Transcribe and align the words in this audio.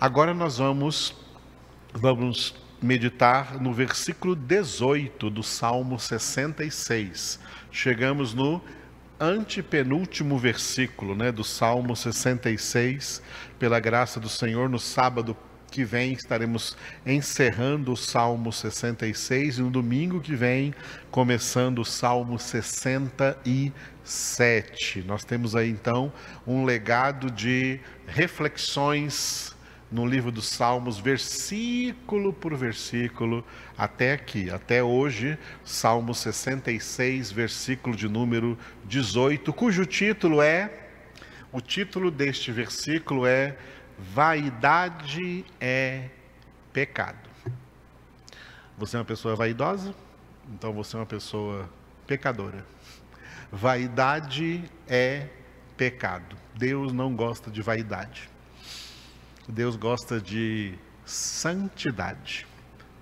Agora 0.00 0.34
nós 0.34 0.58
vamos 0.58 1.14
vamos 1.92 2.56
meditar 2.82 3.60
no 3.60 3.72
versículo 3.72 4.34
18 4.34 5.30
do 5.30 5.40
Salmo 5.42 5.98
66. 5.98 7.38
Chegamos 7.70 8.34
no 8.34 8.60
antepenúltimo 9.20 10.36
versículo, 10.36 11.14
né, 11.14 11.30
do 11.30 11.44
Salmo 11.44 11.94
66. 11.94 13.22
Pela 13.58 13.78
graça 13.78 14.18
do 14.18 14.28
Senhor, 14.28 14.68
no 14.68 14.80
sábado 14.80 15.36
que 15.70 15.84
vem 15.84 16.12
estaremos 16.12 16.76
encerrando 17.06 17.92
o 17.92 17.96
Salmo 17.96 18.52
66 18.52 19.58
e 19.58 19.62
no 19.62 19.70
domingo 19.70 20.20
que 20.20 20.34
vem 20.34 20.74
começando 21.10 21.78
o 21.78 21.84
Salmo 21.84 22.38
67. 22.38 25.02
Nós 25.06 25.24
temos 25.24 25.56
aí 25.56 25.70
então 25.70 26.12
um 26.46 26.64
legado 26.64 27.30
de 27.30 27.80
reflexões 28.06 29.53
no 29.94 30.04
livro 30.04 30.32
dos 30.32 30.48
Salmos, 30.48 30.98
versículo 30.98 32.32
por 32.32 32.56
versículo, 32.56 33.44
até 33.78 34.12
aqui, 34.12 34.50
até 34.50 34.82
hoje, 34.82 35.38
Salmo 35.64 36.12
66, 36.12 37.30
versículo 37.30 37.94
de 37.94 38.08
número 38.08 38.58
18, 38.86 39.52
cujo 39.52 39.86
título 39.86 40.42
é, 40.42 40.88
o 41.52 41.60
título 41.60 42.10
deste 42.10 42.50
versículo 42.50 43.24
é 43.24 43.56
Vaidade 43.96 45.44
é 45.60 46.08
pecado. 46.72 47.30
Você 48.76 48.96
é 48.96 48.98
uma 48.98 49.04
pessoa 49.04 49.36
vaidosa? 49.36 49.94
Então 50.52 50.72
você 50.72 50.96
é 50.96 50.98
uma 50.98 51.06
pessoa 51.06 51.70
pecadora. 52.04 52.66
Vaidade 53.52 54.64
é 54.88 55.28
pecado. 55.76 56.36
Deus 56.56 56.92
não 56.92 57.14
gosta 57.14 57.48
de 57.48 57.62
vaidade. 57.62 58.33
Deus 59.48 59.76
gosta 59.76 60.20
de 60.20 60.74
santidade. 61.04 62.46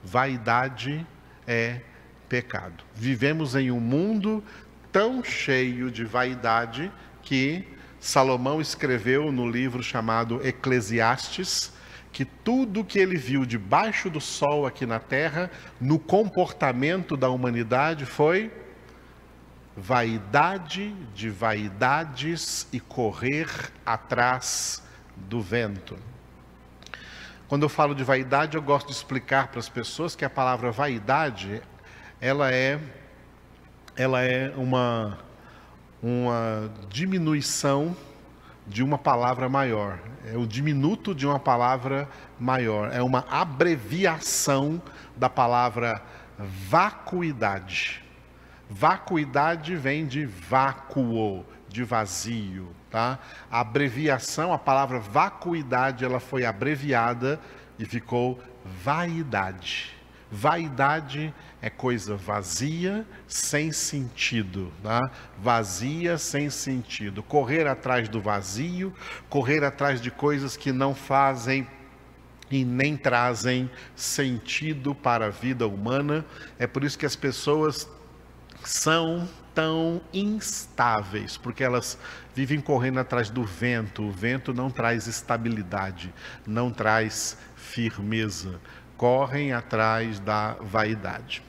Vaidade 0.02 1.06
é 1.46 1.80
pecado. 2.28 2.84
Vivemos 2.94 3.54
em 3.54 3.70
um 3.70 3.80
mundo 3.80 4.42
tão 4.90 5.22
cheio 5.22 5.90
de 5.90 6.04
vaidade 6.04 6.90
que 7.22 7.68
Salomão 8.00 8.60
escreveu 8.60 9.30
no 9.30 9.48
livro 9.48 9.82
chamado 9.82 10.44
Eclesiastes 10.44 11.72
que 12.12 12.24
tudo 12.24 12.84
que 12.84 12.98
ele 12.98 13.16
viu 13.16 13.46
debaixo 13.46 14.10
do 14.10 14.20
sol 14.20 14.66
aqui 14.66 14.84
na 14.84 14.98
terra, 14.98 15.50
no 15.80 15.98
comportamento 15.98 17.16
da 17.16 17.30
humanidade, 17.30 18.04
foi 18.04 18.52
vaidade 19.74 20.92
de 21.14 21.30
vaidades 21.30 22.68
e 22.70 22.78
correr 22.78 23.48
atrás 23.86 24.82
do 25.16 25.40
vento. 25.40 25.96
Quando 27.52 27.64
eu 27.64 27.68
falo 27.68 27.94
de 27.94 28.02
vaidade, 28.02 28.56
eu 28.56 28.62
gosto 28.62 28.86
de 28.86 28.94
explicar 28.94 29.48
para 29.48 29.60
as 29.60 29.68
pessoas 29.68 30.16
que 30.16 30.24
a 30.24 30.30
palavra 30.30 30.72
vaidade, 30.72 31.60
ela 32.18 32.50
é 32.50 32.80
ela 33.94 34.22
é 34.22 34.50
uma 34.56 35.18
uma 36.02 36.72
diminuição 36.88 37.94
de 38.66 38.82
uma 38.82 38.96
palavra 38.96 39.50
maior. 39.50 39.98
É 40.24 40.34
o 40.34 40.46
diminuto 40.46 41.14
de 41.14 41.26
uma 41.26 41.38
palavra 41.38 42.08
maior. 42.40 42.90
É 42.90 43.02
uma 43.02 43.26
abreviação 43.28 44.80
da 45.14 45.28
palavra 45.28 46.02
vacuidade. 46.38 48.02
Vacuidade 48.70 49.76
vem 49.76 50.06
de 50.06 50.24
vácuo, 50.24 51.44
de 51.72 51.82
vazio, 51.82 52.68
tá? 52.90 53.18
A 53.50 53.60
abreviação, 53.60 54.52
a 54.52 54.58
palavra 54.58 54.98
vacuidade, 54.98 56.04
ela 56.04 56.20
foi 56.20 56.44
abreviada 56.44 57.40
e 57.78 57.84
ficou 57.84 58.40
vaidade. 58.84 59.92
Vaidade 60.30 61.34
é 61.60 61.68
coisa 61.68 62.16
vazia, 62.16 63.06
sem 63.28 63.70
sentido, 63.70 64.72
tá? 64.82 65.10
vazia, 65.38 66.16
sem 66.16 66.48
sentido. 66.48 67.22
Correr 67.22 67.66
atrás 67.66 68.08
do 68.08 68.20
vazio, 68.20 68.94
correr 69.28 69.62
atrás 69.62 70.00
de 70.00 70.10
coisas 70.10 70.56
que 70.56 70.72
não 70.72 70.94
fazem 70.94 71.66
e 72.50 72.64
nem 72.64 72.96
trazem 72.96 73.70
sentido 73.94 74.94
para 74.94 75.26
a 75.26 75.30
vida 75.30 75.66
humana. 75.66 76.24
É 76.58 76.66
por 76.66 76.82
isso 76.82 76.98
que 76.98 77.06
as 77.06 77.16
pessoas 77.16 77.88
são 78.64 79.28
tão 79.54 80.00
instáveis, 80.12 81.36
porque 81.36 81.62
elas 81.62 81.98
vivem 82.34 82.60
correndo 82.60 82.98
atrás 82.98 83.30
do 83.30 83.44
vento. 83.44 84.02
O 84.02 84.10
vento 84.10 84.52
não 84.52 84.70
traz 84.70 85.06
estabilidade, 85.06 86.12
não 86.46 86.70
traz 86.70 87.36
firmeza 87.56 88.60
correm 89.02 89.52
atrás 89.52 90.20
da 90.20 90.54
vaidade. 90.60 91.42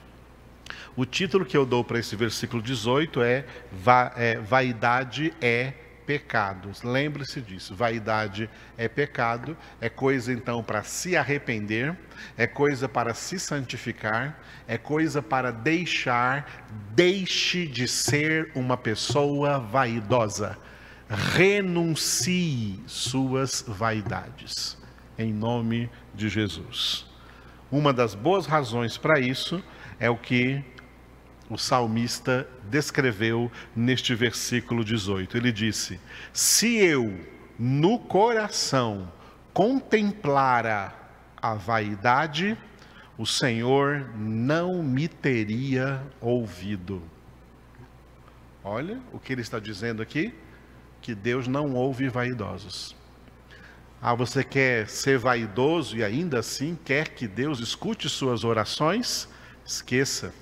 O 0.95 1.05
título 1.05 1.45
que 1.45 1.55
eu 1.55 1.67
dou 1.67 1.83
para 1.83 1.99
esse 1.99 2.15
versículo 2.15 2.63
18 2.63 3.21
é, 3.21 3.45
va 3.71 4.11
é 4.15 4.37
Vaidade 4.37 5.31
é 5.39 5.73
pecado. 6.05 6.71
Lembre-se 6.83 7.41
disso. 7.41 7.75
Vaidade 7.75 8.49
é 8.77 8.87
pecado, 8.87 9.57
é 9.79 9.89
coisa 9.89 10.31
então 10.31 10.63
para 10.63 10.83
se 10.83 11.15
arrepender, 11.15 11.95
é 12.37 12.45
coisa 12.47 12.87
para 12.87 13.13
se 13.13 13.39
santificar, 13.39 14.39
é 14.67 14.77
coisa 14.77 15.21
para 15.21 15.51
deixar, 15.51 16.65
deixe 16.91 17.65
de 17.67 17.87
ser 17.87 18.51
uma 18.55 18.77
pessoa 18.77 19.59
vaidosa. 19.59 20.57
Renuncie 21.09 22.81
suas 22.87 23.63
vaidades. 23.67 24.77
Em 25.17 25.31
nome 25.31 25.89
de 26.13 26.27
Jesus. 26.29 27.05
Uma 27.71 27.93
das 27.93 28.15
boas 28.15 28.45
razões 28.45 28.97
para 28.97 29.19
isso 29.19 29.63
é 29.99 30.09
o 30.09 30.17
que 30.17 30.63
o 31.53 31.57
salmista 31.57 32.47
descreveu 32.69 33.51
neste 33.75 34.15
versículo 34.15 34.83
18. 34.83 35.37
Ele 35.37 35.51
disse: 35.51 35.99
Se 36.31 36.77
eu 36.77 37.19
no 37.57 37.99
coração 37.99 39.11
contemplara 39.53 40.93
a 41.41 41.53
vaidade, 41.53 42.57
o 43.17 43.25
Senhor 43.25 44.09
não 44.15 44.81
me 44.81 45.07
teria 45.07 46.01
ouvido. 46.19 47.01
Olha 48.63 48.99
o 49.11 49.19
que 49.19 49.33
ele 49.33 49.41
está 49.41 49.59
dizendo 49.59 50.01
aqui: 50.01 50.33
que 51.01 51.13
Deus 51.13 51.47
não 51.47 51.73
ouve 51.73 52.07
vaidosos. 52.07 52.95
Ah, 54.01 54.15
você 54.15 54.43
quer 54.43 54.89
ser 54.89 55.17
vaidoso 55.17 55.97
e 55.97 56.03
ainda 56.03 56.39
assim 56.39 56.77
quer 56.83 57.09
que 57.09 57.27
Deus 57.27 57.59
escute 57.59 58.09
suas 58.09 58.43
orações? 58.43 59.29
Esqueça. 59.65 60.33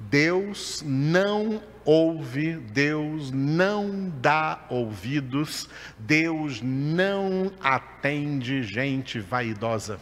Deus 0.00 0.82
não 0.86 1.62
ouve, 1.84 2.54
Deus 2.56 3.30
não 3.30 4.12
dá 4.20 4.64
ouvidos, 4.68 5.68
Deus 5.98 6.60
não 6.62 7.50
atende 7.60 8.62
gente 8.62 9.18
vaidosa. 9.18 10.00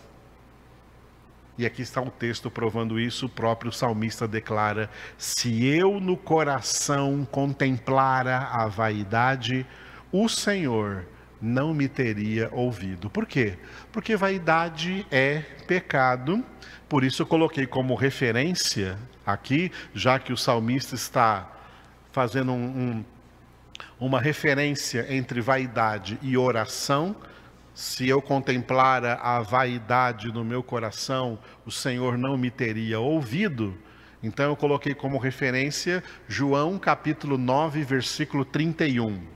E 1.58 1.64
aqui 1.64 1.80
está 1.80 2.02
um 2.02 2.10
texto 2.10 2.50
provando 2.50 3.00
isso, 3.00 3.26
o 3.26 3.30
próprio 3.30 3.72
salmista 3.72 4.28
declara: 4.28 4.90
Se 5.16 5.64
eu 5.64 5.98
no 5.98 6.16
coração 6.16 7.26
contemplara 7.30 8.38
a 8.38 8.66
vaidade, 8.66 9.66
o 10.12 10.28
Senhor 10.28 11.06
não 11.40 11.74
me 11.74 11.88
teria 11.88 12.48
ouvido. 12.52 13.10
Por 13.10 13.26
quê? 13.26 13.58
Porque 13.92 14.16
vaidade 14.16 15.06
é 15.10 15.40
pecado, 15.66 16.44
por 16.88 17.04
isso 17.04 17.22
eu 17.22 17.26
coloquei 17.26 17.66
como 17.66 17.94
referência 17.94 18.98
aqui, 19.24 19.72
já 19.94 20.18
que 20.18 20.32
o 20.32 20.36
salmista 20.36 20.94
está 20.94 21.50
fazendo 22.12 22.52
um, 22.52 22.64
um, 22.64 23.04
uma 23.98 24.20
referência 24.20 25.06
entre 25.14 25.40
vaidade 25.40 26.18
e 26.22 26.36
oração. 26.36 27.14
Se 27.74 28.08
eu 28.08 28.22
contemplara 28.22 29.14
a 29.14 29.40
vaidade 29.40 30.32
no 30.32 30.44
meu 30.44 30.62
coração, 30.62 31.38
o 31.66 31.70
Senhor 31.70 32.16
não 32.16 32.38
me 32.38 32.50
teria 32.50 33.00
ouvido. 33.00 33.76
Então 34.22 34.46
eu 34.46 34.56
coloquei 34.56 34.94
como 34.94 35.18
referência 35.18 36.02
João 36.26 36.78
capítulo 36.78 37.36
9, 37.36 37.82
versículo 37.82 38.44
31. 38.44 39.35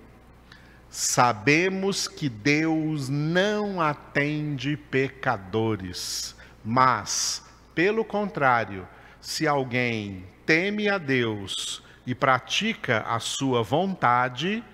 Sabemos 0.90 2.08
que 2.08 2.28
Deus 2.28 3.08
não 3.08 3.80
atende 3.80 4.76
pecadores, 4.76 6.34
mas, 6.64 7.44
pelo 7.72 8.04
contrário, 8.04 8.88
se 9.20 9.46
alguém 9.46 10.24
teme 10.44 10.88
a 10.88 10.98
Deus 10.98 11.80
e 12.04 12.12
pratica 12.12 13.02
a 13.02 13.20
sua 13.20 13.62
vontade, 13.62 14.64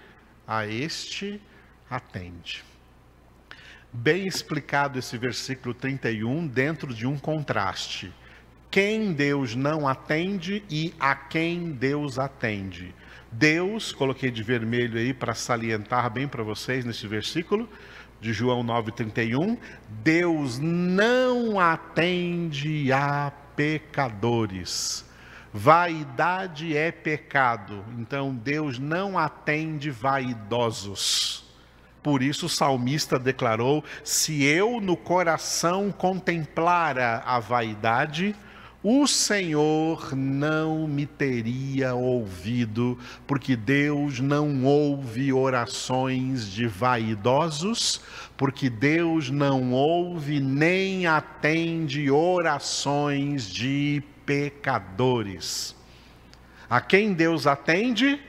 a 0.49 0.67
este 0.67 1.39
atende. 1.91 2.65
Bem 3.93 4.27
explicado 4.27 4.99
esse 4.99 5.19
versículo 5.19 5.75
31 5.75 6.47
dentro 6.47 6.95
de 6.95 7.07
um 7.07 7.19
contraste. 7.19 8.11
Quem 8.71 9.13
Deus 9.13 9.55
não 9.55 9.87
atende 9.87 10.65
e 10.71 10.95
a 10.99 11.15
quem 11.15 11.73
Deus 11.73 12.19
atende. 12.19 12.95
Deus, 13.31 13.93
coloquei 13.93 14.31
de 14.31 14.43
vermelho 14.43 14.99
aí 14.99 15.13
para 15.13 15.35
salientar 15.35 16.11
bem 16.11 16.29
para 16.29 16.43
vocês 16.43 16.85
nesse 16.85 17.07
versículo, 17.07 17.69
de 18.21 18.33
João 18.33 18.65
9,31, 18.65 19.59
Deus 20.03 20.59
não 20.59 21.61
atende 21.61 22.91
a 22.93 23.33
pecadores. 23.55 25.05
Vaidade 25.53 26.77
é 26.77 26.91
pecado, 26.93 27.85
então 27.99 28.35
Deus 28.35 28.79
não 28.79 29.19
atende 29.19 29.91
vaidosos. 29.91 31.45
Por 32.03 32.23
isso 32.23 32.47
o 32.47 32.49
salmista 32.49 33.19
declarou: 33.19 33.83
Se 34.05 34.45
eu 34.45 34.81
no 34.81 34.97
coração 34.97 35.91
contemplara 35.91 37.23
a 37.25 37.41
vaidade, 37.41 38.35
o 38.89 39.05
Senhor 39.05 40.15
não 40.15 40.87
me 40.87 41.07
teria 41.07 41.93
ouvido, 41.97 42.97
porque 43.27 43.57
Deus 43.57 44.21
não 44.21 44.65
ouve 44.65 45.33
orações 45.33 46.49
de 46.49 46.69
vaidosos, 46.69 48.01
porque 48.37 48.71
Deus 48.71 49.29
não 49.29 49.73
ouve 49.73 50.39
nem 50.39 51.05
atende 51.05 52.09
orações 52.09 53.51
de 53.51 54.05
pecadores. 54.25 55.75
A 56.71 56.81
quem 56.81 57.13
Deus 57.13 57.45
atende? 57.45 58.23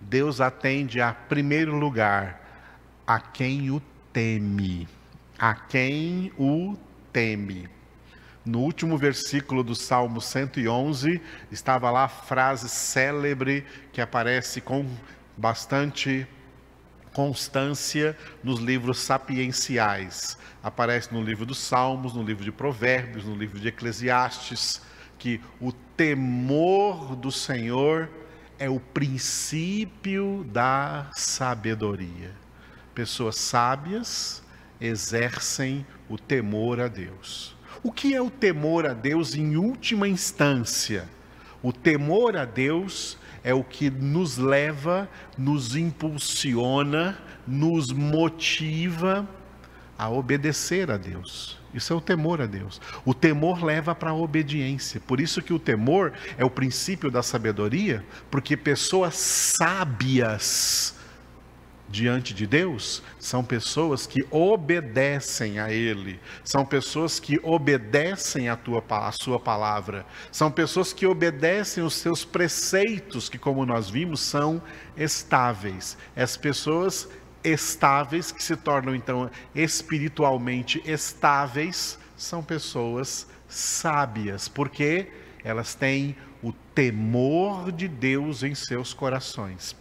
Deus 0.00 0.40
atende 0.40 0.98
a 1.02 1.12
primeiro 1.12 1.76
lugar 1.76 2.40
a 3.06 3.20
quem 3.20 3.70
o 3.70 3.82
teme. 4.14 4.88
A 5.38 5.52
quem 5.54 6.32
o 6.38 6.74
teme. 7.12 7.79
No 8.44 8.60
último 8.60 8.96
versículo 8.96 9.62
do 9.62 9.74
Salmo 9.74 10.20
111, 10.20 11.20
estava 11.52 11.90
lá 11.90 12.04
a 12.04 12.08
frase 12.08 12.68
célebre 12.70 13.66
que 13.92 14.00
aparece 14.00 14.62
com 14.62 14.86
bastante 15.36 16.26
constância 17.12 18.16
nos 18.42 18.58
livros 18.60 18.98
sapienciais. 18.98 20.38
Aparece 20.62 21.12
no 21.12 21.22
livro 21.22 21.44
dos 21.44 21.58
Salmos, 21.58 22.14
no 22.14 22.22
livro 22.22 22.42
de 22.42 22.50
Provérbios, 22.50 23.24
no 23.26 23.34
livro 23.34 23.58
de 23.58 23.68
Eclesiastes, 23.68 24.80
que 25.18 25.38
o 25.60 25.70
temor 25.70 27.14
do 27.16 27.30
Senhor 27.30 28.08
é 28.58 28.70
o 28.70 28.80
princípio 28.80 30.46
da 30.50 31.10
sabedoria. 31.12 32.32
Pessoas 32.94 33.36
sábias 33.36 34.42
exercem 34.80 35.86
o 36.08 36.16
temor 36.16 36.80
a 36.80 36.88
Deus. 36.88 37.59
O 37.82 37.90
que 37.90 38.14
é 38.14 38.20
o 38.20 38.30
temor 38.30 38.86
a 38.86 38.92
Deus 38.92 39.34
em 39.34 39.56
última 39.56 40.06
instância? 40.06 41.08
O 41.62 41.72
temor 41.72 42.36
a 42.36 42.44
Deus 42.44 43.16
é 43.42 43.54
o 43.54 43.64
que 43.64 43.90
nos 43.90 44.36
leva, 44.36 45.08
nos 45.36 45.74
impulsiona, 45.74 47.18
nos 47.46 47.90
motiva 47.90 49.26
a 49.98 50.10
obedecer 50.10 50.90
a 50.90 50.98
Deus. 50.98 51.58
Isso 51.72 51.92
é 51.92 51.96
o 51.96 52.00
temor 52.00 52.42
a 52.42 52.46
Deus. 52.46 52.80
O 53.04 53.14
temor 53.14 53.62
leva 53.62 53.94
para 53.94 54.10
a 54.10 54.14
obediência. 54.14 55.00
Por 55.00 55.20
isso 55.20 55.40
que 55.40 55.52
o 55.52 55.58
temor 55.58 56.12
é 56.36 56.44
o 56.44 56.50
princípio 56.50 57.10
da 57.10 57.22
sabedoria, 57.22 58.04
porque 58.30 58.56
pessoas 58.56 59.14
sábias 59.14 60.99
diante 61.90 62.32
de 62.32 62.46
Deus 62.46 63.02
são 63.18 63.44
pessoas 63.44 64.06
que 64.06 64.24
obedecem 64.30 65.58
a 65.58 65.72
Ele, 65.72 66.20
são 66.44 66.64
pessoas 66.64 67.18
que 67.18 67.38
obedecem 67.42 68.48
a, 68.48 68.56
tua, 68.56 68.82
a 68.88 69.12
Sua 69.12 69.40
palavra, 69.40 70.06
são 70.30 70.50
pessoas 70.50 70.92
que 70.92 71.06
obedecem 71.06 71.82
os 71.82 71.94
seus 71.94 72.24
preceitos, 72.24 73.28
que, 73.28 73.38
como 73.38 73.66
nós 73.66 73.90
vimos, 73.90 74.20
são 74.20 74.62
estáveis. 74.96 75.98
As 76.14 76.36
pessoas 76.36 77.08
estáveis, 77.42 78.30
que 78.30 78.42
se 78.42 78.56
tornam 78.56 78.94
então 78.94 79.30
espiritualmente 79.54 80.80
estáveis, 80.84 81.98
são 82.16 82.42
pessoas 82.42 83.26
sábias, 83.48 84.46
porque 84.46 85.08
elas 85.42 85.74
têm 85.74 86.14
o 86.42 86.52
temor 86.52 87.72
de 87.72 87.88
Deus 87.88 88.42
em 88.42 88.54
seus 88.54 88.94
corações. 88.94 89.74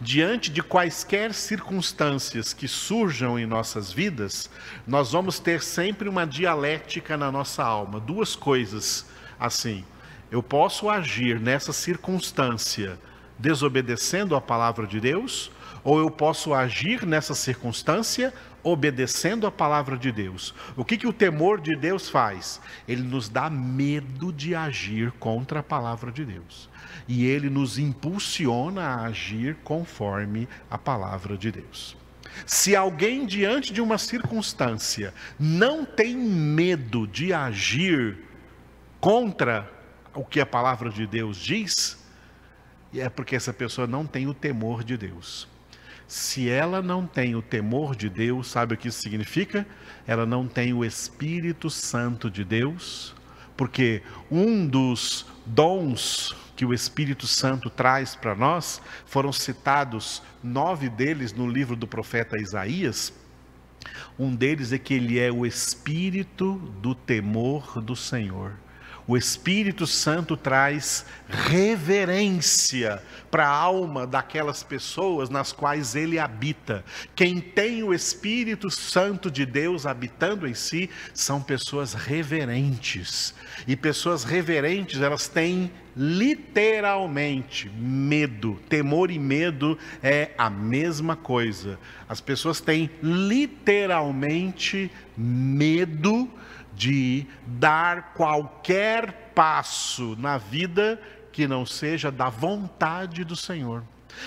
Diante 0.00 0.50
de 0.50 0.62
quaisquer 0.62 1.32
circunstâncias 1.32 2.52
que 2.52 2.68
surjam 2.68 3.38
em 3.38 3.46
nossas 3.46 3.92
vidas, 3.92 4.50
nós 4.86 5.12
vamos 5.12 5.38
ter 5.38 5.62
sempre 5.62 6.08
uma 6.08 6.26
dialética 6.26 7.16
na 7.16 7.32
nossa 7.32 7.62
alma, 7.62 7.98
duas 7.98 8.36
coisas 8.36 9.06
assim. 9.38 9.84
Eu 10.30 10.42
posso 10.42 10.88
agir 10.88 11.40
nessa 11.40 11.72
circunstância 11.72 12.98
desobedecendo 13.38 14.36
a 14.36 14.40
palavra 14.40 14.86
de 14.86 15.00
Deus, 15.00 15.50
ou 15.82 15.98
eu 15.98 16.10
posso 16.10 16.54
agir 16.54 17.04
nessa 17.04 17.34
circunstância 17.34 18.32
obedecendo 18.62 19.46
a 19.46 19.50
palavra 19.50 19.96
de 19.96 20.12
Deus. 20.12 20.54
O 20.76 20.84
que, 20.84 20.96
que 20.96 21.06
o 21.06 21.12
temor 21.12 21.60
de 21.60 21.76
Deus 21.76 22.08
faz? 22.08 22.60
Ele 22.86 23.02
nos 23.02 23.28
dá 23.28 23.50
medo 23.50 24.32
de 24.32 24.54
agir 24.54 25.10
contra 25.12 25.60
a 25.60 25.62
palavra 25.62 26.12
de 26.12 26.24
Deus 26.24 26.70
e 27.08 27.26
ele 27.26 27.50
nos 27.50 27.78
impulsiona 27.78 28.82
a 28.82 29.04
agir 29.06 29.56
conforme 29.64 30.48
a 30.70 30.78
palavra 30.78 31.36
de 31.36 31.50
Deus. 31.50 31.96
Se 32.46 32.74
alguém, 32.74 33.26
diante 33.26 33.72
de 33.72 33.80
uma 33.80 33.98
circunstância, 33.98 35.12
não 35.38 35.84
tem 35.84 36.16
medo 36.16 37.06
de 37.06 37.32
agir 37.32 38.18
contra 39.00 39.70
o 40.14 40.24
que 40.24 40.40
a 40.40 40.46
palavra 40.46 40.90
de 40.90 41.06
Deus 41.06 41.36
diz, 41.36 42.02
é 42.94 43.08
porque 43.08 43.36
essa 43.36 43.52
pessoa 43.52 43.86
não 43.86 44.06
tem 44.06 44.26
o 44.26 44.34
temor 44.34 44.82
de 44.84 44.96
Deus. 44.96 45.48
Se 46.12 46.46
ela 46.46 46.82
não 46.82 47.06
tem 47.06 47.34
o 47.34 47.40
temor 47.40 47.96
de 47.96 48.10
Deus, 48.10 48.48
sabe 48.48 48.74
o 48.74 48.76
que 48.76 48.88
isso 48.88 49.00
significa? 49.00 49.66
Ela 50.06 50.26
não 50.26 50.46
tem 50.46 50.74
o 50.74 50.84
Espírito 50.84 51.70
Santo 51.70 52.30
de 52.30 52.44
Deus, 52.44 53.14
porque 53.56 54.02
um 54.30 54.66
dos 54.66 55.24
dons 55.46 56.36
que 56.54 56.66
o 56.66 56.74
Espírito 56.74 57.26
Santo 57.26 57.70
traz 57.70 58.14
para 58.14 58.34
nós, 58.34 58.82
foram 59.06 59.32
citados 59.32 60.22
nove 60.44 60.90
deles 60.90 61.32
no 61.32 61.48
livro 61.48 61.74
do 61.74 61.86
profeta 61.86 62.38
Isaías. 62.38 63.10
Um 64.18 64.36
deles 64.36 64.70
é 64.70 64.76
que 64.76 64.92
ele 64.92 65.18
é 65.18 65.32
o 65.32 65.46
espírito 65.46 66.56
do 66.82 66.94
temor 66.94 67.80
do 67.80 67.96
Senhor. 67.96 68.52
O 69.12 69.16
Espírito 69.18 69.86
Santo 69.86 70.38
traz 70.38 71.04
reverência 71.28 73.02
para 73.30 73.46
a 73.46 73.54
alma 73.54 74.06
daquelas 74.06 74.62
pessoas 74.62 75.28
nas 75.28 75.52
quais 75.52 75.94
ele 75.94 76.18
habita. 76.18 76.82
Quem 77.14 77.38
tem 77.38 77.82
o 77.82 77.92
Espírito 77.92 78.70
Santo 78.70 79.30
de 79.30 79.44
Deus 79.44 79.84
habitando 79.84 80.48
em 80.48 80.54
si 80.54 80.88
são 81.12 81.42
pessoas 81.42 81.92
reverentes. 81.92 83.34
E 83.68 83.76
pessoas 83.76 84.24
reverentes, 84.24 85.02
elas 85.02 85.28
têm 85.28 85.70
literalmente 85.94 87.68
medo. 87.68 88.58
Temor 88.66 89.10
e 89.10 89.18
medo 89.18 89.78
é 90.02 90.30
a 90.38 90.48
mesma 90.48 91.16
coisa. 91.16 91.78
As 92.08 92.22
pessoas 92.22 92.62
têm 92.62 92.90
literalmente 93.02 94.90
medo 95.14 96.30
de 96.74 97.26
dar 97.46 98.14
qualquer 98.14 99.32
passo 99.34 100.16
na 100.18 100.38
vida 100.38 101.00
que 101.30 101.46
não 101.46 101.64
seja 101.64 102.10
da 102.10 102.28
vontade 102.28 103.24
do 103.24 103.34
Senhor, 103.34 103.82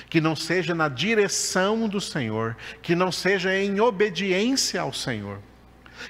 que 0.10 0.20
não 0.20 0.36
seja 0.36 0.74
na 0.74 0.90
direção 0.90 1.88
do 1.88 2.02
Senhor, 2.02 2.58
que 2.82 2.96
não 2.96 3.12
seja 3.12 3.56
em 3.56 3.80
obediência 3.80 4.82
ao 4.82 4.92
Senhor. 4.92 5.40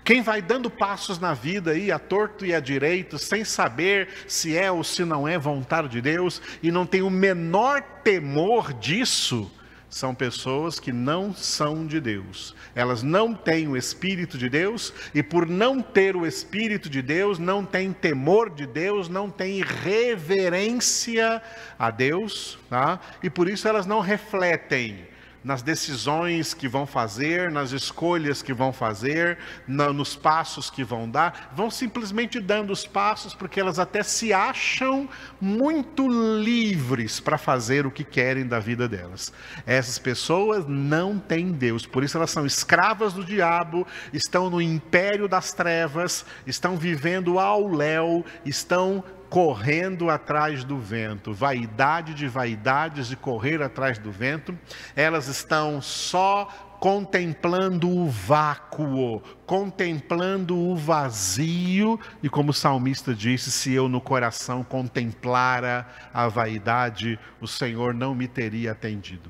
Quem 0.04 0.22
vai 0.22 0.42
dando 0.42 0.70
passos 0.70 1.20
na 1.20 1.34
vida 1.34 1.72
aí, 1.72 1.92
a 1.92 2.00
torto 2.00 2.46
e 2.46 2.54
a 2.54 2.60
direito, 2.60 3.20
sem 3.20 3.44
saber 3.44 4.10
se 4.28 4.58
é 4.58 4.72
ou 4.72 4.84
se 4.84 5.06
não 5.06 5.28
é 5.28 5.38
vontade 5.38 5.90
de 5.90 6.02
Deus, 6.02 6.42
e 6.64 6.72
não 6.72 6.86
tem 6.86 7.02
o 7.02 7.10
menor 7.10 7.82
temor 8.04 8.74
disso, 8.74 9.52
são 9.96 10.14
pessoas 10.14 10.78
que 10.78 10.92
não 10.92 11.34
são 11.34 11.88
de 11.88 12.02
Deus. 12.02 12.54
Elas 12.76 13.02
não 13.02 13.34
têm 13.34 13.66
o 13.70 13.78
Espírito 13.78 14.38
de 14.38 14.50
Deus 14.50 14.94
e, 15.14 15.24
por 15.24 15.48
não 15.48 15.82
ter 15.82 16.18
o 16.18 16.28
Espírito 16.28 16.90
de 16.90 17.02
Deus, 17.02 17.40
não 17.40 17.64
têm 17.64 17.94
temor 17.94 18.50
de 18.50 18.68
Deus, 18.68 19.08
não 19.08 19.30
têm 19.30 19.64
reverência 19.64 21.42
a 21.80 21.92
Deus, 21.92 22.60
tá? 22.70 23.00
e 23.24 23.30
por 23.30 23.48
isso 23.48 23.70
elas 23.70 23.86
não 23.86 24.02
refletem 24.02 25.08
nas 25.46 25.62
decisões 25.62 26.56
que 26.56 26.68
vão 26.68 26.88
fazer, 26.88 27.52
nas 27.52 27.72
escolhas 27.72 28.42
que 28.42 28.52
vão 28.52 28.74
fazer, 28.74 29.38
na, 29.68 29.94
nos 29.94 30.16
passos 30.16 30.72
que 30.72 30.84
vão 30.84 31.08
dar, 31.08 31.54
vão 31.56 31.70
simplesmente 31.70 32.40
dando 32.40 32.74
os 32.74 32.88
passos 32.88 33.36
porque 33.36 33.60
elas 33.60 33.78
até 33.78 34.02
se 34.02 34.34
acham 34.34 35.08
muito 35.40 36.08
livres 36.42 37.20
para 37.20 37.38
fazer 37.38 37.86
o 37.86 37.92
que 37.92 38.04
querem 38.04 38.48
da 38.48 38.60
vida 38.60 38.88
delas. 38.88 39.32
Essas 39.68 40.00
pessoas 40.00 40.66
não 40.68 41.20
têm 41.20 41.52
Deus, 41.52 41.86
por 41.86 42.04
isso 42.04 42.18
elas 42.18 42.32
são 42.32 42.44
escravas 42.44 43.14
do 43.14 43.24
diabo, 43.24 43.86
estão 44.12 44.50
no 44.50 44.60
império 44.60 45.28
das 45.28 45.54
trevas, 45.54 46.26
estão 46.48 46.76
vivendo 46.76 47.38
ao 47.38 47.68
léu, 47.68 48.26
estão 48.44 49.04
correndo 49.30 50.10
atrás 50.10 50.64
do 50.64 50.78
vento, 50.78 51.34
vaidade 51.34 52.14
de 52.14 52.28
vaidades 52.28 53.08
de 53.08 53.16
correr 53.16 53.62
atrás 53.62 53.98
do 53.98 54.12
vento, 54.12 54.58
elas 54.96 55.28
estão 55.28 55.82
só 55.82 56.48
contemplando 56.80 57.90
o 57.90 58.08
vácuo, 58.08 59.22
contemplando 59.46 60.58
o 60.58 60.76
vazio, 60.76 62.00
e 62.22 62.30
como 62.30 62.52
o 62.52 62.54
salmista 62.54 63.14
disse: 63.14 63.52
se 63.52 63.74
eu 63.74 63.90
no 63.90 64.00
coração 64.00 64.64
contemplara 64.64 65.88
a 66.14 66.28
vaidade, 66.28 67.18
o 67.42 67.48
Senhor 67.48 67.94
não 67.94 68.14
me 68.14 68.28
teria 68.28 68.72
atendido. 68.72 69.30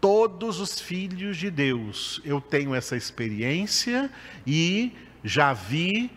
Todos 0.00 0.58
os 0.60 0.80
filhos 0.80 1.36
de 1.36 1.50
Deus, 1.50 2.20
eu 2.24 2.40
tenho 2.40 2.74
essa 2.74 2.96
experiência 2.96 4.10
e 4.46 4.92
já 5.22 5.52
vi 5.52 6.10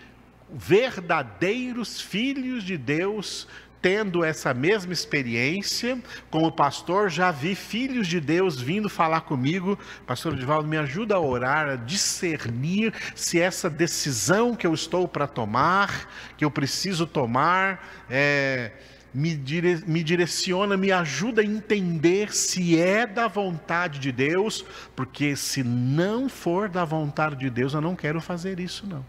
verdadeiros 0.49 1.99
filhos 1.99 2.63
de 2.63 2.77
Deus 2.77 3.47
tendo 3.85 4.23
essa 4.23 4.51
mesma 4.51 4.91
experiência, 4.93 6.01
como 6.31 6.51
pastor, 6.51 7.07
já 7.07 7.29
vi 7.29 7.53
filhos 7.53 8.07
de 8.07 8.19
Deus 8.19 8.59
vindo 8.59 8.89
falar 8.89 9.21
comigo, 9.21 9.77
pastor 10.07 10.33
Edivaldo, 10.33 10.67
me 10.67 10.75
ajuda 10.75 11.13
a 11.13 11.19
orar, 11.19 11.69
a 11.69 11.75
discernir 11.75 12.91
se 13.13 13.39
essa 13.39 13.69
decisão 13.69 14.55
que 14.55 14.65
eu 14.65 14.73
estou 14.73 15.07
para 15.07 15.27
tomar, 15.27 16.09
que 16.35 16.43
eu 16.43 16.49
preciso 16.49 17.05
tomar, 17.05 18.03
é, 18.09 18.71
me, 19.13 19.35
dire, 19.35 19.83
me 19.85 20.03
direciona, 20.03 20.75
me 20.75 20.91
ajuda 20.91 21.43
a 21.43 21.45
entender 21.45 22.33
se 22.33 22.79
é 22.79 23.05
da 23.05 23.27
vontade 23.27 23.99
de 23.99 24.11
Deus, 24.11 24.65
porque 24.95 25.35
se 25.35 25.63
não 25.63 26.27
for 26.27 26.69
da 26.69 26.83
vontade 26.83 27.35
de 27.35 27.51
Deus, 27.51 27.75
eu 27.75 27.81
não 27.81 27.95
quero 27.95 28.19
fazer 28.19 28.59
isso, 28.59 28.87
não. 28.87 29.05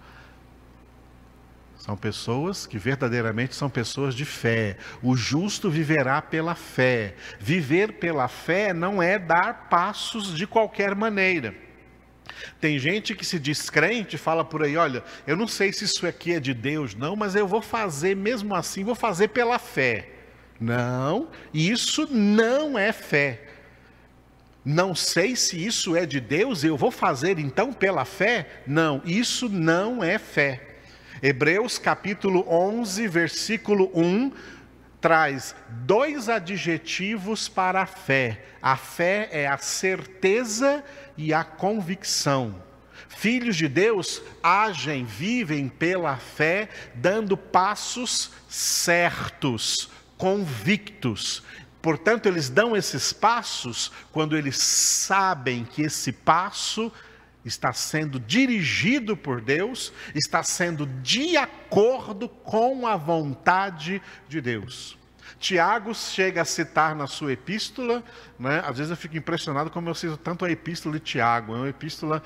São 1.87 1.97
pessoas 1.97 2.66
que 2.66 2.78
verdadeiramente 2.78 3.55
são 3.55 3.71
pessoas 3.71 4.12
de 4.12 4.25
fé. 4.25 4.76
O 5.00 5.16
justo 5.16 5.71
viverá 5.71 6.21
pela 6.21 6.57
fé. 6.57 7.14
Viver 7.38 7.93
pela 7.93 8.26
fé 8.26 8.73
não 8.73 9.00
é 9.00 9.21
dar 9.21 9.69
passos 9.71 10.35
de 10.37 10.49
qualquer 10.49 10.97
maneira. 10.97 11.55
Tem 12.61 12.76
gente 12.76 13.14
que 13.14 13.25
se 13.25 13.38
diz 13.38 13.71
crente, 13.71 14.19
fala 14.19 14.45
por 14.45 14.64
aí, 14.64 14.76
olha, 14.76 15.05
eu 15.28 15.37
não 15.37 15.47
sei 15.47 15.73
se 15.73 15.85
isso 15.85 16.05
aqui 16.05 16.33
é 16.33 16.40
de 16.40 16.52
Deus, 16.52 16.93
não, 16.97 17.14
mas 17.14 17.37
eu 17.37 17.47
vou 17.47 17.62
fazer 17.62 18.16
mesmo 18.16 18.52
assim, 18.52 18.83
vou 18.83 18.97
fazer 18.97 19.28
pela 19.28 19.57
fé. 19.57 20.09
Não, 20.59 21.28
isso 21.55 22.09
não 22.11 22.76
é 22.76 22.93
fé. 22.93 23.43
Não 24.64 24.93
sei 24.93 25.37
se 25.37 25.64
isso 25.64 25.95
é 25.95 26.05
de 26.05 26.19
Deus, 26.19 26.64
eu 26.64 26.76
vou 26.76 26.90
fazer 26.90 27.38
então 27.38 27.73
pela 27.73 28.05
fé? 28.05 28.49
Não, 28.66 29.00
isso 29.05 29.49
não 29.49 30.02
é 30.02 30.19
fé. 30.19 30.65
Hebreus 31.28 31.76
capítulo 31.76 32.47
11, 32.49 33.09
versículo 33.09 33.90
1, 33.92 34.30
traz 35.00 35.56
dois 35.68 36.28
adjetivos 36.28 37.49
para 37.49 37.83
a 37.83 37.87
fé. 37.87 38.45
A 38.62 38.76
fé 38.76 39.28
é 39.33 39.49
a 39.49 39.59
certeza 39.59 40.85
e 41.16 41.35
a 41.35 41.42
convicção. 41.42 42.62
Filhos 43.09 43.56
de 43.56 43.66
Deus 43.66 44.23
agem, 44.40 45.04
vivem 45.04 45.68
pela 45.68 46.16
fé, 46.16 46.68
dando 46.95 47.37
passos 47.37 48.30
certos, 48.49 49.90
convictos. 50.16 51.42
Portanto, 51.83 52.26
eles 52.26 52.49
dão 52.49 52.76
esses 52.76 53.12
passos 53.12 53.90
quando 54.12 54.37
eles 54.37 54.59
sabem 54.59 55.64
que 55.64 55.83
esse 55.83 56.12
passo 56.12 56.92
está 57.47 57.73
sendo 57.73 58.19
dirigido 58.19 59.17
por 59.17 59.41
Deus, 59.41 59.93
está 60.15 60.43
sendo 60.43 60.85
de 60.87 61.37
acordo 61.37 62.29
com 62.29 62.87
a 62.87 62.97
vontade 62.97 64.03
de 64.29 64.41
Deus. 64.41 64.99
Tiago 65.38 65.95
chega 65.95 66.43
a 66.43 66.45
citar 66.45 66.95
na 66.95 67.07
sua 67.07 67.33
epístola, 67.33 68.03
né? 68.38 68.62
às 68.65 68.79
vezes 68.79 68.91
eu 68.91 68.97
fico 68.97 69.17
impressionado 69.17 69.71
como 69.71 69.88
eu 69.88 69.95
cito 69.95 70.17
tanto 70.17 70.45
a 70.45 70.50
epístola 70.50 70.95
de 70.95 71.00
Tiago, 71.00 71.55
é 71.55 71.59
uma 71.59 71.69
epístola 71.69 72.23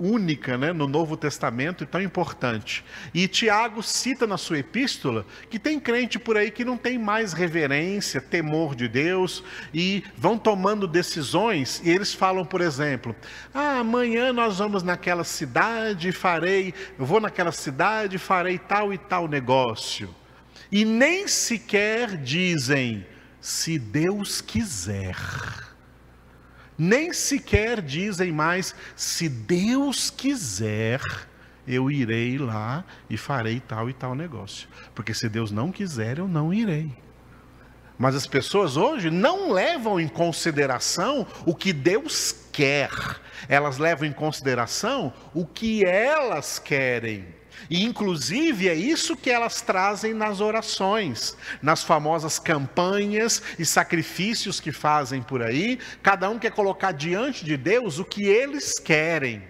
única 0.00 0.56
né, 0.56 0.72
no 0.72 0.88
Novo 0.88 1.16
Testamento 1.16 1.84
e 1.84 1.86
tão 1.86 2.00
importante. 2.00 2.82
E 3.12 3.28
Tiago 3.28 3.82
cita 3.82 4.26
na 4.26 4.38
sua 4.38 4.58
epístola 4.58 5.26
que 5.50 5.58
tem 5.58 5.78
crente 5.78 6.18
por 6.18 6.36
aí 6.36 6.50
que 6.50 6.64
não 6.64 6.76
tem 6.76 6.98
mais 6.98 7.34
reverência, 7.34 8.20
temor 8.20 8.74
de 8.74 8.88
Deus 8.88 9.44
e 9.74 10.02
vão 10.16 10.38
tomando 10.38 10.86
decisões 10.86 11.82
e 11.84 11.90
eles 11.90 12.14
falam, 12.14 12.44
por 12.44 12.62
exemplo, 12.62 13.14
ah, 13.52 13.78
amanhã 13.80 14.32
nós 14.32 14.58
vamos 14.58 14.82
naquela 14.82 15.24
cidade, 15.24 16.10
farei, 16.12 16.72
eu 16.98 17.04
vou 17.04 17.20
naquela 17.20 17.52
cidade, 17.52 18.16
farei 18.16 18.58
tal 18.58 18.92
e 18.92 18.98
tal 18.98 19.28
negócio. 19.28 20.14
E 20.72 20.84
nem 20.84 21.28
sequer 21.28 22.16
dizem, 22.16 23.04
se 23.40 23.78
Deus 23.78 24.40
quiser 24.40 25.16
nem 26.80 27.12
sequer 27.12 27.82
dizem 27.82 28.32
mais: 28.32 28.74
se 28.96 29.28
Deus 29.28 30.08
quiser, 30.08 31.02
eu 31.68 31.90
irei 31.90 32.38
lá 32.38 32.82
e 33.10 33.18
farei 33.18 33.60
tal 33.60 33.90
e 33.90 33.92
tal 33.92 34.14
negócio. 34.14 34.66
Porque 34.94 35.12
se 35.12 35.28
Deus 35.28 35.50
não 35.50 35.70
quiser, 35.70 36.16
eu 36.16 36.26
não 36.26 36.54
irei. 36.54 36.90
Mas 37.98 38.14
as 38.16 38.26
pessoas 38.26 38.78
hoje 38.78 39.10
não 39.10 39.52
levam 39.52 40.00
em 40.00 40.08
consideração 40.08 41.26
o 41.44 41.54
que 41.54 41.70
Deus 41.70 42.34
quer, 42.50 42.90
elas 43.46 43.76
levam 43.76 44.08
em 44.08 44.12
consideração 44.12 45.12
o 45.34 45.44
que 45.44 45.84
elas 45.84 46.58
querem. 46.58 47.26
E 47.68 47.84
inclusive 47.84 48.68
é 48.68 48.74
isso 48.74 49.16
que 49.16 49.30
elas 49.30 49.60
trazem 49.60 50.14
nas 50.14 50.40
orações, 50.40 51.36
nas 51.60 51.82
famosas 51.82 52.38
campanhas 52.38 53.42
e 53.58 53.66
sacrifícios 53.66 54.60
que 54.60 54.72
fazem 54.72 55.22
por 55.22 55.42
aí. 55.42 55.78
Cada 56.02 56.30
um 56.30 56.38
quer 56.38 56.52
colocar 56.52 56.92
diante 56.92 57.44
de 57.44 57.56
Deus 57.56 57.98
o 57.98 58.04
que 58.04 58.24
eles 58.24 58.78
querem. 58.78 59.42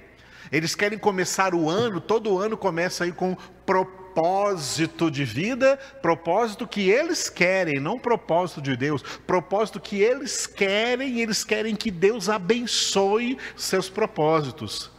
Eles 0.51 0.75
querem 0.75 0.99
começar 0.99 1.55
o 1.55 1.71
ano, 1.71 2.01
todo 2.01 2.39
ano 2.39 2.57
começa 2.57 3.05
aí 3.05 3.13
com 3.13 3.37
propósito 3.65 5.09
de 5.09 5.25
vida, 5.25 5.79
propósito 6.03 6.67
que 6.67 6.91
eles 6.91 7.31
querem, 7.31 7.79
não 7.79 7.99
propósito 7.99 8.61
de 8.61 8.77
Deus, 8.77 9.03
propósito 9.27 9.79
que 9.79 10.01
eles 10.01 10.49
querem, 10.49 11.21
eles 11.21 11.45
querem 11.45 11.77
que 11.77 11.91
Deus 11.91 12.29
abençoe 12.29 13.39
seus 13.57 13.89
propósitos. 13.89 14.91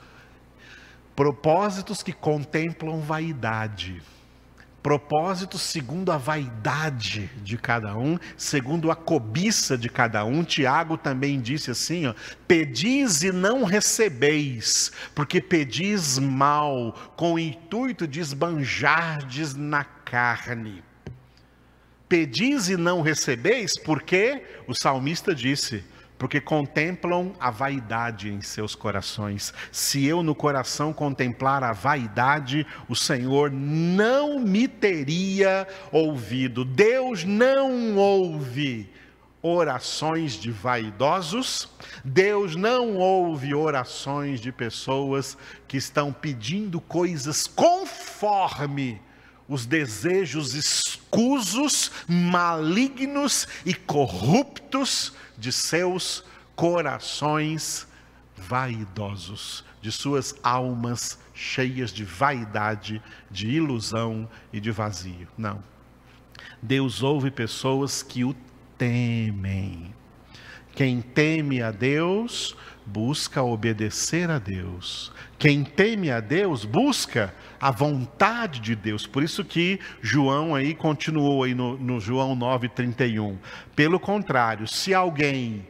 Propósitos 1.15 2.01
que 2.01 2.13
contemplam 2.13 3.01
vaidade. 3.01 4.01
Propósitos 4.81 5.61
segundo 5.61 6.11
a 6.11 6.17
vaidade 6.17 7.29
de 7.43 7.55
cada 7.55 7.95
um, 7.95 8.17
segundo 8.35 8.89
a 8.89 8.95
cobiça 8.95 9.77
de 9.77 9.87
cada 9.87 10.25
um. 10.25 10.43
Tiago 10.43 10.97
também 10.97 11.39
disse 11.39 11.69
assim: 11.69 12.07
ó, 12.07 12.15
pedis 12.47 13.21
e 13.21 13.31
não 13.31 13.63
recebeis, 13.63 14.91
porque 15.13 15.39
pedis 15.39 16.17
mal, 16.17 16.93
com 17.15 17.33
o 17.33 17.39
intuito 17.39 18.07
de 18.07 18.19
esbanjardes 18.19 19.53
na 19.53 19.83
carne. 19.83 20.83
Pedis 22.09 22.67
e 22.67 22.75
não 22.75 23.01
recebeis, 23.01 23.77
porque 23.77 24.43
o 24.67 24.73
salmista 24.73 25.35
disse: 25.35 25.83
porque 26.21 26.39
contemplam 26.39 27.33
a 27.39 27.49
vaidade 27.49 28.31
em 28.31 28.41
seus 28.41 28.75
corações. 28.75 29.51
Se 29.71 30.05
eu 30.05 30.21
no 30.21 30.35
coração 30.35 30.93
contemplar 30.93 31.63
a 31.63 31.73
vaidade, 31.73 32.63
o 32.87 32.95
Senhor 32.95 33.49
não 33.49 34.39
me 34.39 34.67
teria 34.67 35.67
ouvido. 35.91 36.63
Deus 36.63 37.23
não 37.23 37.97
ouve 37.97 38.87
orações 39.41 40.33
de 40.33 40.51
vaidosos, 40.51 41.67
Deus 42.05 42.55
não 42.55 42.97
ouve 42.97 43.55
orações 43.55 44.39
de 44.39 44.51
pessoas 44.51 45.35
que 45.67 45.77
estão 45.77 46.13
pedindo 46.13 46.79
coisas 46.79 47.47
conforme 47.47 49.01
os 49.51 49.65
desejos 49.65 50.53
escusos, 50.53 51.91
malignos 52.07 53.45
e 53.65 53.73
corruptos 53.73 55.11
de 55.37 55.51
seus 55.51 56.23
corações 56.55 57.85
vaidosos, 58.37 59.65
de 59.81 59.91
suas 59.91 60.33
almas 60.41 61.19
cheias 61.33 61.91
de 61.91 62.05
vaidade, 62.05 63.03
de 63.29 63.49
ilusão 63.49 64.29
e 64.53 64.61
de 64.61 64.71
vazio. 64.71 65.27
Não. 65.37 65.61
Deus 66.61 67.03
ouve 67.03 67.29
pessoas 67.29 68.01
que 68.01 68.23
o 68.23 68.33
temem. 68.77 69.93
Quem 70.73 71.01
teme 71.01 71.61
a 71.61 71.71
Deus, 71.71 72.55
busca 72.85 73.43
obedecer 73.43 74.29
a 74.29 74.39
Deus. 74.39 75.11
Quem 75.37 75.63
teme 75.63 76.11
a 76.11 76.19
Deus, 76.19 76.65
busca 76.65 77.33
a 77.59 77.71
vontade 77.71 78.59
de 78.59 78.75
Deus. 78.75 79.05
Por 79.05 79.23
isso 79.23 79.43
que 79.45 79.79
João 80.01 80.55
aí 80.55 80.73
continuou 80.73 81.43
aí 81.43 81.53
no, 81.53 81.77
no 81.77 81.99
João 81.99 82.35
9:31. 82.35 83.37
Pelo 83.75 83.99
contrário, 83.99 84.67
se 84.67 84.93
alguém 84.93 85.67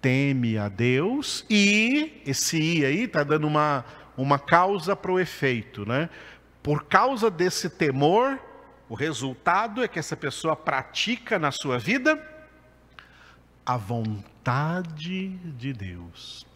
teme 0.00 0.58
a 0.58 0.68
Deus 0.68 1.44
e 1.48 2.22
esse 2.26 2.60
i 2.60 2.84
aí 2.84 3.04
está 3.04 3.24
dando 3.24 3.46
uma 3.46 3.84
uma 4.16 4.38
causa 4.38 4.94
para 4.94 5.10
o 5.10 5.18
efeito, 5.18 5.86
né? 5.86 6.08
Por 6.62 6.84
causa 6.84 7.30
desse 7.30 7.68
temor, 7.68 8.38
o 8.88 8.94
resultado 8.94 9.82
é 9.82 9.88
que 9.88 9.98
essa 9.98 10.16
pessoa 10.16 10.54
pratica 10.54 11.38
na 11.38 11.50
sua 11.50 11.78
vida 11.78 12.16
a 13.64 13.76
vontade 13.76 15.28
de 15.56 15.72
Deus. 15.72 16.46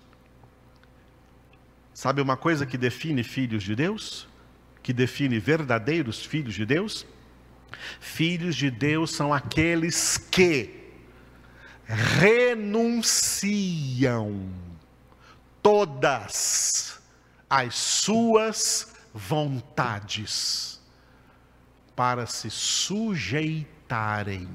Sabe 1.94 2.20
uma 2.20 2.36
coisa 2.36 2.66
que 2.66 2.76
define 2.76 3.22
filhos 3.24 3.62
de 3.62 3.74
Deus? 3.74 4.28
Que 4.82 4.92
define 4.92 5.38
verdadeiros 5.38 6.24
filhos 6.24 6.54
de 6.54 6.66
Deus? 6.66 7.06
Filhos 8.00 8.54
de 8.56 8.70
Deus 8.70 9.10
são 9.10 9.32
aqueles 9.32 10.16
que 10.16 10.74
renunciam 11.86 13.28
todas 15.62 17.00
as 17.48 17.74
suas 17.74 18.94
vontades 19.12 20.80
para 21.96 22.26
se 22.26 22.50
sujeitarem 22.50 24.48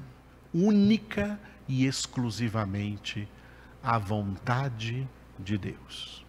única 0.54 1.38
e 1.38 1.53
exclusivamente 1.68 3.28
à 3.82 3.98
vontade 3.98 5.08
de 5.40 5.58
Deus. 5.58 6.26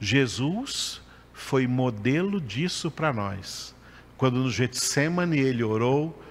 Jesus 0.00 1.00
foi 1.32 1.66
modelo 1.66 2.40
disso 2.40 2.90
para 2.90 3.12
nós. 3.12 3.74
Quando 4.16 4.38
no 4.38 4.50
Getsemane 4.50 5.38
ele 5.38 5.62
orou, 5.62 6.22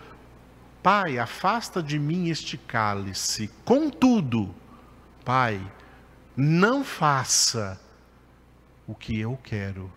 Pai, 0.81 1.17
afasta 1.17 1.81
de 1.81 1.97
mim 1.97 2.29
este 2.29 2.57
cálice. 2.57 3.49
Contudo, 3.63 4.53
Pai, 5.23 5.59
não 6.37 6.83
faça 6.83 7.81
o 8.85 8.93
que 8.93 9.19
eu 9.19 9.35
quero, 9.43 9.91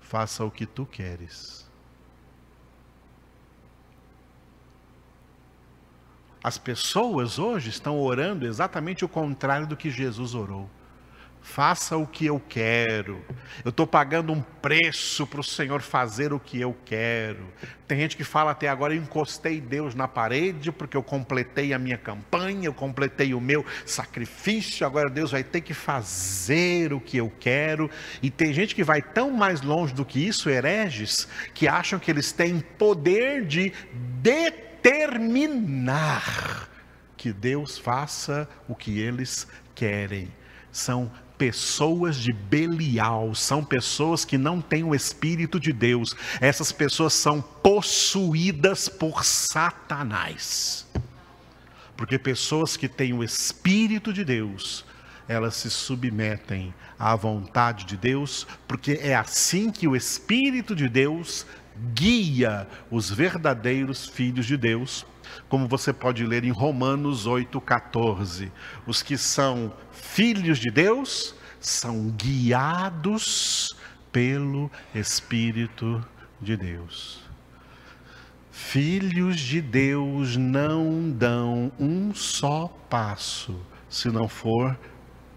faça 0.00 0.44
o 0.44 0.50
que 0.50 0.66
tu 0.66 0.86
queres. 0.86 1.63
As 6.44 6.58
pessoas 6.58 7.38
hoje 7.38 7.70
estão 7.70 7.98
orando 7.98 8.46
exatamente 8.46 9.04
o 9.04 9.08
contrário 9.08 9.66
do 9.66 9.76
que 9.76 9.90
Jesus 9.90 10.34
orou 10.34 10.70
faça 11.44 11.94
o 11.94 12.06
que 12.06 12.24
eu 12.24 12.42
quero. 12.48 13.22
Eu 13.62 13.68
estou 13.68 13.86
pagando 13.86 14.32
um 14.32 14.40
preço 14.40 15.26
para 15.26 15.40
o 15.40 15.44
Senhor 15.44 15.82
fazer 15.82 16.32
o 16.32 16.40
que 16.40 16.58
eu 16.58 16.74
quero. 16.86 17.44
Tem 17.86 18.00
gente 18.00 18.16
que 18.16 18.24
fala 18.24 18.50
até 18.50 18.66
agora: 18.66 18.94
encostei 18.94 19.60
Deus 19.60 19.94
na 19.94 20.08
parede 20.08 20.72
porque 20.72 20.96
eu 20.96 21.02
completei 21.02 21.74
a 21.74 21.78
minha 21.78 21.98
campanha, 21.98 22.66
eu 22.66 22.74
completei 22.74 23.34
o 23.34 23.40
meu 23.40 23.64
sacrifício, 23.84 24.86
agora 24.86 25.10
Deus 25.10 25.32
vai 25.32 25.44
ter 25.44 25.60
que 25.60 25.74
fazer 25.74 26.92
o 26.94 26.98
que 26.98 27.18
eu 27.18 27.30
quero. 27.38 27.90
E 28.22 28.30
tem 28.30 28.52
gente 28.52 28.74
que 28.74 28.82
vai 28.82 29.02
tão 29.02 29.30
mais 29.30 29.60
longe 29.60 29.92
do 29.92 30.04
que 30.04 30.26
isso, 30.26 30.48
hereges, 30.48 31.28
que 31.52 31.68
acham 31.68 31.98
que 31.98 32.10
eles 32.10 32.32
têm 32.32 32.58
poder 32.60 33.44
de 33.44 33.70
determinar 34.84 36.68
que 37.16 37.32
Deus 37.32 37.78
faça 37.78 38.46
o 38.68 38.74
que 38.74 39.00
eles 39.00 39.46
querem. 39.74 40.30
São 40.70 41.10
pessoas 41.38 42.16
de 42.16 42.32
Belial, 42.32 43.34
são 43.34 43.64
pessoas 43.64 44.26
que 44.26 44.36
não 44.36 44.60
têm 44.60 44.84
o 44.84 44.94
Espírito 44.94 45.58
de 45.58 45.72
Deus, 45.72 46.14
essas 46.40 46.70
pessoas 46.70 47.14
são 47.14 47.40
possuídas 47.40 48.88
por 48.88 49.24
Satanás. 49.24 50.86
Porque 51.96 52.18
pessoas 52.18 52.76
que 52.76 52.88
têm 52.88 53.14
o 53.14 53.24
Espírito 53.24 54.12
de 54.12 54.22
Deus, 54.22 54.84
elas 55.26 55.54
se 55.54 55.70
submetem 55.70 56.74
à 56.98 57.16
vontade 57.16 57.84
de 57.84 57.96
Deus, 57.96 58.46
porque 58.68 59.00
é 59.02 59.14
assim 59.14 59.70
que 59.70 59.88
o 59.88 59.96
Espírito 59.96 60.76
de 60.76 60.88
Deus 60.88 61.46
guia 61.94 62.68
os 62.90 63.10
verdadeiros 63.10 64.06
filhos 64.06 64.46
de 64.46 64.56
Deus 64.56 65.06
como 65.48 65.66
você 65.66 65.92
pode 65.92 66.24
ler 66.24 66.44
em 66.44 66.50
Romanos 66.50 67.26
8,14. 67.26 68.50
Os 68.86 69.02
que 69.02 69.16
são 69.16 69.72
filhos 69.92 70.58
de 70.58 70.70
Deus 70.70 71.34
são 71.60 72.10
guiados 72.10 73.76
pelo 74.12 74.70
Espírito 74.94 76.04
de 76.40 76.56
Deus. 76.56 77.20
Filhos 78.50 79.40
de 79.40 79.60
Deus 79.60 80.36
não 80.36 81.10
dão 81.10 81.72
um 81.78 82.14
só 82.14 82.68
passo 82.88 83.58
se 83.88 84.08
não 84.08 84.28
for 84.28 84.78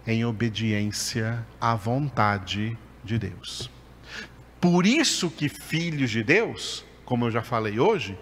em 0.05 0.23
obediência 0.23 1.45
à 1.59 1.75
vontade 1.75 2.77
de 3.03 3.17
Deus. 3.17 3.76
Por 4.59 4.85
isso 4.85 5.29
que 5.29 5.47
filhos 5.47 6.09
de 6.09 6.23
Deus, 6.23 6.83
como 7.05 7.25
eu 7.25 7.31
já 7.31 7.43
falei 7.43 7.79
hoje, 7.79 8.17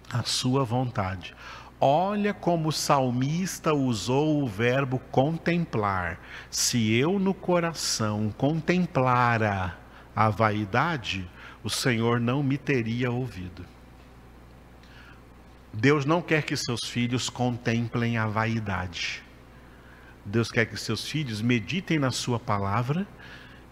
a 0.08 0.22
sua 0.22 0.62
vontade. 0.62 1.34
Olha 1.80 2.32
como 2.32 2.68
o 2.68 2.72
salmista 2.72 3.74
usou 3.74 4.40
o 4.40 4.46
verbo 4.46 5.00
contemplar. 5.10 6.20
Se 6.48 6.94
eu 6.94 7.18
no 7.18 7.34
coração 7.34 8.32
contemplara 8.38 9.76
a 10.14 10.30
vaidade, 10.30 11.28
o 11.64 11.68
Senhor 11.68 12.20
não 12.20 12.44
me 12.44 12.56
teria 12.56 13.10
ouvido. 13.10 13.66
Deus 15.72 16.04
não 16.04 16.22
quer 16.22 16.44
que 16.44 16.56
seus 16.56 16.84
filhos 16.84 17.28
contemplem 17.28 18.18
a 18.18 18.28
vaidade. 18.28 19.20
Deus 20.24 20.48
quer 20.48 20.66
que 20.66 20.76
seus 20.76 21.08
filhos 21.08 21.42
meditem 21.42 21.98
na 21.98 22.12
Sua 22.12 22.38
palavra 22.38 23.04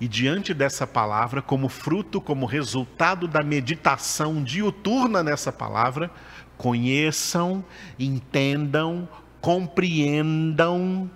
e 0.01 0.09
diante 0.09 0.55
dessa 0.55 0.87
palavra, 0.87 1.43
como 1.43 1.69
fruto, 1.69 2.21
como 2.21 2.47
resultado 2.47 3.29
da 3.29 3.43
meditação 3.43 4.43
diuturna 4.43 5.23
nessa 5.23 5.53
palavra, 5.53 6.11
conheçam, 6.57 7.63
entendam, 7.99 9.07
compreendam, 9.43 11.11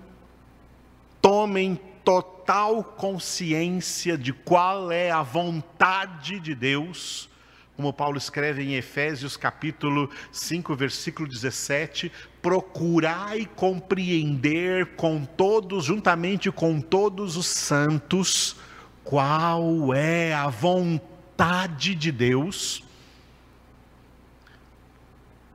tomem 1.20 1.80
total 2.04 2.84
consciência 2.84 4.18
de 4.18 4.34
qual 4.34 4.92
é 4.92 5.10
a 5.10 5.22
vontade 5.22 6.38
de 6.38 6.54
Deus, 6.54 7.30
como 7.76 7.92
Paulo 7.92 8.18
escreve 8.18 8.62
em 8.62 8.74
Efésios 8.74 9.36
capítulo 9.36 10.10
5, 10.30 10.76
versículo 10.76 11.26
17, 11.26 12.12
procurai 12.42 13.48
compreender 13.56 14.94
com 14.96 15.24
todos, 15.24 15.86
juntamente 15.86 16.52
com 16.52 16.80
todos 16.80 17.36
os 17.38 17.46
santos, 17.46 18.56
qual 19.04 19.94
é 19.94 20.32
a 20.32 20.48
vontade 20.48 21.94
de 21.94 22.10
Deus. 22.10 22.82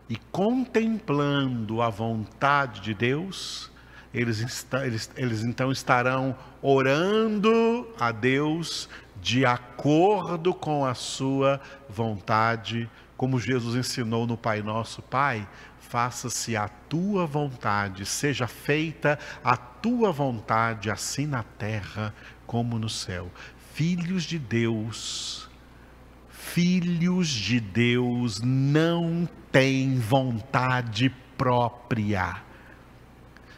E 0.07 0.15
contemplando 0.31 1.81
a 1.81 1.89
vontade 1.89 2.81
de 2.81 2.93
Deus, 2.93 3.71
eles, 4.13 4.65
eles, 4.83 5.11
eles 5.15 5.43
então 5.43 5.71
estarão 5.71 6.35
orando 6.61 7.87
a 7.99 8.11
Deus 8.11 8.89
de 9.21 9.45
acordo 9.45 10.53
com 10.53 10.85
a 10.85 10.93
sua 10.93 11.59
vontade, 11.89 12.89
como 13.17 13.39
Jesus 13.39 13.75
ensinou 13.75 14.25
no 14.25 14.37
Pai 14.37 14.61
Nosso, 14.61 15.01
Pai, 15.01 15.47
faça-se 15.79 16.55
a 16.55 16.67
tua 16.67 17.25
vontade, 17.25 18.05
seja 18.05 18.47
feita 18.47 19.19
a 19.43 19.57
tua 19.57 20.11
vontade, 20.11 20.89
assim 20.89 21.25
na 21.27 21.43
terra 21.43 22.13
como 22.49 22.79
no 22.79 22.89
céu. 22.89 23.29
Filhos 23.75 24.23
de 24.23 24.39
Deus, 24.39 25.47
filhos 26.31 27.27
de 27.27 27.59
Deus 27.59 28.41
não 28.41 29.29
têm 29.51 29.99
vontade 29.99 31.13
própria. 31.37 32.41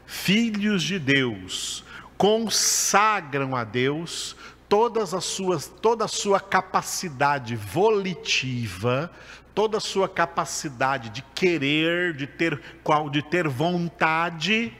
Filhos 0.06 0.84
de 0.84 1.00
Deus 1.00 1.86
consagram 2.18 3.56
a 3.56 3.64
Deus 3.64 4.36
todas 4.68 5.14
as 5.14 5.24
suas, 5.24 5.68
toda 5.68 6.04
a 6.04 6.10
sua 6.10 6.42
capacidade 6.42 7.56
volitiva, 7.56 9.10
toda 9.56 9.78
a 9.78 9.82
sua 9.82 10.10
capacidade 10.10 11.12
de 11.12 11.22
querer, 11.34 12.14
de 12.14 12.28
ter 12.28 12.62
qual 12.84 13.10
de 13.10 13.22
ter 13.22 13.48
vontade 13.48 14.74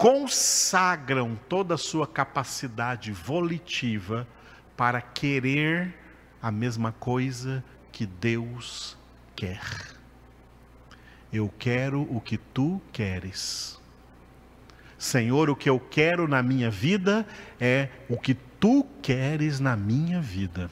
consagram 0.00 1.38
toda 1.46 1.74
a 1.74 1.76
sua 1.76 2.06
capacidade 2.06 3.12
volitiva 3.12 4.26
para 4.74 4.98
querer 5.02 5.94
a 6.40 6.50
mesma 6.50 6.90
coisa 6.90 7.62
que 7.92 8.06
Deus 8.06 8.96
quer. 9.36 9.60
Eu 11.30 11.52
quero 11.58 12.00
o 12.10 12.18
que 12.18 12.38
tu 12.38 12.80
queres. 12.90 13.78
Senhor, 14.96 15.50
o 15.50 15.54
que 15.54 15.68
eu 15.68 15.78
quero 15.78 16.26
na 16.26 16.42
minha 16.42 16.70
vida 16.70 17.26
é 17.60 17.90
o 18.08 18.16
que 18.16 18.32
tu 18.58 18.86
queres 19.02 19.60
na 19.60 19.76
minha 19.76 20.18
vida. 20.18 20.70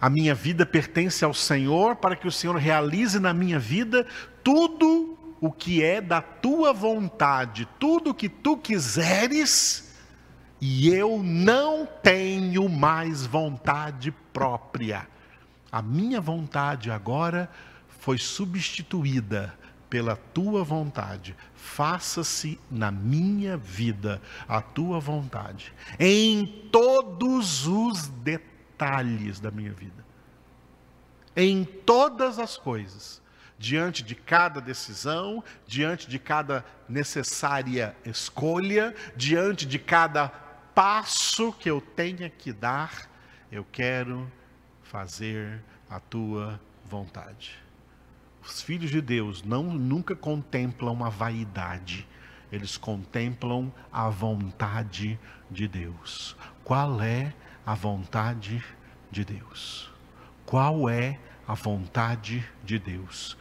A 0.00 0.08
minha 0.08 0.34
vida 0.34 0.64
pertence 0.64 1.22
ao 1.22 1.34
Senhor 1.34 1.96
para 1.96 2.16
que 2.16 2.26
o 2.26 2.32
Senhor 2.32 2.56
realize 2.56 3.20
na 3.20 3.34
minha 3.34 3.58
vida 3.58 4.06
tudo 4.42 5.18
o 5.42 5.50
que 5.50 5.82
é 5.82 6.00
da 6.00 6.22
tua 6.22 6.72
vontade, 6.72 7.68
tudo 7.80 8.10
o 8.10 8.14
que 8.14 8.28
tu 8.28 8.56
quiseres, 8.56 9.92
e 10.60 10.88
eu 10.88 11.20
não 11.20 11.84
tenho 11.84 12.68
mais 12.68 13.26
vontade 13.26 14.12
própria. 14.32 15.08
A 15.72 15.82
minha 15.82 16.20
vontade 16.20 16.92
agora 16.92 17.50
foi 17.88 18.18
substituída 18.18 19.52
pela 19.90 20.14
tua 20.14 20.62
vontade. 20.62 21.34
Faça-se 21.56 22.60
na 22.70 22.92
minha 22.92 23.56
vida 23.56 24.22
a 24.46 24.60
tua 24.60 25.00
vontade, 25.00 25.74
em 25.98 26.46
todos 26.70 27.66
os 27.66 28.06
detalhes 28.06 29.40
da 29.40 29.50
minha 29.50 29.72
vida, 29.72 30.06
em 31.34 31.64
todas 31.64 32.38
as 32.38 32.56
coisas, 32.56 33.21
diante 33.62 34.02
de 34.02 34.16
cada 34.16 34.60
decisão, 34.60 35.42
diante 35.68 36.08
de 36.08 36.18
cada 36.18 36.64
necessária 36.88 37.96
escolha, 38.04 38.92
diante 39.14 39.64
de 39.64 39.78
cada 39.78 40.28
passo 40.74 41.52
que 41.52 41.70
eu 41.70 41.80
tenha 41.80 42.28
que 42.28 42.52
dar, 42.52 43.08
eu 43.52 43.64
quero 43.70 44.30
fazer 44.82 45.62
a 45.88 46.00
tua 46.00 46.60
vontade. 46.84 47.56
Os 48.44 48.60
filhos 48.60 48.90
de 48.90 49.00
Deus 49.00 49.44
não 49.44 49.62
nunca 49.62 50.16
contemplam 50.16 51.04
a 51.04 51.08
vaidade, 51.08 52.04
eles 52.50 52.76
contemplam 52.76 53.72
a 53.92 54.08
vontade 54.08 55.16
de 55.48 55.68
Deus. 55.68 56.36
Qual 56.64 57.00
é 57.00 57.32
a 57.64 57.76
vontade 57.76 58.60
de 59.08 59.24
Deus? 59.24 59.88
Qual 60.44 60.88
é 60.88 61.20
a 61.46 61.54
vontade 61.54 62.44
de 62.64 62.80
Deus? 62.80 63.40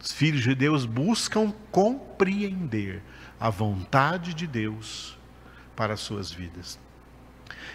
Os 0.00 0.12
filhos 0.12 0.42
de 0.42 0.54
Deus 0.54 0.86
buscam 0.86 1.52
compreender 1.70 3.02
a 3.38 3.50
vontade 3.50 4.32
de 4.32 4.46
Deus 4.46 5.18
para 5.76 5.94
as 5.94 6.00
suas 6.00 6.32
vidas. 6.32 6.78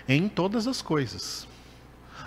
Em 0.08 0.28
todas 0.28 0.68
as 0.68 0.82
coisas 0.82 1.48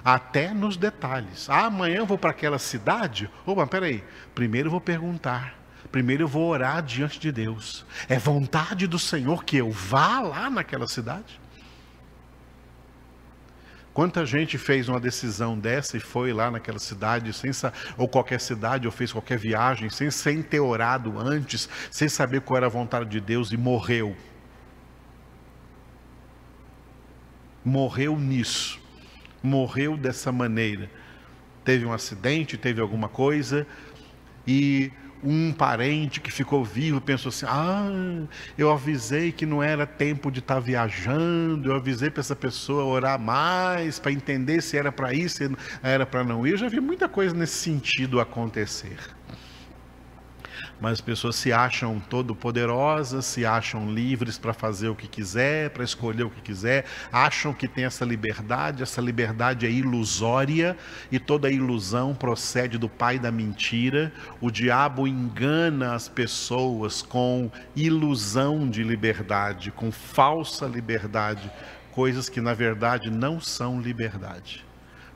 até 0.05 0.55
nos 0.55 0.77
detalhes. 0.77 1.51
Ah, 1.51 1.67
amanhã 1.67 1.99
eu 1.99 2.07
vou 2.07 2.19
para 2.19 2.31
aquela 2.31 2.59
cidade? 2.59 3.29
Opa, 3.45 3.67
peraí. 3.67 4.05
Primeiro 4.35 4.69
eu 4.69 4.71
vou 4.71 4.81
perguntar. 4.81 5.55
Primeiro 5.91 6.25
eu 6.25 6.29
vou 6.29 6.49
orar 6.49 6.83
diante 6.83 7.19
de 7.19 7.33
Deus. 7.33 7.85
É 8.09 8.19
vontade 8.19 8.87
do 8.87 8.99
Senhor 8.99 9.45
que 9.45 9.57
eu 9.57 9.71
vá 9.71 10.21
lá 10.21 10.51
naquela 10.51 10.87
cidade? 10.87 11.41
Quanta 13.99 14.25
gente 14.25 14.57
fez 14.57 14.89
uma 14.89 15.01
decisão 15.01 15.59
dessa 15.59 15.97
e 15.97 16.01
foi 16.01 16.33
lá 16.33 16.53
naquela 16.53 16.79
cidade, 16.79 17.33
sem, 17.33 17.51
ou 17.97 18.09
qualquer 18.09 18.41
cidade, 18.41 18.87
ou 18.87 18.93
fez 18.93 19.11
qualquer 19.11 19.37
viagem, 19.37 19.91
sem, 19.91 20.09
sem 20.09 20.41
ter 20.41 20.61
orado 20.61 21.19
antes, 21.19 21.69
sem 21.91 22.09
saber 22.09 22.43
qual 22.43 22.59
era 22.59 22.67
a 22.67 22.69
vontade 22.69 23.11
de 23.11 23.19
Deus 23.19 23.51
e 23.51 23.57
morreu. 23.57 24.17
Morreu 27.65 28.17
nisso 28.17 28.81
morreu 29.43 29.97
dessa 29.97 30.31
maneira. 30.31 30.89
Teve 31.65 31.85
um 31.85 31.93
acidente, 31.93 32.57
teve 32.57 32.81
alguma 32.81 33.09
coisa, 33.09 33.67
e 34.47 34.93
um 35.23 35.53
parente 35.53 36.21
que 36.21 36.31
ficou 36.31 36.65
vivo 36.65 37.01
pensou 37.01 37.31
assim: 37.31 37.47
ah, 37.49 38.27
eu 38.57 38.71
avisei 38.71 39.33
que 39.33 39.45
não 39.47 39.63
era 39.63 39.87
tempo 39.87 40.31
de 40.31 40.41
estar 40.41 40.55
tá 40.57 40.61
viajando, 40.61 41.71
eu 41.71 41.77
avisei 41.77 42.11
para 42.11 42.21
essa 42.21 42.37
pessoa 42.37 42.85
orar 42.85 43.19
mais, 43.19 43.99
para 43.99 44.13
entender 44.13 44.63
se 44.63 44.77
era 44.77 44.93
para 44.93 45.13
ir, 45.13 45.29
se 45.29 45.51
era 45.83 46.07
para 46.07 46.25
não 46.25 46.47
ir. 46.47 46.53
Eu 46.53 46.59
já 46.59 46.69
vi 46.69 46.81
muita 46.81 47.09
coisa 47.09 47.35
nesse 47.35 47.57
sentido 47.57 48.21
acontecer 48.21 48.99
mas 50.81 50.95
as 50.95 51.01
pessoas 51.01 51.37
se 51.37 51.53
acham 51.53 51.99
todo-poderosas, 51.99 53.25
se 53.25 53.45
acham 53.45 53.93
livres 53.93 54.39
para 54.39 54.53
fazer 54.53 54.89
o 54.89 54.95
que 54.95 55.09
quiser, 55.09 55.71
para 55.71 55.83
escolher 55.83 56.23
o 56.25 56.31
que 56.31 56.41
quiser, 56.41 56.85
acham 57.13 57.53
que 57.53 57.67
tem 57.67 57.85
essa 57.85 58.05
liberdade, 58.05 58.83
essa 58.83 59.01
liberdade 59.01 59.67
é 59.67 59.71
ilusória 59.71 60.77
e 61.11 61.19
toda 61.19 61.51
ilusão 61.51 62.15
procede 62.15 62.79
do 62.79 62.89
pai 62.89 63.19
da 63.19 63.33
mentira. 63.33 64.13
O 64.41 64.51
diabo 64.51 65.09
engana 65.09 65.95
as 65.95 66.09
pessoas 66.09 67.03
com 67.03 67.51
ilusão 67.75 68.69
de 68.69 68.83
liberdade, 68.83 69.73
com 69.73 69.91
falsa 69.91 70.67
liberdade, 70.67 71.51
coisas 71.91 72.29
que 72.29 72.41
na 72.41 72.55
verdade 72.55 73.11
não 73.11 73.41
são 73.41 73.81
liberdade. 73.81 74.65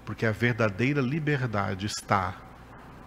Porque 0.05 0.27
a 0.27 0.33
verdadeira 0.33 1.01
liberdade 1.01 1.87
está 1.87 2.52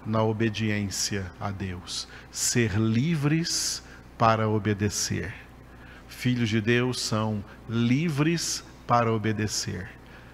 na 0.06 0.22
obediência 0.22 1.32
a 1.40 1.52
Deus, 1.52 2.08
ser 2.32 2.78
livres 2.78 3.84
para 4.18 4.48
obedecer. 4.48 5.34
Filhos 6.08 6.50
de 6.50 6.62
Deus 6.62 7.02
são 7.02 7.44
livres 7.68 8.64
para 8.88 9.12
obedecer, 9.12 9.90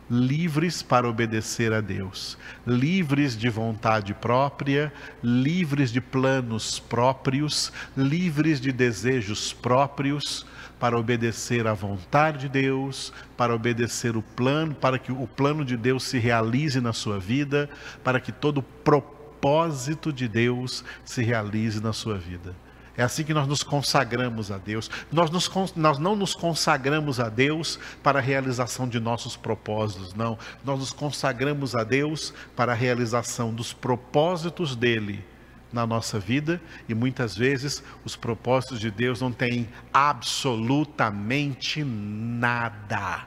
livres 0.10 0.84
para 0.84 1.10
obedecer 1.10 1.74
a 1.74 1.82
Deus, 1.82 2.38
livres 2.68 3.38
de 3.38 3.50
vontade 3.50 4.14
própria, 4.14 4.94
livres 5.24 5.92
de 5.92 6.02
planos 6.02 6.80
próprios, 6.80 7.72
livres 7.96 8.60
de 8.60 8.72
desejos 8.72 9.54
próprios, 9.54 10.46
para 10.80 10.98
obedecer 10.98 11.68
à 11.68 11.74
vontade 11.74 12.40
de 12.40 12.50
Deus, 12.50 13.14
para 13.38 13.54
obedecer 13.54 14.18
o 14.18 14.22
plano, 14.22 14.74
para 14.74 14.98
que 14.98 15.12
o 15.12 15.28
plano 15.28 15.64
de 15.64 15.78
Deus 15.78 16.04
se 16.04 16.18
realize 16.18 16.82
na 16.82 16.92
sua 16.92 17.20
vida, 17.20 17.70
para 18.04 18.20
que 18.20 18.32
todo 18.32 18.64
propósito 18.64 19.21
propósito 19.42 20.14
de 20.14 20.28
Deus 20.28 20.84
se 21.04 21.24
realize 21.24 21.82
na 21.82 21.92
sua 21.92 22.16
vida. 22.18 22.56
É 22.96 23.02
assim 23.02 23.24
que 23.24 23.34
nós 23.34 23.48
nos 23.48 23.64
consagramos 23.64 24.52
a 24.52 24.60
Deus. 24.60 24.92
Nós, 25.12 25.32
nos, 25.32 25.50
nós, 25.76 25.98
não 25.98 26.16
nos 26.16 26.36
consagramos 26.36 27.20
a 27.20 27.28
Deus 27.28 27.80
para 28.04 28.20
a 28.20 28.22
realização 28.22 28.88
de 28.88 29.00
nossos 29.00 29.36
propósitos, 29.36 30.14
não. 30.14 30.38
Nós 30.64 30.78
nos 30.78 30.94
consagramos 30.94 31.76
a 31.76 31.84
Deus 31.84 32.32
para 32.56 32.74
a 32.74 32.76
realização 32.76 33.52
dos 33.52 33.74
propósitos 33.74 34.76
dele 34.76 35.26
na 35.74 35.88
nossa 35.88 36.20
vida 36.20 36.62
e 36.88 36.94
muitas 36.94 37.36
vezes 37.36 37.82
os 38.06 38.16
propósitos 38.16 38.80
de 38.80 38.92
Deus 38.92 39.22
não 39.22 39.32
têm 39.32 39.68
absolutamente 39.92 41.84
nada 41.84 43.26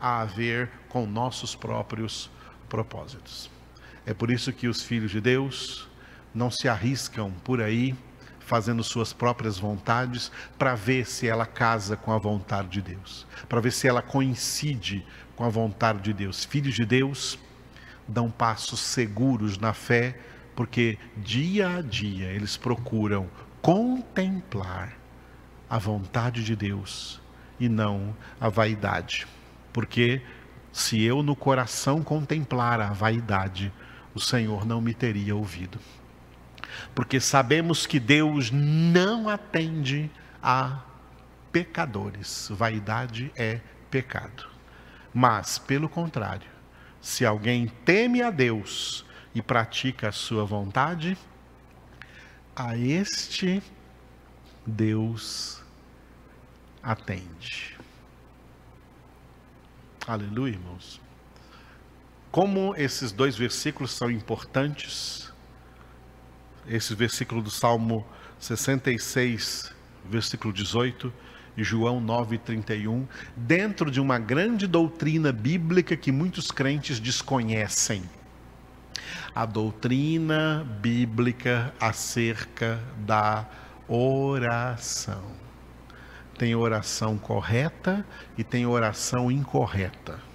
a 0.00 0.24
ver 0.24 0.68
com 0.88 1.06
nossos 1.06 1.54
próprios 1.54 2.28
propósitos. 2.68 3.53
É 4.06 4.12
por 4.12 4.30
isso 4.30 4.52
que 4.52 4.68
os 4.68 4.82
filhos 4.82 5.10
de 5.10 5.20
Deus 5.20 5.88
não 6.34 6.50
se 6.50 6.68
arriscam 6.68 7.30
por 7.42 7.60
aí 7.60 7.94
fazendo 8.44 8.84
suas 8.84 9.12
próprias 9.12 9.58
vontades 9.58 10.30
para 10.58 10.74
ver 10.74 11.06
se 11.06 11.26
ela 11.26 11.46
casa 11.46 11.96
com 11.96 12.12
a 12.12 12.18
vontade 12.18 12.68
de 12.68 12.82
Deus, 12.82 13.26
para 13.48 13.60
ver 13.60 13.72
se 13.72 13.88
ela 13.88 14.02
coincide 14.02 15.04
com 15.34 15.44
a 15.44 15.48
vontade 15.48 16.02
de 16.02 16.12
Deus. 16.12 16.44
Filhos 16.44 16.74
de 16.74 16.84
Deus 16.84 17.38
dão 18.06 18.30
passos 18.30 18.80
seguros 18.80 19.56
na 19.56 19.72
fé, 19.72 20.18
porque 20.54 20.98
dia 21.16 21.78
a 21.78 21.80
dia 21.80 22.26
eles 22.26 22.56
procuram 22.56 23.28
contemplar 23.62 24.92
a 25.68 25.78
vontade 25.78 26.44
de 26.44 26.54
Deus 26.54 27.20
e 27.58 27.68
não 27.68 28.14
a 28.38 28.50
vaidade. 28.50 29.26
Porque 29.72 30.20
se 30.70 31.02
eu 31.02 31.22
no 31.22 31.34
coração 31.34 32.02
contemplar 32.02 32.80
a 32.80 32.92
vaidade, 32.92 33.72
o 34.14 34.20
Senhor 34.20 34.64
não 34.64 34.80
me 34.80 34.94
teria 34.94 35.34
ouvido. 35.34 35.78
Porque 36.94 37.20
sabemos 37.20 37.86
que 37.86 37.98
Deus 37.98 38.50
não 38.50 39.28
atende 39.28 40.10
a 40.42 40.82
pecadores. 41.52 42.48
Vaidade 42.50 43.32
é 43.36 43.60
pecado. 43.90 44.48
Mas, 45.12 45.58
pelo 45.58 45.88
contrário, 45.88 46.48
se 47.00 47.24
alguém 47.24 47.68
teme 47.84 48.22
a 48.22 48.30
Deus 48.30 49.04
e 49.34 49.42
pratica 49.42 50.08
a 50.08 50.12
sua 50.12 50.44
vontade, 50.44 51.16
a 52.56 52.76
este 52.76 53.62
Deus 54.66 55.62
atende. 56.82 57.76
Aleluia, 60.06 60.52
irmãos. 60.52 61.03
Como 62.34 62.74
esses 62.76 63.12
dois 63.12 63.36
versículos 63.36 63.92
são 63.92 64.10
importantes, 64.10 65.32
esse 66.66 66.92
versículo 66.92 67.40
do 67.40 67.48
Salmo 67.48 68.04
66, 68.40 69.72
versículo 70.04 70.52
18, 70.52 71.12
e 71.56 71.62
João 71.62 72.00
9, 72.00 72.38
31, 72.38 73.06
dentro 73.36 73.88
de 73.88 74.00
uma 74.00 74.18
grande 74.18 74.66
doutrina 74.66 75.30
bíblica 75.30 75.96
que 75.96 76.10
muitos 76.10 76.50
crentes 76.50 76.98
desconhecem. 76.98 78.02
A 79.32 79.46
doutrina 79.46 80.66
bíblica 80.80 81.72
acerca 81.78 82.82
da 83.06 83.48
oração. 83.86 85.22
tem 86.36 86.52
oração 86.56 87.16
correta 87.16 88.04
e 88.36 88.42
tem 88.42 88.66
oração 88.66 89.30
incorreta. 89.30 90.33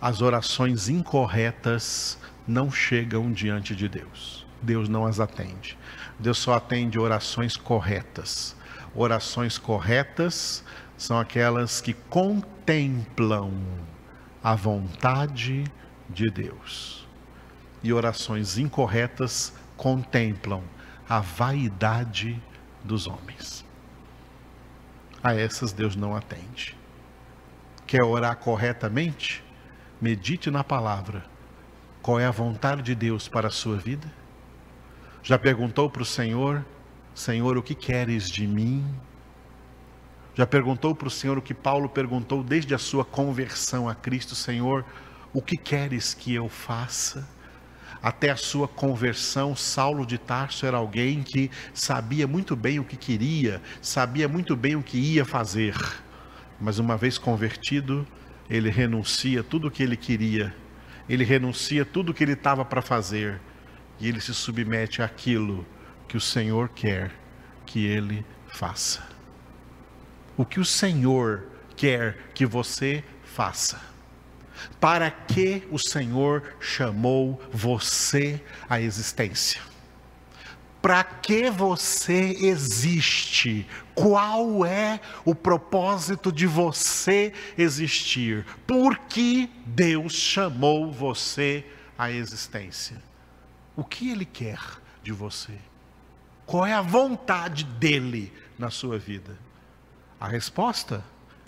As 0.00 0.20
orações 0.20 0.88
incorretas 0.88 2.18
não 2.46 2.70
chegam 2.70 3.32
diante 3.32 3.74
de 3.74 3.88
Deus. 3.88 4.46
Deus 4.60 4.88
não 4.88 5.06
as 5.06 5.20
atende. 5.20 5.76
Deus 6.18 6.38
só 6.38 6.54
atende 6.54 6.98
orações 6.98 7.56
corretas. 7.56 8.54
Orações 8.94 9.58
corretas 9.58 10.62
são 10.96 11.18
aquelas 11.18 11.80
que 11.80 11.92
contemplam 11.92 13.52
a 14.42 14.54
vontade 14.54 15.64
de 16.08 16.30
Deus. 16.30 17.06
E 17.82 17.92
orações 17.92 18.58
incorretas 18.58 19.52
contemplam 19.76 20.62
a 21.08 21.20
vaidade 21.20 22.42
dos 22.82 23.06
homens. 23.06 23.64
A 25.22 25.34
essas 25.34 25.72
Deus 25.72 25.96
não 25.96 26.14
atende. 26.14 26.76
Quer 27.86 28.02
orar 28.02 28.36
corretamente? 28.36 29.45
Medite 30.00 30.50
na 30.50 30.62
palavra. 30.62 31.24
Qual 32.02 32.20
é 32.20 32.26
a 32.26 32.30
vontade 32.30 32.82
de 32.82 32.94
Deus 32.94 33.28
para 33.28 33.48
a 33.48 33.50
sua 33.50 33.76
vida? 33.76 34.06
Já 35.22 35.38
perguntou 35.38 35.88
para 35.88 36.02
o 36.02 36.04
Senhor: 36.04 36.64
Senhor, 37.14 37.56
o 37.56 37.62
que 37.62 37.74
queres 37.74 38.28
de 38.28 38.46
mim? 38.46 38.84
Já 40.34 40.46
perguntou 40.46 40.94
para 40.94 41.08
o 41.08 41.10
Senhor 41.10 41.38
o 41.38 41.42
que 41.42 41.54
Paulo 41.54 41.88
perguntou 41.88 42.44
desde 42.44 42.74
a 42.74 42.78
sua 42.78 43.06
conversão 43.06 43.88
a 43.88 43.94
Cristo: 43.94 44.34
Senhor, 44.34 44.84
o 45.32 45.40
que 45.40 45.56
queres 45.56 46.12
que 46.12 46.34
eu 46.34 46.46
faça? 46.46 47.26
Até 48.02 48.28
a 48.28 48.36
sua 48.36 48.68
conversão, 48.68 49.56
Saulo 49.56 50.04
de 50.04 50.18
Tarso 50.18 50.66
era 50.66 50.76
alguém 50.76 51.22
que 51.22 51.50
sabia 51.72 52.26
muito 52.26 52.54
bem 52.54 52.78
o 52.78 52.84
que 52.84 52.98
queria, 52.98 53.62
sabia 53.80 54.28
muito 54.28 54.54
bem 54.54 54.76
o 54.76 54.82
que 54.82 54.98
ia 54.98 55.24
fazer, 55.24 55.74
mas 56.60 56.78
uma 56.78 56.98
vez 56.98 57.16
convertido, 57.16 58.06
ele 58.48 58.70
renuncia 58.70 59.42
tudo 59.42 59.68
o 59.68 59.70
que 59.70 59.82
ele 59.82 59.96
queria, 59.96 60.54
ele 61.08 61.24
renuncia 61.24 61.84
tudo 61.84 62.10
o 62.10 62.14
que 62.14 62.24
ele 62.24 62.32
estava 62.32 62.64
para 62.64 62.82
fazer 62.82 63.40
e 64.00 64.08
ele 64.08 64.20
se 64.20 64.34
submete 64.34 65.02
àquilo 65.02 65.66
que 66.08 66.16
o 66.16 66.20
Senhor 66.20 66.68
quer 66.68 67.12
que 67.64 67.84
ele 67.84 68.24
faça. 68.48 69.06
O 70.36 70.44
que 70.44 70.60
o 70.60 70.64
Senhor 70.64 71.46
quer 71.76 72.30
que 72.34 72.46
você 72.46 73.02
faça. 73.24 73.80
Para 74.80 75.10
que 75.10 75.66
o 75.70 75.78
Senhor 75.78 76.56
chamou 76.60 77.40
você 77.52 78.42
à 78.68 78.80
existência? 78.80 79.60
Para 80.86 81.02
que 81.02 81.50
você 81.50 82.30
existe? 82.38 83.66
Qual 83.92 84.64
é 84.64 85.00
o 85.24 85.34
propósito 85.34 86.30
de 86.30 86.46
você 86.46 87.32
existir? 87.58 88.46
Por 88.68 88.96
que 88.96 89.50
Deus 89.66 90.12
chamou 90.12 90.92
você 90.92 91.66
à 91.98 92.12
existência? 92.12 93.02
O 93.74 93.82
que 93.82 94.12
Ele 94.12 94.24
quer 94.24 94.60
de 95.02 95.10
você? 95.10 95.58
Qual 96.46 96.64
é 96.64 96.72
a 96.72 96.82
vontade 96.82 97.64
dele 97.64 98.32
na 98.56 98.70
sua 98.70 98.96
vida? 98.96 99.36
A 100.20 100.28
resposta 100.28 101.02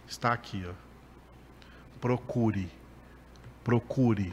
está 0.08 0.32
aqui, 0.32 0.64
ó. 0.68 0.74
Procure, 2.00 2.68
procure, 3.62 4.32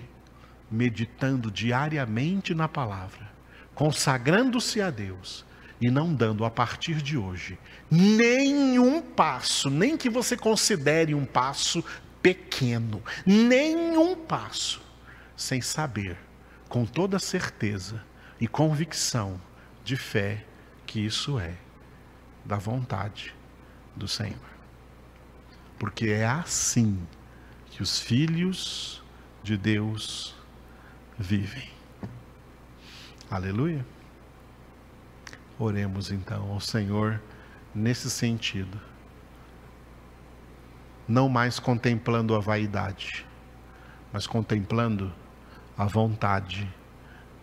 meditando 0.71 1.51
diariamente 1.51 2.55
na 2.55 2.67
palavra 2.67 3.34
consagrando-se 3.75 4.81
a 4.81 4.89
Deus 4.89 5.45
e 5.79 5.91
não 5.91 6.13
dando 6.13 6.45
a 6.45 6.49
partir 6.49 7.01
de 7.01 7.17
hoje 7.17 7.59
nenhum 7.91 9.01
passo, 9.01 9.69
nem 9.69 9.97
que 9.97 10.09
você 10.09 10.35
considere 10.35 11.13
um 11.13 11.25
passo 11.25 11.83
pequeno, 12.21 13.03
nenhum 13.25 14.15
passo, 14.15 14.81
sem 15.35 15.61
saber 15.61 16.17
com 16.67 16.85
toda 16.85 17.19
certeza 17.19 18.03
e 18.39 18.47
convicção 18.47 19.39
de 19.83 19.95
fé 19.95 20.43
que 20.87 20.99
isso 20.99 21.39
é 21.39 21.53
da 22.43 22.57
vontade 22.57 23.35
do 23.95 24.07
Senhor. 24.07 24.39
Porque 25.77 26.07
é 26.07 26.25
assim 26.25 27.05
que 27.69 27.83
os 27.83 27.99
filhos 27.99 29.03
de 29.43 29.57
Deus 29.57 30.35
vivem. 31.19 31.74
Aleluia. 33.29 33.83
Oremos 35.57 36.11
então 36.11 36.51
ao 36.51 36.59
Senhor 36.59 37.19
nesse 37.73 38.09
sentido. 38.09 38.79
Não 41.07 41.27
mais 41.27 41.59
contemplando 41.59 42.35
a 42.35 42.39
vaidade, 42.39 43.25
mas 44.13 44.27
contemplando 44.27 45.11
a 45.77 45.85
vontade 45.85 46.71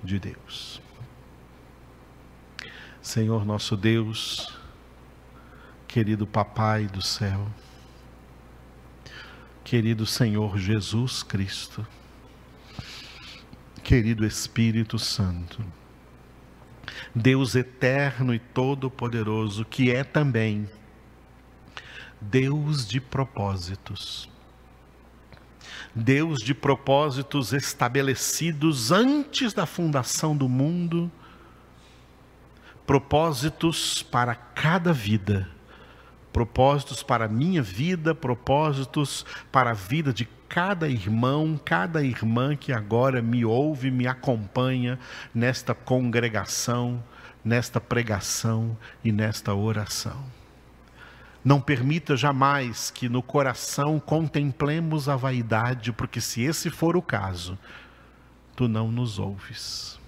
de 0.03 0.19
Deus. 0.19 0.81
Senhor 3.01 3.45
nosso 3.45 3.77
Deus, 3.77 4.57
querido 5.89 6.27
Papai 6.27 6.87
do 6.87 7.03
céu, 7.03 7.49
querido 9.65 10.07
Senhor 10.07 10.57
Jesus 10.59 11.23
Cristo, 11.25 11.85
querido 13.83 14.25
Espírito 14.25 14.99
Santo, 14.99 15.65
Deus 17.15 17.55
eterno 17.55 18.35
e 18.35 18.39
todo-poderoso, 18.39 19.65
que 19.65 19.91
é 19.91 20.05
também 20.05 20.69
Deus 22.21 22.87
de 22.87 23.01
propósitos. 23.01 24.31
Deus 25.95 26.41
de 26.41 26.55
propósitos 26.55 27.53
estabelecidos 27.53 28.91
antes 28.91 29.53
da 29.53 29.67
fundação 29.67 30.35
do 30.35 30.49
mundo, 30.49 31.11
propósitos 32.87 34.03
para 34.03 34.35
cada 34.35 34.93
vida, 34.93 35.51
propósitos 36.33 37.03
para 37.03 37.27
a 37.27 37.29
minha 37.29 37.63
vida, 37.63 38.15
propósitos 38.15 39.27
para 39.51 39.71
a 39.71 39.75
vida 39.75 40.15
de 40.15 40.25
cada 40.53 40.87
irmão, 40.87 41.59
cada 41.65 42.05
irmã 42.05 42.55
que 42.55 42.75
agora 42.75 43.23
me 43.23 43.43
ouve, 43.43 43.91
me 43.91 44.07
acompanha 44.07 44.99
nesta 45.35 45.75
congregação, 45.75 47.03
nesta 47.43 47.81
pregação 47.81 48.77
e 49.03 49.11
nesta 49.11 49.55
oração. 49.55 50.23
Não 51.43 51.59
permita 51.59 52.19
jamais 52.19 52.91
que 52.91 53.09
no 53.09 53.23
coração 53.23 53.99
contemplemos 53.99 55.09
a 55.09 55.17
vaidade, 55.17 55.91
porque 55.91 56.21
se 56.21 56.43
esse 56.43 56.69
for 56.69 56.99
o 56.99 57.03
caso, 57.03 57.59
tu 58.55 58.69
não 58.69 58.93
nos 58.93 59.19
ouves. 59.19 59.99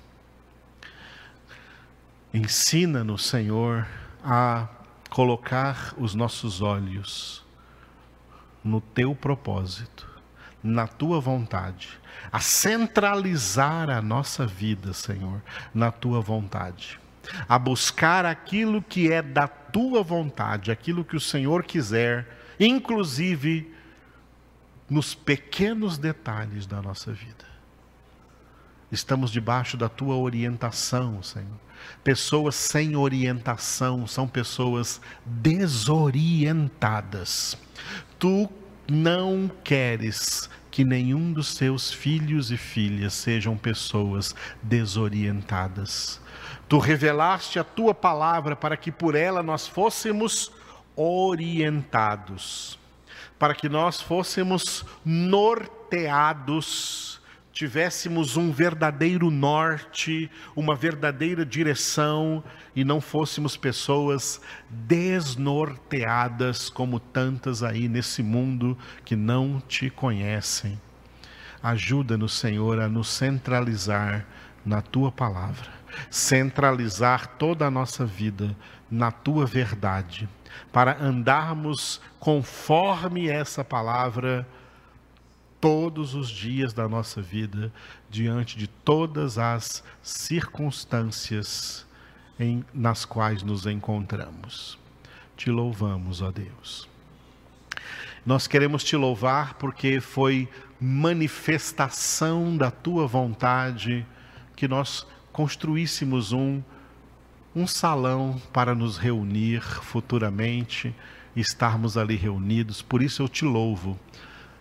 Ensina-nos, 2.35 3.25
Senhor, 3.25 3.87
a 4.23 4.69
colocar 5.09 5.95
os 5.97 6.15
nossos 6.15 6.61
olhos 6.61 7.43
no 8.63 8.83
teu 8.83 9.15
propósito 9.15 10.13
na 10.65 10.87
tua 10.87 11.21
vontade, 11.21 11.91
a 12.33 12.41
centralizar 12.41 13.91
a 13.91 14.01
nossa 14.01 14.47
vida, 14.47 14.95
Senhor, 14.95 15.43
na 15.75 15.93
tua 15.93 16.23
vontade, 16.23 16.99
a 17.47 17.59
buscar 17.59 18.25
aquilo 18.25 18.81
que 18.81 19.13
é 19.13 19.21
da 19.21 19.47
tua 19.47 20.03
vontade, 20.03 20.73
aquilo 20.73 21.05
que 21.05 21.17
o 21.17 21.21
Senhor 21.21 21.65
quiser, 21.65 22.27
inclusive 22.59 23.71
nos 24.89 25.15
pequenos 25.15 25.99
detalhes 25.99 26.65
da 26.67 26.81
nossa 26.81 27.13
vida. 27.13 27.45
Estamos 28.91 29.31
debaixo 29.31 29.77
da 29.77 29.91
tua 29.91 30.17
orientação, 30.17 31.23
Senhor. 31.23 31.61
Pessoas 32.03 32.55
sem 32.55 32.97
orientação 32.97 34.07
são 34.07 34.27
pessoas 34.27 34.99
desorientadas. 35.27 37.59
Tu 38.19 38.49
não 38.89 39.51
queres 39.63 40.49
que 40.71 40.85
nenhum 40.85 41.33
dos 41.33 41.49
seus 41.55 41.93
filhos 41.93 42.51
e 42.51 42.57
filhas 42.57 43.15
sejam 43.15 43.57
pessoas 43.57 44.35
desorientadas. 44.63 46.21
Tu 46.69 46.79
revelaste 46.79 47.59
a 47.59 47.65
tua 47.65 47.95
palavra 47.95 48.57
para 48.57 48.77
que 48.77 48.91
por 48.91 49.15
ela 49.15 49.43
nós 49.43 49.67
fôssemos 49.67 50.51
orientados, 50.97 52.79
para 53.39 53.55
que 53.55 53.69
nós 53.69 54.01
fôssemos 54.01 54.85
norteados 55.05 56.75
tivéssemos 57.55 58.37
um 58.37 58.51
verdadeiro 58.51 59.31
norte, 59.31 60.29
uma 60.57 60.75
verdadeira 60.75 61.47
direção 61.47 62.43
e 62.75 62.85
não 62.85 63.01
fôssemos 63.01 63.57
pessoas 63.57 64.41
desnorteadas 64.69 66.69
como 66.69 66.99
tantas 66.99 67.63
aí 67.63 67.89
nesse 67.89 68.25
mundo 68.25 68.77
que 69.05 69.15
não 69.15 69.61
te 69.61 69.89
conhecem. 69.89 70.81
Ajuda-nos, 71.63 72.35
Senhor, 72.35 72.81
a 72.81 72.89
nos 72.89 73.09
centralizar 73.09 74.27
na 74.67 74.83
tua 74.83 75.13
palavra, 75.13 75.71
centralizar 76.11 77.37
toda 77.39 77.67
a 77.67 77.71
nossa 77.71 78.05
vida 78.05 78.55
na 78.91 79.13
tua 79.13 79.47
verdade, 79.47 80.29
para 80.73 81.01
andarmos 81.01 82.01
conforme 82.19 83.29
essa 83.29 83.65
palavra 83.65 84.47
todos 85.65 86.15
os 86.15 86.29
dias 86.29 86.75
da 86.75 86.87
nossa 86.87 87.23
vida, 87.23 87.73
diante 88.11 88.59
de 88.59 88.67
todas 88.67 89.39
as 89.39 89.83
circunstâncias 90.03 91.87
em, 92.39 92.63
nas 92.75 93.07
quais 93.07 93.43
nos 93.43 93.65
encontramos. 93.65 94.79
Te 95.35 95.51
louvamos, 95.51 96.21
ó 96.21 96.31
Deus. 96.31 96.87
Nós 98.27 98.47
queremos 98.47 98.85
te 98.85 98.95
louvar 98.95 99.55
porque 99.55 100.03
foi 100.03 100.51
manifestação 100.79 102.55
da 102.55 102.71
tua 102.71 103.07
vontade 103.07 104.07
que 104.55 104.69
nós 104.69 105.07
construíssemos 105.33 106.31
um 106.31 106.63
um 107.57 107.67
salão 107.67 108.39
para 108.53 108.75
nos 108.75 108.99
reunir 108.99 109.63
futuramente 109.63 110.95
estarmos 111.35 111.97
ali 111.97 112.17
reunidos. 112.17 112.83
Por 112.83 113.01
isso 113.01 113.23
eu 113.23 113.29
te 113.31 113.47
louvo 113.47 113.99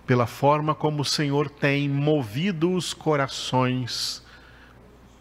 pela 0.05 0.27
forma 0.27 0.75
como 0.75 1.01
o 1.01 1.05
Senhor 1.05 1.49
tem 1.49 1.87
movido 1.87 2.71
os 2.73 2.93
corações 2.93 4.23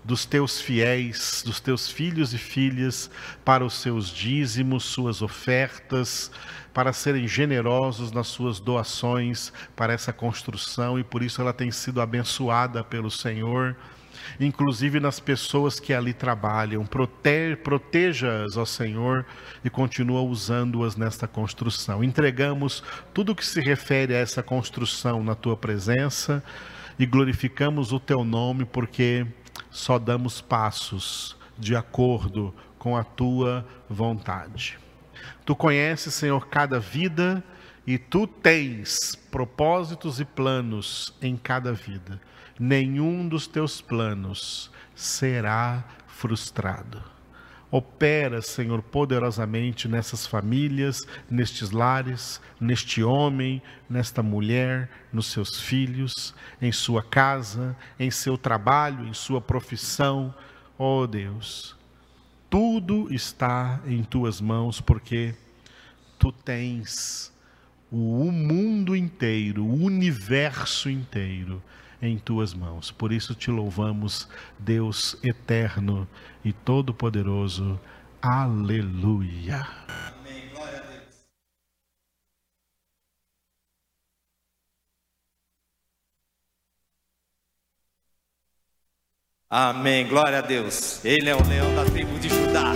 dos 0.04 0.24
teus 0.24 0.60
fiéis, 0.60 1.42
dos 1.46 1.60
teus 1.60 1.88
filhos 1.88 2.34
e 2.34 2.38
filhas, 2.38 3.08
para 3.44 3.64
os 3.64 3.74
seus 3.74 4.08
dízimos, 4.08 4.84
suas 4.84 5.22
ofertas, 5.22 6.30
para 6.74 6.92
serem 6.92 7.28
generosos 7.28 8.10
nas 8.10 8.26
suas 8.26 8.58
doações 8.58 9.52
para 9.76 9.92
essa 9.92 10.12
construção 10.12 10.98
e 10.98 11.04
por 11.04 11.22
isso 11.22 11.40
ela 11.40 11.52
tem 11.52 11.70
sido 11.70 12.00
abençoada 12.00 12.82
pelo 12.82 13.10
Senhor, 13.10 13.76
inclusive 14.38 15.00
nas 15.00 15.20
pessoas 15.20 15.78
que 15.78 15.92
ali 15.92 16.12
trabalham. 16.12 16.86
Proteja-as, 17.62 18.56
ó 18.56 18.64
Senhor, 18.64 19.24
e 19.64 19.70
continua 19.70 20.22
usando-as 20.22 20.96
nesta 20.96 21.26
construção. 21.26 22.02
Entregamos 22.02 22.82
tudo 23.12 23.32
o 23.32 23.34
que 23.34 23.44
se 23.44 23.60
refere 23.60 24.14
a 24.14 24.18
essa 24.18 24.42
construção 24.42 25.22
na 25.22 25.34
tua 25.34 25.56
presença 25.56 26.42
e 26.98 27.06
glorificamos 27.06 27.92
o 27.92 28.00
teu 28.00 28.24
nome 28.24 28.64
porque 28.64 29.26
só 29.70 29.98
damos 29.98 30.40
passos 30.40 31.36
de 31.58 31.74
acordo 31.74 32.54
com 32.78 32.96
a 32.96 33.04
tua 33.04 33.66
vontade. 33.88 34.78
Tu 35.44 35.54
conheces, 35.54 36.14
Senhor, 36.14 36.48
cada 36.48 36.78
vida 36.78 37.42
e 37.86 37.98
tu 37.98 38.26
tens 38.26 39.14
propósitos 39.30 40.20
e 40.20 40.24
planos 40.24 41.14
em 41.20 41.36
cada 41.36 41.72
vida. 41.72 42.20
Nenhum 42.64 43.26
dos 43.26 43.48
teus 43.48 43.80
planos 43.80 44.70
será 44.94 45.82
frustrado. 46.06 47.02
Opera, 47.68 48.40
Senhor, 48.40 48.80
poderosamente 48.80 49.88
nessas 49.88 50.28
famílias, 50.28 51.00
nestes 51.28 51.72
lares, 51.72 52.40
neste 52.60 53.02
homem, 53.02 53.60
nesta 53.90 54.22
mulher, 54.22 54.88
nos 55.12 55.26
seus 55.26 55.60
filhos, 55.60 56.36
em 56.60 56.70
sua 56.70 57.02
casa, 57.02 57.76
em 57.98 58.12
seu 58.12 58.38
trabalho, 58.38 59.08
em 59.08 59.12
sua 59.12 59.40
profissão. 59.40 60.32
Oh 60.78 61.04
Deus, 61.04 61.76
tudo 62.48 63.12
está 63.12 63.80
em 63.84 64.04
tuas 64.04 64.40
mãos, 64.40 64.80
porque 64.80 65.34
tu 66.16 66.30
tens 66.30 67.32
o 67.90 68.30
mundo 68.30 68.94
inteiro, 68.94 69.64
o 69.64 69.82
universo 69.82 70.88
inteiro 70.88 71.60
em 72.02 72.18
tuas 72.18 72.52
mãos. 72.52 72.90
Por 72.90 73.12
isso 73.12 73.34
te 73.34 73.50
louvamos, 73.50 74.28
Deus 74.58 75.16
eterno 75.22 76.06
e 76.44 76.52
todo-poderoso. 76.52 77.80
Aleluia. 78.20 79.66
Amém. 79.88 80.48
Glória 80.52 80.78
a 80.78 80.82
Deus. 80.82 81.24
Amém. 89.48 90.08
Glória 90.08 90.38
a 90.38 90.42
Deus. 90.42 91.04
Ele 91.04 91.30
é 91.30 91.36
o 91.36 91.48
leão 91.48 91.74
da 91.76 91.84
tribo 91.84 92.18
de 92.18 92.28
Judá. 92.28 92.72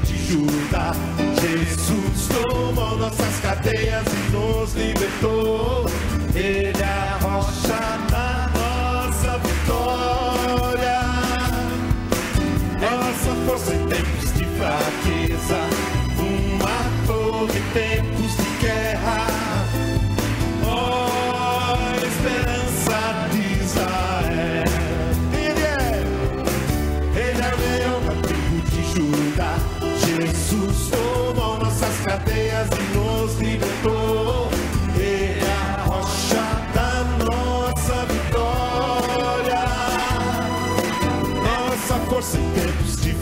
Ajuda. 0.00 0.92
Jesus 1.40 2.28
tomou 2.28 2.96
nossas 2.96 3.40
cadeias 3.40 4.04
e 4.06 4.32
nos 4.32 4.74
libertou. 4.74 5.91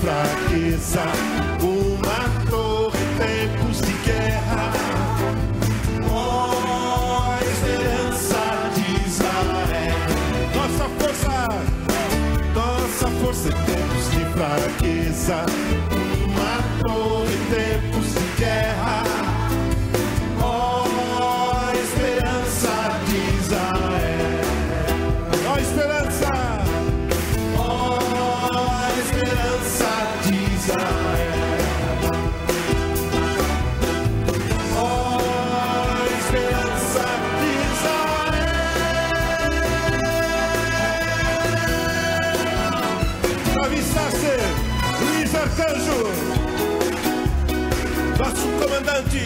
Fraqueza. 0.00 1.02
Uma 1.62 2.50
torre 2.50 2.98
em 2.98 3.10
tempos 3.18 3.80
de 3.82 3.92
guerra. 4.04 4.72
Esperança. 7.42 8.42
Nossa 10.54 10.86
força, 10.98 11.48
nossa 12.54 13.08
força 13.20 13.48
em 13.48 13.52
tempos 13.52 14.10
de 14.10 14.24
fraqueza 14.32 15.59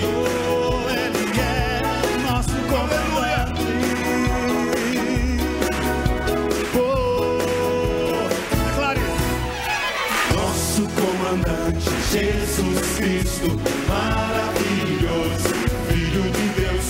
Oh, 0.04 0.90
ele 0.90 1.24
é 1.40 1.82
nosso 2.28 2.56
comandante. 2.70 3.64
Oh, 6.76 8.28
declare. 8.50 9.06
Nosso 10.34 10.82
comandante, 10.88 11.90
Jesus 12.12 12.80
Cristo, 12.96 13.48
maravilhoso, 13.88 15.50
Filho 15.88 16.24
de 16.30 16.46
Deus, 16.60 16.88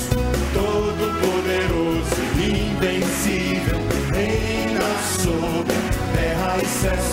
todo-poderoso, 0.53 2.17
invencível, 2.39 3.81
reina 4.13 4.89
sobre 5.23 5.77
terra 6.15 6.53
e 6.63 6.67
céus. 6.67 7.09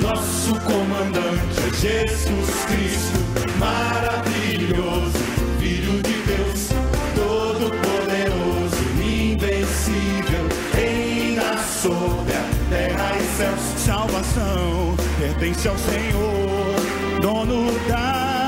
Nosso 0.00 0.52
comandante 0.60 1.56
é 1.60 1.70
Jesus 1.74 2.50
Cristo, 2.66 3.18
maravilhoso, 3.58 4.23
Pertence 15.18 15.68
ao 15.68 15.76
Senhor, 15.78 17.20
dono 17.20 17.72
da 17.88 18.43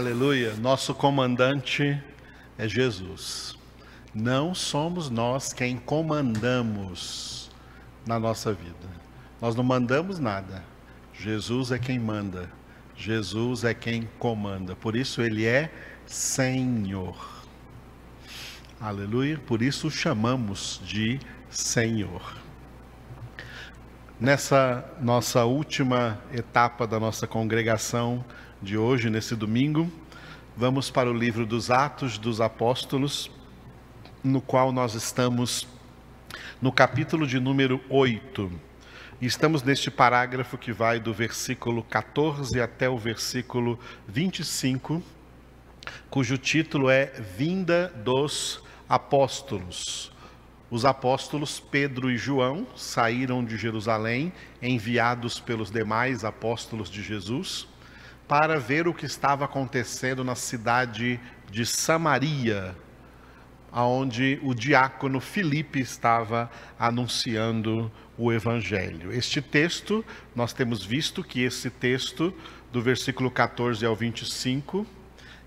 Aleluia. 0.00 0.54
Nosso 0.54 0.94
comandante 0.94 2.02
é 2.56 2.66
Jesus. 2.66 3.54
Não 4.14 4.54
somos 4.54 5.10
nós 5.10 5.52
quem 5.52 5.76
comandamos 5.76 7.50
na 8.06 8.18
nossa 8.18 8.50
vida. 8.50 8.88
Nós 9.42 9.54
não 9.54 9.62
mandamos 9.62 10.18
nada. 10.18 10.64
Jesus 11.12 11.70
é 11.70 11.78
quem 11.78 11.98
manda. 11.98 12.50
Jesus 12.96 13.62
é 13.62 13.74
quem 13.74 14.08
comanda. 14.18 14.74
Por 14.74 14.96
isso 14.96 15.20
ele 15.20 15.44
é 15.44 15.70
Senhor. 16.06 17.44
Aleluia. 18.80 19.38
Por 19.46 19.60
isso 19.60 19.88
o 19.88 19.90
chamamos 19.90 20.80
de 20.82 21.20
Senhor. 21.50 22.38
Nessa 24.18 24.82
nossa 24.98 25.44
última 25.44 26.18
etapa 26.32 26.86
da 26.86 26.98
nossa 26.98 27.26
congregação 27.26 28.24
de 28.62 28.76
hoje, 28.76 29.08
nesse 29.08 29.34
domingo, 29.34 29.90
vamos 30.54 30.90
para 30.90 31.10
o 31.10 31.14
livro 31.14 31.46
dos 31.46 31.70
Atos 31.70 32.18
dos 32.18 32.42
Apóstolos, 32.42 33.30
no 34.22 34.42
qual 34.42 34.70
nós 34.70 34.94
estamos 34.94 35.66
no 36.60 36.70
capítulo 36.70 37.26
de 37.26 37.40
número 37.40 37.80
8. 37.88 38.52
E 39.18 39.24
estamos 39.24 39.62
neste 39.62 39.90
parágrafo 39.90 40.58
que 40.58 40.72
vai 40.72 41.00
do 41.00 41.12
versículo 41.14 41.82
14 41.82 42.60
até 42.60 42.86
o 42.86 42.98
versículo 42.98 43.78
25, 44.06 45.02
cujo 46.10 46.36
título 46.36 46.90
é 46.90 47.06
Vinda 47.36 47.88
dos 48.04 48.62
Apóstolos. 48.86 50.12
Os 50.70 50.84
apóstolos 50.84 51.58
Pedro 51.58 52.10
e 52.10 52.18
João 52.18 52.66
saíram 52.76 53.42
de 53.42 53.56
Jerusalém, 53.56 54.30
enviados 54.60 55.40
pelos 55.40 55.70
demais 55.70 56.24
apóstolos 56.26 56.90
de 56.90 57.02
Jesus, 57.02 57.69
para 58.30 58.60
ver 58.60 58.86
o 58.86 58.94
que 58.94 59.06
estava 59.06 59.44
acontecendo 59.44 60.22
na 60.22 60.36
cidade 60.36 61.18
de 61.50 61.66
Samaria, 61.66 62.76
aonde 63.72 64.38
o 64.44 64.54
diácono 64.54 65.18
Filipe 65.18 65.80
estava 65.80 66.48
anunciando 66.78 67.90
o 68.16 68.32
evangelho. 68.32 69.12
Este 69.12 69.42
texto, 69.42 70.04
nós 70.32 70.52
temos 70.52 70.84
visto 70.84 71.24
que 71.24 71.42
esse 71.42 71.70
texto 71.70 72.32
do 72.70 72.80
versículo 72.80 73.32
14 73.32 73.84
ao 73.84 73.96
25, 73.96 74.86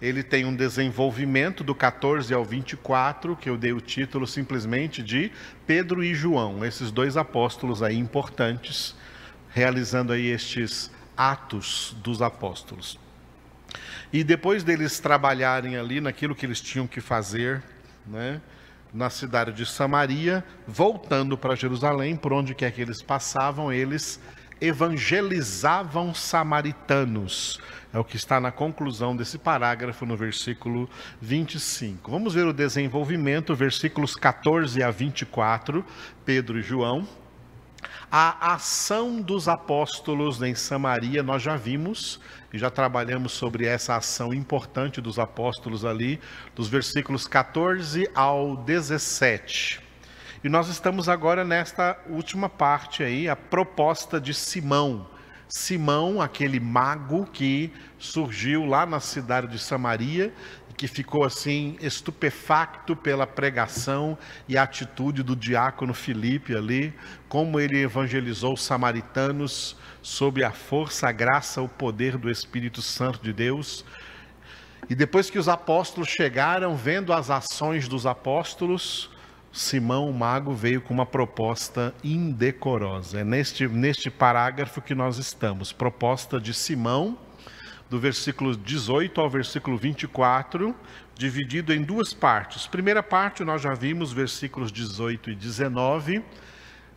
ele 0.01 0.21
tem 0.21 0.43
um 0.43 0.53
desenvolvimento 0.53 1.63
do 1.63 1.73
14 1.73 2.33
ao 2.33 2.43
24, 2.43 3.37
que 3.37 3.49
eu 3.49 3.57
dei 3.57 3.71
o 3.71 3.79
título 3.79 4.27
simplesmente 4.27 5.01
de 5.01 5.31
Pedro 5.65 6.03
e 6.03 6.13
João, 6.13 6.65
esses 6.65 6.91
dois 6.91 7.15
apóstolos 7.15 7.81
aí 7.81 7.97
importantes, 7.97 8.93
realizando 9.53 10.11
aí 10.11 10.27
estes 10.27 10.91
atos 11.17 11.95
dos 12.03 12.21
apóstolos. 12.21 12.99
E 14.11 14.23
depois 14.23 14.63
deles 14.63 14.99
trabalharem 14.99 15.75
ali 15.75 15.99
naquilo 15.99 16.35
que 16.35 16.45
eles 16.45 16.61
tinham 16.61 16.85
que 16.85 17.01
fazer, 17.01 17.63
né, 18.05 18.39
na 18.93 19.09
cidade 19.09 19.51
de 19.51 19.65
Samaria, 19.65 20.43
voltando 20.67 21.35
para 21.37 21.55
Jerusalém, 21.55 22.15
por 22.15 22.31
onde 22.31 22.53
quer 22.53 22.71
que 22.71 22.81
eles 22.81 23.01
passavam, 23.01 23.73
eles 23.73 24.19
evangelizavam 24.61 26.13
samaritanos. 26.13 27.59
É 27.91 27.99
o 27.99 28.03
que 28.03 28.15
está 28.15 28.39
na 28.39 28.51
conclusão 28.51 29.15
desse 29.15 29.37
parágrafo 29.37 30.05
no 30.05 30.15
versículo 30.15 30.89
25. 31.21 32.09
Vamos 32.09 32.33
ver 32.33 32.45
o 32.45 32.53
desenvolvimento, 32.53 33.55
versículos 33.55 34.15
14 34.15 34.81
a 34.81 34.89
24, 34.89 35.83
Pedro 36.23 36.59
e 36.59 36.61
João. 36.61 37.07
A 38.15 38.53
ação 38.53 39.19
dos 39.19 39.47
apóstolos 39.47 40.39
em 40.43 40.53
Samaria, 40.53 41.23
nós 41.23 41.41
já 41.41 41.55
vimos 41.55 42.19
e 42.53 42.59
já 42.59 42.69
trabalhamos 42.69 43.31
sobre 43.31 43.65
essa 43.65 43.95
ação 43.95 44.31
importante 44.31 45.01
dos 45.01 45.17
apóstolos 45.17 45.83
ali, 45.83 46.21
dos 46.53 46.67
versículos 46.67 47.25
14 47.25 48.07
ao 48.13 48.55
17. 48.55 49.81
E 50.43 50.47
nós 50.47 50.67
estamos 50.67 51.09
agora 51.09 51.43
nesta 51.43 51.99
última 52.07 52.47
parte 52.47 53.01
aí, 53.01 53.27
a 53.27 53.35
proposta 53.35 54.21
de 54.21 54.31
Simão. 54.31 55.09
Simão, 55.49 56.21
aquele 56.21 56.59
mago 56.59 57.25
que 57.25 57.73
surgiu 57.97 58.63
lá 58.63 58.85
na 58.85 58.99
cidade 58.99 59.47
de 59.47 59.57
Samaria 59.57 60.31
que 60.73 60.87
ficou 60.87 61.23
assim 61.23 61.77
estupefacto 61.81 62.95
pela 62.95 63.27
pregação 63.27 64.17
e 64.47 64.57
atitude 64.57 65.23
do 65.23 65.35
diácono 65.35 65.93
Filipe 65.93 66.55
ali, 66.55 66.93
como 67.29 67.59
ele 67.59 67.81
evangelizou 67.81 68.53
os 68.53 68.63
samaritanos 68.63 69.77
sob 70.01 70.43
a 70.43 70.51
força, 70.51 71.07
a 71.07 71.11
graça, 71.11 71.61
o 71.61 71.69
poder 71.69 72.17
do 72.17 72.29
Espírito 72.29 72.81
Santo 72.81 73.21
de 73.21 73.31
Deus. 73.31 73.85
E 74.89 74.95
depois 74.95 75.29
que 75.29 75.39
os 75.39 75.47
apóstolos 75.47 76.09
chegaram, 76.09 76.75
vendo 76.75 77.13
as 77.13 77.29
ações 77.29 77.87
dos 77.87 78.05
apóstolos, 78.05 79.09
Simão, 79.51 80.09
o 80.09 80.13
mago, 80.13 80.53
veio 80.53 80.81
com 80.81 80.93
uma 80.93 81.05
proposta 81.05 81.93
indecorosa. 82.03 83.19
É 83.19 83.23
neste, 83.23 83.67
neste 83.67 84.09
parágrafo 84.09 84.81
que 84.81 84.95
nós 84.95 85.17
estamos. 85.17 85.71
Proposta 85.71 86.41
de 86.41 86.53
Simão, 86.55 87.17
do 87.89 87.99
versículo 87.99 88.55
18 88.55 89.19
ao 89.21 89.29
versículo 89.29 89.77
24, 89.77 90.75
dividido 91.15 91.73
em 91.73 91.81
duas 91.81 92.13
partes. 92.13 92.67
Primeira 92.67 93.03
parte, 93.03 93.43
nós 93.43 93.61
já 93.61 93.73
vimos, 93.73 94.11
versículos 94.11 94.71
18 94.71 95.31
e 95.31 95.35
19. 95.35 96.23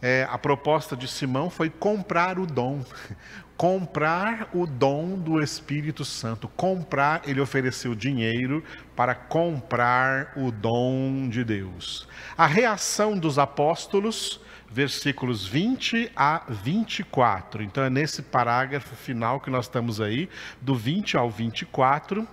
É, 0.01 0.26
a 0.30 0.39
proposta 0.39 0.97
de 0.97 1.09
Simão 1.09 1.49
foi 1.49 1.70
comprar 1.70 2.39
o 2.39 2.47
dom. 2.47 2.84
Comprar 3.57 4.51
o 4.53 4.66
dom 4.66 5.18
do 5.18 5.43
Espírito 5.43 6.05
Santo. 6.05 6.47
Comprar, 6.47 7.22
ele 7.26 7.41
ofereceu 7.41 7.95
dinheiro 7.95 8.62
para 8.95 9.14
comprar 9.14 10.34
o 10.37 10.53
dom 10.53 11.26
de 11.30 11.43
Deus. 11.43 12.07
A 12.37 12.47
reação 12.47 13.16
dos 13.16 13.39
apóstolos, 13.39 14.43
versículos 14.70 15.46
20 15.46 16.10
a 16.14 16.44
24. 16.48 17.62
Então 17.62 17.84
é 17.84 17.90
nesse 17.90 18.22
parágrafo 18.22 18.94
final 18.94 19.40
que 19.40 19.50
nós 19.50 19.66
estamos 19.66 20.00
aí, 20.00 20.28
do 20.60 20.74
20 20.74 21.16
ao 21.16 21.30
24. 21.30 22.26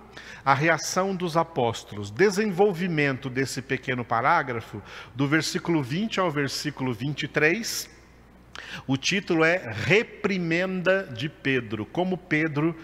A 0.44 0.54
reação 0.54 1.14
dos 1.14 1.36
apóstolos. 1.36 2.10
Desenvolvimento 2.10 3.30
desse 3.30 3.62
pequeno 3.62 4.04
parágrafo, 4.04 4.82
do 5.14 5.26
versículo 5.26 5.82
20 5.82 6.20
ao 6.20 6.30
versículo 6.30 6.92
23. 6.92 7.90
O 8.86 8.96
título 8.96 9.44
é 9.44 9.72
Reprimenda 9.72 11.04
de 11.04 11.28
Pedro. 11.28 11.86
Como 11.86 12.16
Pedro 12.16 12.76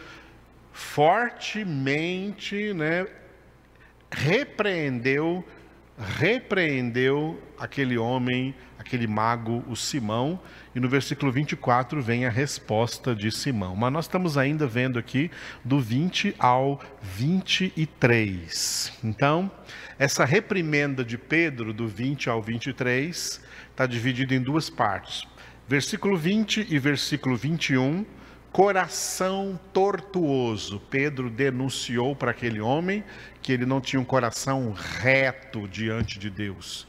fortemente 0.72 2.72
né, 2.72 3.07
repreendeu 4.11 5.44
repreendeu 6.01 7.38
aquele 7.59 7.98
homem, 7.98 8.55
aquele 8.81 9.07
mago, 9.07 9.62
o 9.68 9.76
Simão, 9.76 10.41
e 10.74 10.81
no 10.81 10.89
versículo 10.89 11.31
24 11.31 12.01
vem 12.01 12.24
a 12.24 12.31
resposta 12.31 13.14
de 13.14 13.31
Simão. 13.31 13.76
Mas 13.76 13.93
nós 13.93 14.05
estamos 14.07 14.39
ainda 14.39 14.66
vendo 14.66 14.99
aqui 14.99 15.31
do 15.62 15.78
20 15.78 16.35
ao 16.39 16.81
23. 17.03 18.93
Então, 19.05 19.51
essa 19.99 20.24
reprimenda 20.24 21.05
de 21.05 21.18
Pedro, 21.18 21.74
do 21.74 21.87
20 21.87 22.31
ao 22.31 22.41
23, 22.41 23.45
está 23.70 23.85
dividida 23.85 24.35
em 24.35 24.41
duas 24.41 24.70
partes. 24.70 25.24
Versículo 25.68 26.16
20 26.16 26.66
e 26.70 26.78
versículo 26.78 27.37
21 27.37 28.07
coração 28.51 29.61
tortuoso. 29.72 30.81
Pedro 30.91 31.31
denunciou 31.31 32.16
para 32.16 32.33
aquele 32.33 32.61
homem 32.61 33.05
que 33.43 33.53
ele 33.53 33.64
não 33.64 33.81
tinha 33.81 34.01
um 34.01 34.05
coração 34.05 34.72
reto 34.72 35.68
diante 35.68 36.18
de 36.18 36.31
Deus. 36.31 36.89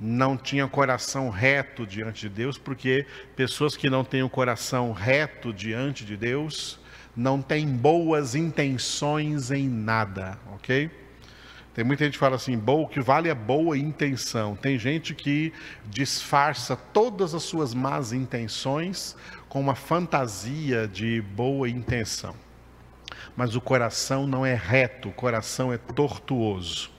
Não 0.00 0.36
tinha 0.36 0.66
coração 0.66 1.28
reto 1.28 1.86
diante 1.86 2.22
de 2.22 2.30
Deus, 2.30 2.56
porque 2.56 3.06
pessoas 3.36 3.76
que 3.76 3.90
não 3.90 4.02
têm 4.02 4.22
o 4.22 4.30
coração 4.30 4.92
reto 4.92 5.52
diante 5.52 6.04
de 6.04 6.16
Deus 6.16 6.80
não 7.14 7.42
têm 7.42 7.66
boas 7.66 8.34
intenções 8.34 9.50
em 9.50 9.68
nada, 9.68 10.38
ok? 10.54 10.90
Tem 11.74 11.84
muita 11.84 12.04
gente 12.04 12.14
que 12.14 12.18
fala 12.18 12.36
assim, 12.36 12.60
o 12.66 12.86
que 12.86 13.00
vale 13.00 13.28
é 13.28 13.34
boa 13.34 13.78
intenção. 13.78 14.56
Tem 14.56 14.78
gente 14.78 15.14
que 15.14 15.52
disfarça 15.86 16.76
todas 16.76 17.34
as 17.34 17.42
suas 17.42 17.72
más 17.72 18.12
intenções 18.12 19.16
com 19.48 19.60
uma 19.60 19.74
fantasia 19.74 20.88
de 20.88 21.20
boa 21.20 21.68
intenção. 21.68 22.34
Mas 23.36 23.54
o 23.54 23.60
coração 23.60 24.26
não 24.26 24.44
é 24.44 24.54
reto, 24.54 25.10
o 25.10 25.12
coração 25.12 25.72
é 25.72 25.78
tortuoso. 25.78 26.90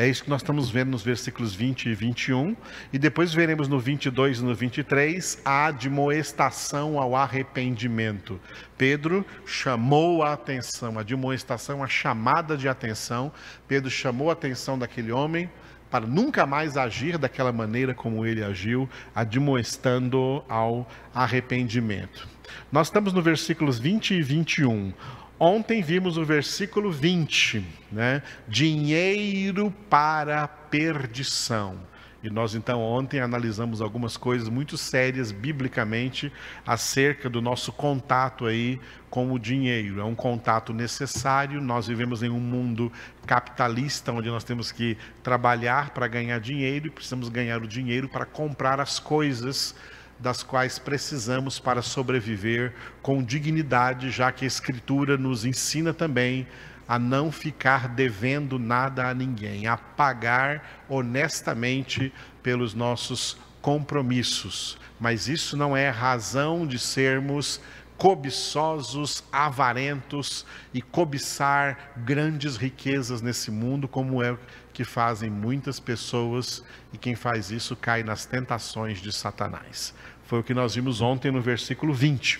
É 0.00 0.08
isso 0.08 0.24
que 0.24 0.30
nós 0.30 0.40
estamos 0.40 0.70
vendo 0.70 0.92
nos 0.92 1.02
versículos 1.02 1.54
20 1.54 1.90
e 1.90 1.94
21, 1.94 2.56
e 2.90 2.98
depois 2.98 3.34
veremos 3.34 3.68
no 3.68 3.78
22 3.78 4.38
e 4.38 4.42
no 4.42 4.54
23 4.54 5.42
a 5.44 5.66
admoestação 5.66 6.98
ao 6.98 7.14
arrependimento. 7.14 8.40
Pedro 8.78 9.26
chamou 9.44 10.22
a 10.22 10.32
atenção, 10.32 10.96
a 10.96 11.02
admoestação, 11.02 11.84
a 11.84 11.86
chamada 11.86 12.56
de 12.56 12.66
atenção. 12.66 13.30
Pedro 13.68 13.90
chamou 13.90 14.30
a 14.30 14.32
atenção 14.32 14.78
daquele 14.78 15.12
homem 15.12 15.50
para 15.90 16.06
nunca 16.06 16.46
mais 16.46 16.78
agir 16.78 17.18
daquela 17.18 17.52
maneira 17.52 17.92
como 17.92 18.24
ele 18.24 18.42
agiu, 18.42 18.88
admoestando 19.14 20.42
ao 20.48 20.88
arrependimento. 21.12 22.26
Nós 22.72 22.86
estamos 22.86 23.12
no 23.12 23.20
versículos 23.20 23.78
20 23.78 24.14
e 24.14 24.22
21. 24.22 24.94
Ontem 25.42 25.80
vimos 25.80 26.18
o 26.18 26.24
versículo 26.24 26.92
20, 26.92 27.64
né? 27.90 28.22
Dinheiro 28.46 29.74
para 29.88 30.46
perdição. 30.46 31.78
E 32.22 32.28
nós 32.28 32.54
então 32.54 32.82
ontem 32.82 33.20
analisamos 33.20 33.80
algumas 33.80 34.18
coisas 34.18 34.50
muito 34.50 34.76
sérias 34.76 35.32
biblicamente 35.32 36.30
acerca 36.66 37.30
do 37.30 37.40
nosso 37.40 37.72
contato 37.72 38.44
aí 38.44 38.78
com 39.08 39.32
o 39.32 39.38
dinheiro. 39.38 39.98
É 39.98 40.04
um 40.04 40.14
contato 40.14 40.74
necessário. 40.74 41.58
Nós 41.58 41.86
vivemos 41.86 42.22
em 42.22 42.28
um 42.28 42.38
mundo 42.38 42.92
capitalista 43.24 44.12
onde 44.12 44.28
nós 44.28 44.44
temos 44.44 44.70
que 44.70 44.98
trabalhar 45.22 45.94
para 45.94 46.06
ganhar 46.06 46.38
dinheiro 46.38 46.88
e 46.88 46.90
precisamos 46.90 47.30
ganhar 47.30 47.62
o 47.62 47.66
dinheiro 47.66 48.10
para 48.10 48.26
comprar 48.26 48.78
as 48.78 48.98
coisas 48.98 49.74
das 50.20 50.42
quais 50.42 50.78
precisamos 50.78 51.58
para 51.58 51.82
sobreviver 51.82 52.74
com 53.02 53.22
dignidade, 53.22 54.10
já 54.10 54.30
que 54.30 54.44
a 54.44 54.48
Escritura 54.48 55.16
nos 55.16 55.44
ensina 55.44 55.94
também 55.94 56.46
a 56.86 56.98
não 56.98 57.30
ficar 57.30 57.88
devendo 57.88 58.58
nada 58.58 59.08
a 59.08 59.14
ninguém, 59.14 59.66
a 59.66 59.76
pagar 59.76 60.84
honestamente 60.88 62.12
pelos 62.42 62.74
nossos 62.74 63.38
compromissos. 63.62 64.76
Mas 64.98 65.28
isso 65.28 65.56
não 65.56 65.76
é 65.76 65.88
razão 65.88 66.66
de 66.66 66.78
sermos 66.78 67.60
cobiçosos, 67.96 69.22
avarentos 69.30 70.46
e 70.72 70.80
cobiçar 70.80 71.92
grandes 71.98 72.56
riquezas 72.56 73.20
nesse 73.20 73.50
mundo, 73.50 73.86
como 73.86 74.22
é 74.22 74.36
que 74.72 74.84
fazem 74.84 75.28
muitas 75.28 75.78
pessoas, 75.78 76.64
e 76.92 76.98
quem 76.98 77.14
faz 77.14 77.50
isso 77.50 77.76
cai 77.76 78.02
nas 78.02 78.24
tentações 78.24 79.00
de 79.00 79.12
Satanás. 79.12 79.92
Foi 80.30 80.38
o 80.38 80.44
que 80.44 80.54
nós 80.54 80.76
vimos 80.76 81.00
ontem 81.00 81.32
no 81.32 81.40
versículo 81.40 81.92
20. 81.92 82.38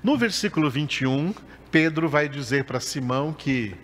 No 0.00 0.16
versículo 0.16 0.70
21, 0.70 1.34
Pedro 1.72 2.08
vai 2.08 2.28
dizer 2.28 2.62
para 2.62 2.78
Simão 2.78 3.32
que 3.32 3.74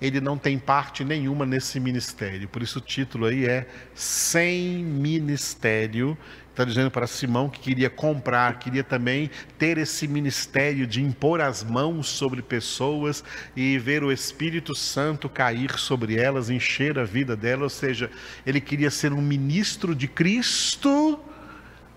ele 0.00 0.20
não 0.20 0.38
tem 0.38 0.56
parte 0.56 1.02
nenhuma 1.02 1.44
nesse 1.44 1.80
ministério. 1.80 2.46
Por 2.46 2.62
isso 2.62 2.78
o 2.78 2.80
título 2.80 3.26
aí 3.26 3.44
é 3.44 3.66
Sem 3.92 4.84
Ministério. 4.84 6.16
Está 6.50 6.64
dizendo 6.64 6.92
para 6.92 7.08
Simão 7.08 7.50
que 7.50 7.58
queria 7.58 7.90
comprar, 7.90 8.60
queria 8.60 8.84
também 8.84 9.28
ter 9.58 9.76
esse 9.76 10.06
ministério 10.06 10.86
de 10.86 11.02
impor 11.02 11.40
as 11.40 11.64
mãos 11.64 12.08
sobre 12.08 12.40
pessoas 12.40 13.24
e 13.56 13.76
ver 13.80 14.04
o 14.04 14.12
Espírito 14.12 14.76
Santo 14.76 15.28
cair 15.28 15.76
sobre 15.76 16.14
elas, 16.14 16.50
encher 16.50 17.00
a 17.00 17.04
vida 17.04 17.34
delas. 17.34 17.62
Ou 17.62 17.80
seja, 17.80 18.08
ele 18.46 18.60
queria 18.60 18.92
ser 18.92 19.12
um 19.12 19.20
ministro 19.20 19.92
de 19.92 20.06
Cristo 20.06 21.18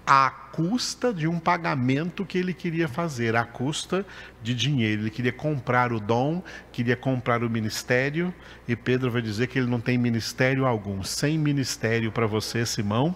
à 0.06 0.30
custa 0.30 1.14
de 1.14 1.28
um 1.28 1.40
pagamento 1.40 2.26
que 2.26 2.38
ele 2.38 2.54
queria 2.54 2.88
fazer, 2.88 3.36
à 3.36 3.44
custa 3.44 4.06
de 4.42 4.54
dinheiro. 4.54 5.04
Ele 5.04 5.10
queria 5.10 5.32
comprar 5.32 5.94
o 5.94 6.00
dom, 6.00 6.44
queria 6.72 6.96
comprar 6.96 7.44
o 7.44 7.50
ministério, 7.50 8.34
e 8.68 8.76
Pedro 8.76 9.12
vai 9.12 9.22
dizer 9.22 9.48
que 9.48 9.60
ele 9.60 9.70
não 9.70 9.80
tem 9.80 9.98
ministério 9.98 10.66
algum, 10.66 11.04
sem 11.04 11.38
ministério 11.38 12.12
para 12.12 12.26
você, 12.26 12.66
Simão. 12.66 13.16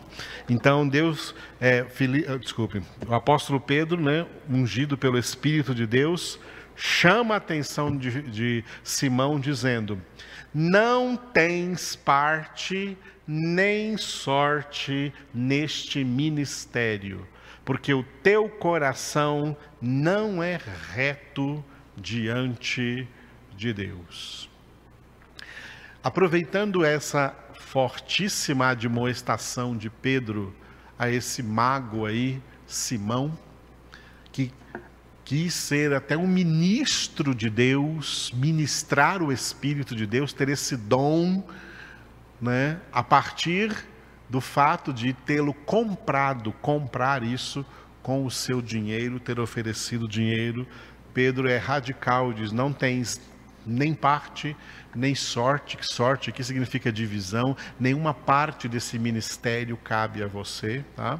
Então 0.49 0.87
Deus, 0.87 1.35
é, 1.59 1.83
Fili... 1.85 2.25
Ah, 2.27 2.37
desculpe, 2.37 2.81
o 3.07 3.13
apóstolo 3.13 3.59
Pedro, 3.59 3.99
né, 3.99 4.25
ungido 4.49 4.97
pelo 4.97 5.17
Espírito 5.17 5.75
de 5.75 5.85
Deus, 5.85 6.39
chama 6.75 7.35
a 7.35 7.37
atenção 7.37 7.95
de, 7.95 8.21
de 8.21 8.63
Simão, 8.83 9.39
dizendo: 9.39 10.01
Não 10.53 11.15
tens 11.15 11.95
parte 11.95 12.97
nem 13.27 13.97
sorte 13.97 15.13
neste 15.33 16.03
ministério, 16.03 17.27
porque 17.63 17.93
o 17.93 18.03
teu 18.21 18.47
coração 18.47 19.57
não 19.81 20.41
é 20.41 20.59
reto 20.93 21.63
diante 21.97 23.07
de 23.55 23.73
Deus. 23.73 24.49
Aproveitando 26.03 26.85
essa 26.85 27.35
fortíssima 27.59 28.67
admoestação 28.67 29.75
de 29.75 29.89
Pedro 29.89 30.55
a 30.99 31.09
esse 31.09 31.41
mago 31.41 32.05
aí, 32.05 32.41
Simão, 32.67 33.37
que 34.31 34.51
quis 35.23 35.53
ser 35.53 35.93
até 35.93 36.15
um 36.15 36.27
ministro 36.27 37.33
de 37.33 37.49
Deus, 37.49 38.31
ministrar 38.35 39.23
o 39.23 39.31
Espírito 39.31 39.95
de 39.95 40.05
Deus, 40.05 40.31
ter 40.31 40.47
esse 40.49 40.77
dom 40.77 41.43
né, 42.41 42.79
a 42.91 43.03
partir 43.03 43.75
do 44.29 44.41
fato 44.41 44.93
de 44.93 45.13
tê-lo 45.13 45.53
comprado, 45.53 46.51
comprar 46.51 47.23
isso 47.23 47.65
com 48.01 48.25
o 48.25 48.31
seu 48.31 48.61
dinheiro, 48.61 49.19
ter 49.19 49.39
oferecido 49.39 50.07
dinheiro. 50.07 50.67
Pedro 51.13 51.47
é 51.47 51.57
radical, 51.57 52.33
diz: 52.33 52.51
não 52.51 52.73
tens 52.73 53.21
nem 53.65 53.93
parte, 53.93 54.55
nem 54.95 55.15
sorte, 55.15 55.77
que 55.77 55.85
sorte 55.85 56.29
aqui 56.29 56.43
significa 56.43 56.91
divisão, 56.91 57.55
nenhuma 57.79 58.13
parte 58.13 58.67
desse 58.67 58.99
ministério 58.99 59.75
cabe 59.77 60.21
a 60.21 60.27
você, 60.27 60.85
tá? 60.95 61.19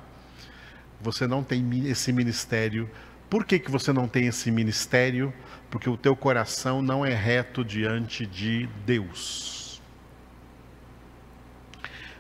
Você 1.01 1.28
não 1.28 1.43
tem 1.43 1.88
esse 1.88 2.13
ministério. 2.13 2.89
Por 3.30 3.45
que, 3.45 3.59
que 3.59 3.72
você 3.72 3.91
não 3.91 4.07
tem 4.07 4.28
esse 4.28 4.51
ministério? 4.51 5.34
Porque 5.70 5.89
o 5.89 5.97
teu 5.97 6.16
coração 6.16 6.82
não 6.82 7.05
é 7.05 7.13
reto 7.13 7.66
diante 7.66 8.26
de 8.26 8.70
Deus. 8.86 9.55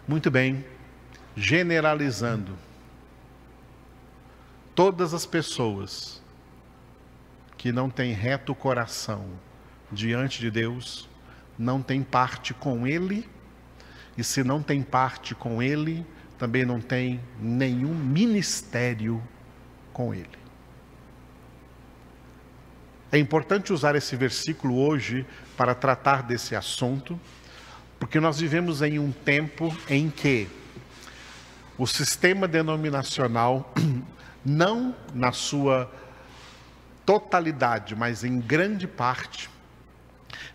Muito 0.07 0.29
bem, 0.29 0.63
generalizando, 1.35 2.55
todas 4.75 5.15
as 5.15 5.25
pessoas 5.25 6.21
que 7.57 7.71
não 7.71 7.89
têm 7.89 8.13
reto 8.13 8.53
coração 8.53 9.25
diante 9.91 10.39
de 10.39 10.51
Deus, 10.51 11.09
não 11.57 11.81
têm 11.81 12.03
parte 12.03 12.53
com 12.53 12.85
Ele, 12.85 13.27
e 14.15 14.23
se 14.23 14.43
não 14.43 14.61
tem 14.61 14.83
parte 14.83 15.33
com 15.33 15.59
Ele, 15.59 16.05
também 16.37 16.65
não 16.65 16.79
tem 16.79 17.19
nenhum 17.39 17.95
ministério 17.95 19.23
com 19.91 20.13
Ele. 20.13 20.37
É 23.11 23.17
importante 23.17 23.73
usar 23.73 23.95
esse 23.95 24.15
versículo 24.15 24.77
hoje 24.77 25.25
para 25.57 25.73
tratar 25.73 26.21
desse 26.21 26.55
assunto 26.55 27.19
porque 27.99 28.19
nós 28.19 28.39
vivemos 28.39 28.81
em 28.81 28.99
um 28.99 29.11
tempo 29.11 29.75
em 29.89 30.09
que 30.09 30.47
o 31.77 31.85
sistema 31.85 32.47
denominacional, 32.47 33.73
não 34.45 34.95
na 35.13 35.31
sua 35.31 35.91
totalidade, 37.05 37.95
mas 37.95 38.23
em 38.23 38.39
grande 38.39 38.87
parte, 38.87 39.49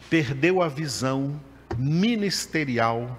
perdeu 0.08 0.62
a 0.62 0.68
visão 0.68 1.40
ministerial 1.76 3.18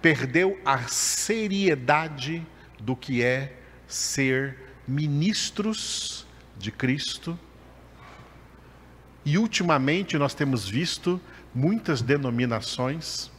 perdeu 0.00 0.58
a 0.64 0.78
seriedade 0.88 2.46
do 2.78 2.96
que 2.96 3.22
é 3.22 3.56
ser 3.86 4.56
ministros 4.86 6.26
de 6.56 6.70
Cristo. 6.70 7.38
E 9.24 9.36
ultimamente 9.36 10.16
nós 10.16 10.34
temos 10.34 10.66
visto 10.66 11.20
muitas 11.54 12.02
denominações 12.02 13.30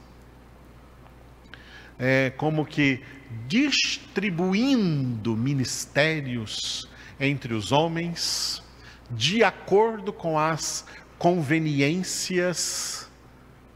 é, 2.01 2.31
como 2.31 2.65
que 2.65 3.03
distribuindo 3.47 5.37
ministérios 5.37 6.89
entre 7.19 7.53
os 7.53 7.71
homens 7.71 8.63
de 9.11 9.43
acordo 9.43 10.11
com 10.11 10.39
as 10.39 10.83
conveniências 11.19 13.07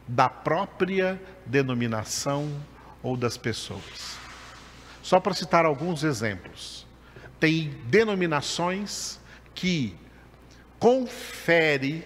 da 0.07 0.27
própria 0.27 1.21
denominação 1.45 2.49
ou 3.03 3.15
das 3.15 3.37
pessoas. 3.37 4.17
Só 5.03 5.19
para 5.19 5.35
citar 5.35 5.63
alguns 5.63 6.03
exemplos. 6.03 6.87
Tem 7.39 7.69
denominações 7.85 9.19
que 9.53 9.95
confere 10.79 12.03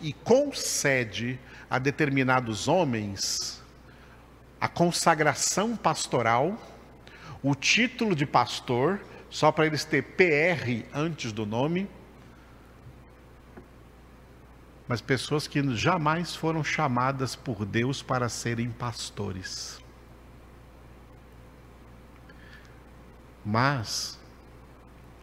e 0.00 0.12
concede 0.12 1.38
a 1.72 1.78
determinados 1.78 2.68
homens 2.68 3.62
a 4.60 4.68
consagração 4.68 5.74
pastoral, 5.74 6.56
o 7.42 7.54
título 7.54 8.14
de 8.14 8.26
pastor, 8.26 9.00
só 9.30 9.50
para 9.50 9.64
eles 9.64 9.82
ter 9.82 10.02
PR 10.02 10.86
antes 10.94 11.32
do 11.32 11.46
nome, 11.46 11.88
mas 14.86 15.00
pessoas 15.00 15.46
que 15.46 15.74
jamais 15.74 16.36
foram 16.36 16.62
chamadas 16.62 17.34
por 17.34 17.64
Deus 17.64 18.02
para 18.02 18.28
serem 18.28 18.70
pastores. 18.70 19.80
Mas, 23.42 24.20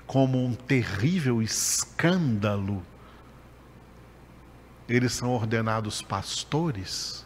como 0.08 0.44
um 0.44 0.56
terrível 0.56 1.44
escândalo, 1.44 2.84
eles 4.90 5.14
são 5.14 5.30
ordenados 5.30 6.02
pastores 6.02 7.26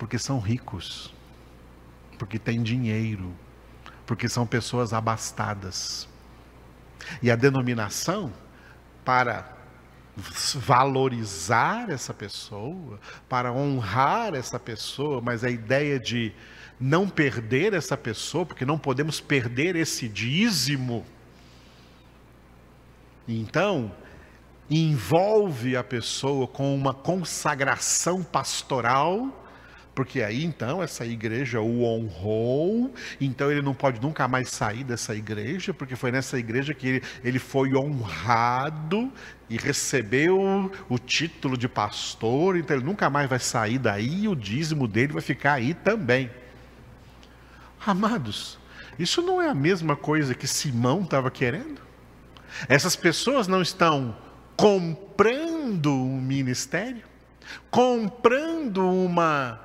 porque 0.00 0.18
são 0.18 0.40
ricos, 0.40 1.14
porque 2.18 2.38
têm 2.38 2.62
dinheiro, 2.62 3.34
porque 4.06 4.30
são 4.30 4.46
pessoas 4.46 4.94
abastadas. 4.94 6.08
E 7.20 7.30
a 7.30 7.36
denominação, 7.36 8.32
para 9.04 9.58
valorizar 10.54 11.90
essa 11.90 12.14
pessoa, 12.14 12.98
para 13.28 13.52
honrar 13.52 14.34
essa 14.34 14.58
pessoa, 14.58 15.20
mas 15.20 15.44
a 15.44 15.50
ideia 15.50 16.00
de 16.00 16.32
não 16.80 17.06
perder 17.06 17.74
essa 17.74 17.94
pessoa, 17.94 18.46
porque 18.46 18.64
não 18.64 18.78
podemos 18.78 19.20
perder 19.20 19.76
esse 19.76 20.08
dízimo. 20.08 21.04
Então, 23.28 23.92
envolve 24.70 25.76
a 25.76 25.82
pessoa 25.82 26.46
com 26.46 26.72
uma 26.74 26.94
consagração 26.94 28.22
pastoral, 28.22 29.36
porque 29.94 30.22
aí 30.22 30.44
então 30.44 30.80
essa 30.80 31.04
igreja 31.04 31.60
o 31.60 31.82
honrou, 31.82 32.94
então 33.20 33.50
ele 33.50 33.60
não 33.60 33.74
pode 33.74 34.00
nunca 34.00 34.28
mais 34.28 34.48
sair 34.48 34.84
dessa 34.84 35.14
igreja, 35.14 35.74
porque 35.74 35.96
foi 35.96 36.12
nessa 36.12 36.38
igreja 36.38 36.72
que 36.72 36.86
ele, 36.86 37.02
ele 37.24 37.38
foi 37.40 37.74
honrado 37.74 39.12
e 39.48 39.56
recebeu 39.56 40.70
o 40.88 40.98
título 40.98 41.58
de 41.58 41.68
pastor, 41.68 42.56
então 42.56 42.76
ele 42.76 42.86
nunca 42.86 43.10
mais 43.10 43.28
vai 43.28 43.40
sair 43.40 43.78
daí 43.78 44.22
e 44.22 44.28
o 44.28 44.36
dízimo 44.36 44.86
dele 44.86 45.12
vai 45.12 45.22
ficar 45.22 45.54
aí 45.54 45.74
também. 45.74 46.30
Amados, 47.84 48.58
isso 48.98 49.20
não 49.20 49.42
é 49.42 49.48
a 49.48 49.54
mesma 49.54 49.96
coisa 49.96 50.34
que 50.34 50.46
Simão 50.46 51.02
estava 51.02 51.30
querendo? 51.30 51.80
Essas 52.68 52.94
pessoas 52.94 53.48
não 53.48 53.62
estão 53.62 54.14
comprando 54.60 55.90
um 55.90 56.20
ministério, 56.20 57.02
comprando 57.70 58.86
uma 58.86 59.58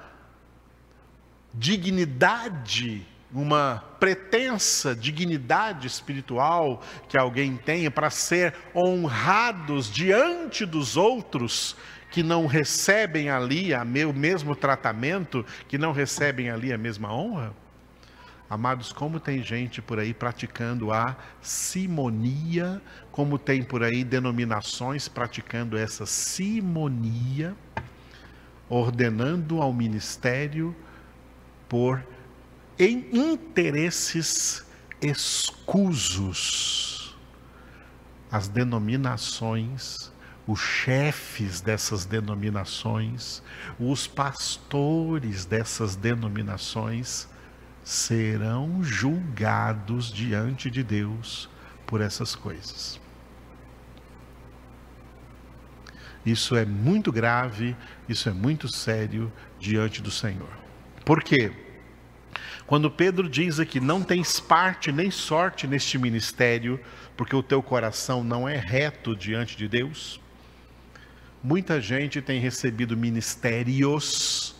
dignidade, 1.53 3.05
uma 3.29 3.83
pretensa 3.99 4.95
dignidade 4.95 5.85
espiritual 5.85 6.81
que 7.09 7.17
alguém 7.17 7.57
tenha 7.57 7.91
para 7.91 8.09
ser 8.09 8.53
honrados 8.73 9.91
diante 9.91 10.65
dos 10.65 10.95
outros 10.95 11.75
que 12.09 12.23
não 12.23 12.47
recebem 12.47 13.29
ali 13.29 13.71
o 14.07 14.13
mesmo 14.13 14.55
tratamento, 14.55 15.45
que 15.67 15.77
não 15.77 15.91
recebem 15.91 16.49
ali 16.49 16.71
a 16.71 16.77
mesma 16.77 17.13
honra? 17.13 17.53
Amados, 18.55 18.93
como 18.93 19.19
tem 19.19 19.43
gente 19.43 19.81
por 19.81 19.99
aí 19.99 20.13
praticando 20.13 20.93
a 20.93 21.17
simonia, 21.41 22.81
como 23.11 23.37
tem 23.37 23.61
por 23.61 23.83
aí 23.83 24.01
denominações 24.01 25.09
praticando 25.09 25.77
essa 25.77 26.05
simonia, 26.05 27.53
ordenando 28.69 29.61
ao 29.61 29.73
ministério 29.73 30.73
por 31.67 32.01
em 32.79 33.09
interesses 33.11 34.65
escusos. 35.01 36.33
As 38.31 38.47
denominações, 38.47 40.13
os 40.47 40.61
chefes 40.61 41.59
dessas 41.59 42.05
denominações, 42.05 43.43
os 43.77 44.07
pastores 44.07 45.43
dessas 45.43 45.97
denominações, 45.97 47.27
serão 47.85 48.83
julgados 48.83 50.11
diante 50.11 50.71
de 50.71 50.81
Deus 50.81 51.47
por 51.85 52.01
essas 52.01 52.35
coisas. 52.35 52.99
Isso 56.25 56.55
é 56.55 56.65
muito 56.65 57.11
grave, 57.11 57.77
isso 58.09 58.27
é 58.27 58.33
muito 58.33 58.67
sério 58.67 59.31
diante 59.59 60.01
do 60.01 60.09
Senhor. 60.09 60.49
Por 61.05 61.21
quê? 61.23 61.51
Quando 62.65 62.89
Pedro 62.89 63.29
diz 63.29 63.59
aqui: 63.59 63.79
não 63.79 64.01
tens 64.01 64.39
parte 64.39 64.91
nem 64.91 65.11
sorte 65.11 65.67
neste 65.67 65.99
ministério, 65.99 66.79
porque 67.15 67.35
o 67.35 67.43
teu 67.43 67.61
coração 67.61 68.23
não 68.23 68.49
é 68.49 68.57
reto 68.57 69.15
diante 69.15 69.55
de 69.55 69.67
Deus. 69.67 70.19
Muita 71.43 71.79
gente 71.79 72.19
tem 72.19 72.39
recebido 72.39 72.97
ministérios 72.97 74.54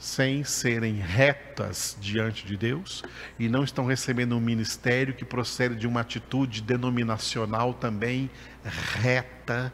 sem 0.00 0.42
serem 0.42 0.94
retas 0.94 1.94
diante 2.00 2.46
de 2.46 2.56
Deus 2.56 3.02
e 3.38 3.50
não 3.50 3.62
estão 3.62 3.84
recebendo 3.84 4.34
um 4.34 4.40
ministério 4.40 5.12
que 5.12 5.26
procede 5.26 5.76
de 5.76 5.86
uma 5.86 6.00
atitude 6.00 6.62
denominacional 6.62 7.74
também 7.74 8.30
reta 8.64 9.70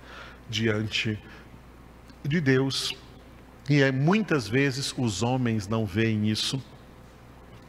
diante 0.51 1.17
de 2.25 2.41
Deus. 2.41 2.93
E 3.71 3.81
é, 3.81 3.93
muitas 3.93 4.49
vezes 4.49 4.93
os 4.99 5.23
homens 5.23 5.69
não 5.69 5.87
veem 5.87 6.29
isso 6.29 6.61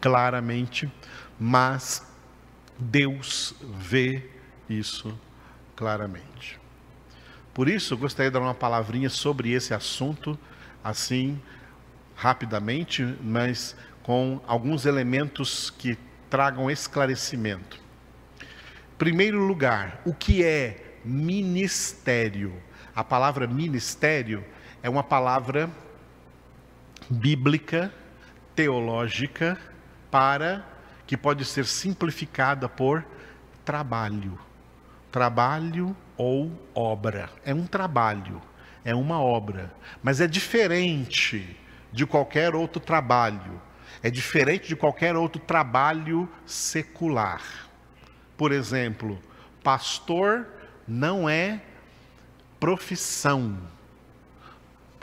claramente, 0.01 0.91
mas 1.39 2.11
Deus 2.79 3.53
vê 3.61 4.31
isso 4.67 5.15
claramente. 5.75 6.59
Por 7.53 7.69
isso, 7.69 7.93
eu 7.93 7.99
gostaria 7.99 8.31
de 8.31 8.33
dar 8.33 8.41
uma 8.41 8.55
palavrinha 8.55 9.11
sobre 9.11 9.51
esse 9.51 9.75
assunto, 9.75 10.37
assim, 10.83 11.39
rapidamente, 12.17 13.03
mas 13.21 13.75
com 14.01 14.41
alguns 14.47 14.85
elementos 14.85 15.69
que 15.69 15.97
tragam 16.29 16.69
esclarecimento. 16.69 17.79
Primeiro 18.97 19.39
lugar, 19.39 20.01
o 20.03 20.13
que 20.13 20.43
é 20.43 20.97
ministério? 21.05 22.59
A 22.95 23.03
palavra 23.03 23.45
ministério 23.45 24.43
é 24.81 24.89
uma 24.89 25.03
palavra 25.03 25.69
bíblica, 27.07 27.93
teológica, 28.55 29.55
para 30.09 30.65
que 31.05 31.15
pode 31.15 31.45
ser 31.45 31.65
simplificada 31.65 32.67
por 32.67 33.05
trabalho. 33.63 34.39
Trabalho 35.11 35.95
ou 36.17 36.51
obra. 36.73 37.29
É 37.45 37.53
um 37.53 37.67
trabalho, 37.67 38.41
é 38.83 38.95
uma 38.95 39.21
obra, 39.21 39.71
mas 40.01 40.19
é 40.19 40.27
diferente 40.27 41.55
de 41.91 42.05
qualquer 42.05 42.55
outro 42.55 42.79
trabalho. 42.79 43.61
É 44.01 44.09
diferente 44.09 44.67
de 44.67 44.75
qualquer 44.75 45.15
outro 45.15 45.41
trabalho 45.41 46.29
secular. 46.45 47.41
Por 48.35 48.51
exemplo, 48.51 49.19
pastor 49.63 50.47
não 50.87 51.27
é 51.27 51.61
profissão. 52.59 53.57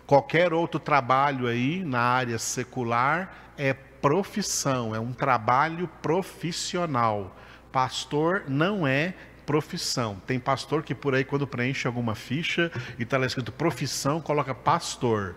Qualquer 0.07 0.53
outro 0.53 0.78
trabalho 0.78 1.47
aí 1.47 1.82
na 1.85 2.01
área 2.01 2.39
secular 2.39 3.32
é 3.57 3.72
profissão, 3.72 4.95
é 4.95 5.01
um 5.01 5.12
trabalho 5.12 5.89
profissional. 6.03 7.35
Pastor 7.72 8.45
não 8.47 8.87
é 8.87 9.14
profissão. 9.47 10.20
Tem 10.26 10.39
pastor 10.39 10.82
que 10.82 10.95
por 10.95 11.14
aí, 11.14 11.24
quando 11.24 11.47
preenche 11.47 11.87
alguma 11.87 12.14
ficha 12.14 12.70
e 12.99 13.03
está 13.03 13.16
lá 13.16 13.26
escrito 13.26 13.51
profissão, 13.51 14.20
coloca 14.20 14.55
pastor. 14.55 15.37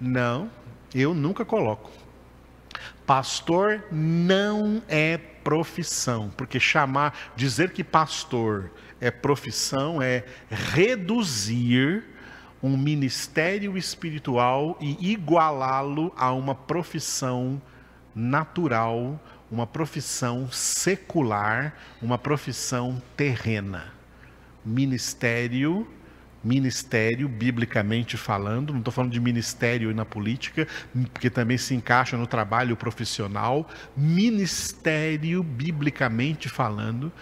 Não, 0.00 0.50
Eu 0.94 1.14
nunca 1.14 1.44
coloco. 1.44 1.90
Pastor 3.06 3.84
não 3.90 4.82
é 4.88 5.16
profissão, 5.16 6.30
porque 6.36 6.60
chamar, 6.60 7.32
dizer 7.34 7.72
que 7.72 7.82
pastor 7.82 8.70
é 9.00 9.10
profissão 9.10 10.02
é 10.02 10.24
reduzir 10.50 12.04
um 12.62 12.76
ministério 12.76 13.78
espiritual 13.78 14.76
e 14.80 15.12
igualá-lo 15.12 16.12
a 16.16 16.32
uma 16.32 16.54
profissão 16.54 17.62
natural, 18.14 19.18
uma 19.50 19.66
profissão 19.66 20.50
secular, 20.50 21.74
uma 22.02 22.18
profissão 22.18 23.00
terrena. 23.16 23.92
Ministério 24.64 25.86
ministério, 26.42 27.28
biblicamente 27.28 28.16
falando, 28.16 28.72
não 28.72 28.78
estou 28.78 28.92
falando 28.92 29.12
de 29.12 29.20
ministério 29.20 29.94
na 29.94 30.04
política, 30.04 30.66
porque 31.12 31.28
também 31.28 31.58
se 31.58 31.74
encaixa 31.74 32.16
no 32.16 32.26
trabalho 32.26 32.76
profissional, 32.76 33.68
ministério, 33.96 35.42
biblicamente 35.42 36.48
falando, 36.48 37.12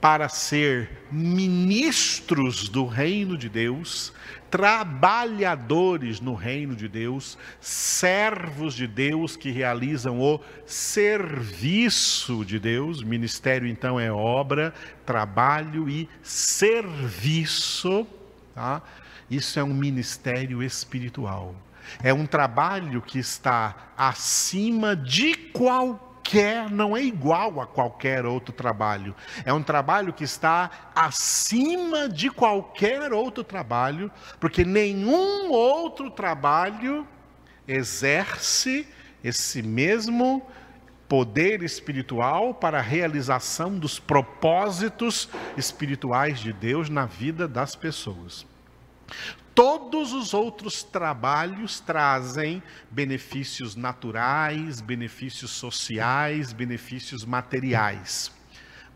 para 0.00 0.28
ser 0.28 1.04
ministros 1.12 2.68
do 2.68 2.84
reino 2.84 3.38
de 3.38 3.48
Deus, 3.48 4.12
trabalhadores 4.50 6.20
no 6.20 6.34
reino 6.34 6.74
de 6.74 6.88
Deus, 6.88 7.38
servos 7.60 8.74
de 8.74 8.88
Deus 8.88 9.36
que 9.36 9.52
realizam 9.52 10.20
o 10.20 10.40
serviço 10.66 12.44
de 12.44 12.58
Deus. 12.58 13.00
Ministério, 13.00 13.68
então, 13.68 13.98
é 13.98 14.10
obra, 14.10 14.74
trabalho 15.06 15.88
e 15.88 16.08
serviço 16.20 18.04
Tá? 18.54 18.82
Isso 19.30 19.58
é 19.58 19.64
um 19.64 19.74
ministério 19.74 20.62
espiritual. 20.62 21.54
É 22.02 22.12
um 22.12 22.26
trabalho 22.26 23.02
que 23.02 23.18
está 23.18 23.92
acima 23.96 24.94
de 24.94 25.34
qualquer, 25.34 26.70
não 26.70 26.96
é 26.96 27.02
igual 27.02 27.60
a 27.60 27.66
qualquer 27.66 28.24
outro 28.24 28.54
trabalho. 28.54 29.14
É 29.44 29.52
um 29.52 29.62
trabalho 29.62 30.12
que 30.12 30.24
está 30.24 30.70
acima 30.94 32.08
de 32.08 32.30
qualquer 32.30 33.12
outro 33.12 33.42
trabalho, 33.42 34.10
porque 34.38 34.64
nenhum 34.64 35.50
outro 35.50 36.10
trabalho 36.10 37.06
exerce 37.66 38.86
esse 39.22 39.62
mesmo 39.62 40.44
poder 41.12 41.62
espiritual 41.62 42.54
para 42.54 42.78
a 42.78 42.80
realização 42.80 43.78
dos 43.78 43.98
propósitos 43.98 45.28
espirituais 45.58 46.40
de 46.40 46.54
Deus 46.54 46.88
na 46.88 47.04
vida 47.04 47.46
das 47.46 47.76
pessoas. 47.76 48.46
Todos 49.54 50.14
os 50.14 50.32
outros 50.32 50.82
trabalhos 50.82 51.80
trazem 51.80 52.62
benefícios 52.90 53.76
naturais, 53.76 54.80
benefícios 54.80 55.50
sociais, 55.50 56.54
benefícios 56.54 57.26
materiais. 57.26 58.32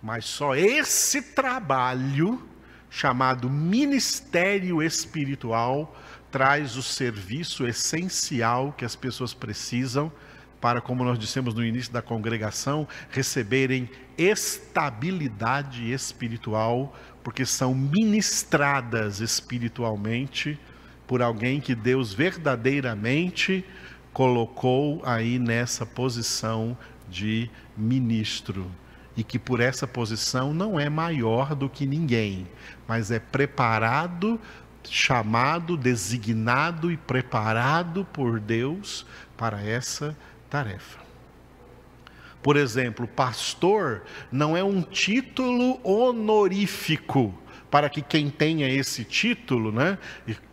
Mas 0.03 0.25
só 0.25 0.57
esse 0.57 1.21
trabalho, 1.21 2.49
chamado 2.89 3.51
ministério 3.51 4.83
espiritual, 4.83 5.95
traz 6.31 6.77
o 6.77 6.83
serviço 6.83 7.67
essencial 7.67 8.73
que 8.73 8.87
as 8.87 8.97
pessoas 8.97 9.35
precisam 9.35 10.11
para, 10.61 10.81
como 10.81 11.05
nós 11.05 11.19
dissemos 11.19 11.55
no 11.55 11.65
início 11.65 11.93
da 11.93 12.03
congregação, 12.03 12.89
receberem 13.11 13.89
estabilidade 14.17 15.93
espiritual, 15.93 16.95
porque 17.23 17.45
são 17.45 17.75
ministradas 17.75 19.21
espiritualmente 19.21 20.59
por 21.07 21.23
alguém 21.23 21.61
que 21.61 21.75
Deus 21.75 22.13
verdadeiramente 22.13 23.65
colocou 24.13 25.03
aí 25.05 25.39
nessa 25.39 25.85
posição 25.85 26.77
de 27.09 27.51
ministro. 27.77 28.71
E 29.17 29.23
que 29.23 29.39
por 29.39 29.61
essa 29.61 29.87
posição 29.87 30.53
não 30.53 30.79
é 30.79 30.91
maior 30.91 31.55
do 31.55 31.69
que 31.69 31.87
ninguém, 31.87 32.47
mas 32.87 33.11
é 33.11 33.19
preparado, 33.19 34.39
chamado, 34.85 35.77
designado 35.77 36.91
e 36.93 36.97
preparado 36.97 38.05
por 38.13 38.39
Deus 38.39 39.07
para 39.37 39.63
essa 39.63 40.17
tarefa. 40.57 40.99
Por 42.43 42.57
exemplo, 42.57 43.07
pastor 43.07 44.05
não 44.33 44.57
é 44.57 44.65
um 44.65 44.81
título 44.81 45.79
honorífico 45.85 47.35
para 47.71 47.91
que 47.91 48.01
quem 48.01 48.31
tenha 48.31 48.69
esse 48.69 49.05
título, 49.05 49.71
né, 49.71 49.99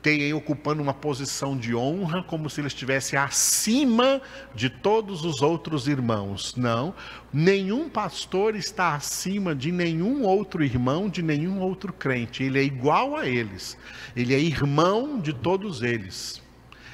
tenha 0.01 0.35
ocupando 0.35 0.81
uma 0.81 0.93
posição 0.93 1.55
de 1.55 1.73
honra, 1.73 2.21
como 2.23 2.49
se 2.49 2.59
ele 2.59 2.67
estivesse 2.67 3.15
acima 3.15 4.19
de 4.53 4.69
todos 4.69 5.23
os 5.23 5.41
outros 5.41 5.87
irmãos. 5.87 6.55
Não, 6.57 6.93
nenhum 7.31 7.87
pastor 7.87 8.55
está 8.55 8.95
acima 8.95 9.55
de 9.55 9.71
nenhum 9.71 10.23
outro 10.23 10.63
irmão, 10.63 11.07
de 11.07 11.21
nenhum 11.21 11.61
outro 11.61 11.93
crente. 11.93 12.43
Ele 12.43 12.59
é 12.59 12.63
igual 12.63 13.15
a 13.15 13.25
eles. 13.25 13.77
Ele 14.15 14.33
é 14.33 14.39
irmão 14.39 15.19
de 15.19 15.31
todos 15.31 15.81
eles 15.81 16.42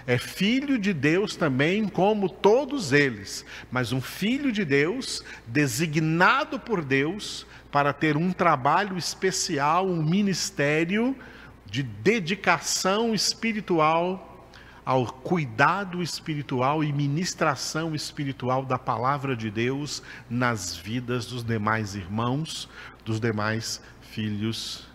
é 0.10 0.18
filho 0.18 0.80
de 0.80 0.91
Deus 0.91 1.36
também, 1.36 1.88
como 1.88 2.28
todos 2.28 2.91
eles, 2.91 3.45
mas 3.70 3.91
um 3.91 4.01
filho 4.01 4.51
de 4.51 4.66
Deus, 4.66 5.24
designado 5.45 6.60
por 6.60 6.84
Deus 6.84 7.45
para 7.72 7.93
ter 7.93 8.18
um 8.18 8.34
trabalho 8.34 8.97
especial, 8.97 9.86
um 9.88 10.01
ministério 10.01 11.16
de 11.64 11.84
dedicação 11.84 13.14
espiritual 13.14 14.49
ao 14.84 15.05
cuidado 15.05 16.01
espiritual 16.01 16.84
e 16.84 16.91
ministração 16.91 17.93
espiritual 17.93 18.66
da 18.66 18.80
palavra 18.80 19.36
de 19.36 19.51
Deus 19.51 20.01
nas 20.28 20.76
vidas 20.76 21.28
dos 21.28 21.43
demais 21.43 21.93
irmãos, 21.93 22.68
dos 23.05 23.20
demais 23.20 23.80
filhos, 24.01 24.88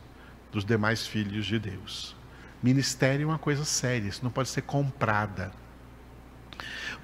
dos 0.50 0.64
demais 0.64 1.06
filhos 1.06 1.46
de 1.46 1.60
Deus. 1.60 2.13
Ministério 2.64 3.24
é 3.24 3.26
uma 3.26 3.38
coisa 3.38 3.62
séria, 3.62 4.08
isso 4.08 4.24
não 4.24 4.30
pode 4.30 4.48
ser 4.48 4.62
comprada. 4.62 5.52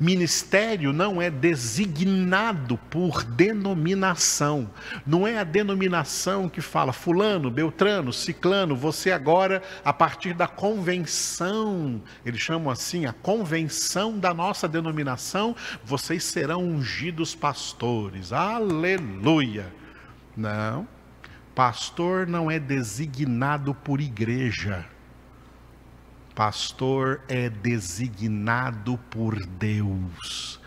Ministério 0.00 0.90
não 0.90 1.20
é 1.20 1.28
designado 1.28 2.78
por 2.88 3.22
denominação. 3.22 4.70
Não 5.06 5.26
é 5.26 5.36
a 5.36 5.44
denominação 5.44 6.48
que 6.48 6.62
fala 6.62 6.94
fulano, 6.94 7.50
beltrano, 7.50 8.10
ciclano, 8.10 8.74
você 8.74 9.12
agora 9.12 9.62
a 9.84 9.92
partir 9.92 10.32
da 10.32 10.48
convenção, 10.48 12.00
eles 12.24 12.40
chamam 12.40 12.72
assim, 12.72 13.04
a 13.04 13.12
convenção 13.12 14.18
da 14.18 14.32
nossa 14.32 14.66
denominação, 14.66 15.54
vocês 15.84 16.24
serão 16.24 16.64
ungidos 16.64 17.34
pastores. 17.34 18.32
Aleluia. 18.32 19.70
Não. 20.34 20.88
Pastor 21.54 22.26
não 22.26 22.50
é 22.50 22.58
designado 22.58 23.74
por 23.74 24.00
igreja. 24.00 24.86
Pastor 26.40 27.20
é 27.28 27.50
designado 27.50 28.96
por 29.10 29.44
Deus. 29.44 30.58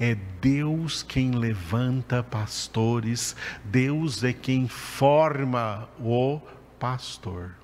É 0.00 0.16
Deus 0.40 1.04
quem 1.04 1.30
levanta 1.30 2.20
pastores, 2.20 3.36
Deus 3.62 4.24
é 4.24 4.32
quem 4.32 4.66
forma 4.66 5.88
o 6.00 6.40
pastor. 6.80 7.54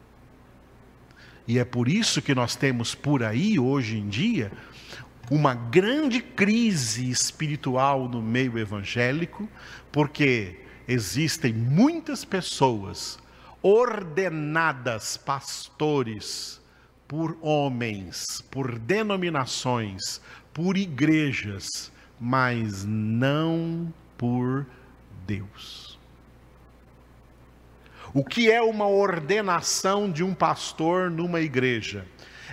E 1.44 1.58
é 1.58 1.64
por 1.64 1.88
isso 1.88 2.22
que 2.22 2.36
nós 2.36 2.54
temos 2.54 2.94
por 2.94 3.24
aí, 3.24 3.58
hoje 3.58 3.98
em 3.98 4.08
dia, 4.08 4.52
uma 5.28 5.52
grande 5.52 6.20
crise 6.20 7.10
espiritual 7.10 8.08
no 8.08 8.22
meio 8.22 8.56
evangélico, 8.56 9.48
porque 9.90 10.60
existem 10.86 11.52
muitas 11.52 12.24
pessoas 12.24 13.18
ordenadas 13.60 15.16
pastores, 15.16 16.64
por 17.06 17.36
homens, 17.40 18.42
por 18.50 18.78
denominações, 18.78 20.20
por 20.52 20.76
igrejas, 20.76 21.92
mas 22.18 22.84
não 22.84 23.92
por 24.16 24.66
Deus. 25.26 25.98
O 28.14 28.24
que 28.24 28.50
é 28.50 28.62
uma 28.62 28.88
ordenação 28.88 30.10
de 30.10 30.24
um 30.24 30.34
pastor 30.34 31.10
numa 31.10 31.40
igreja? 31.40 32.06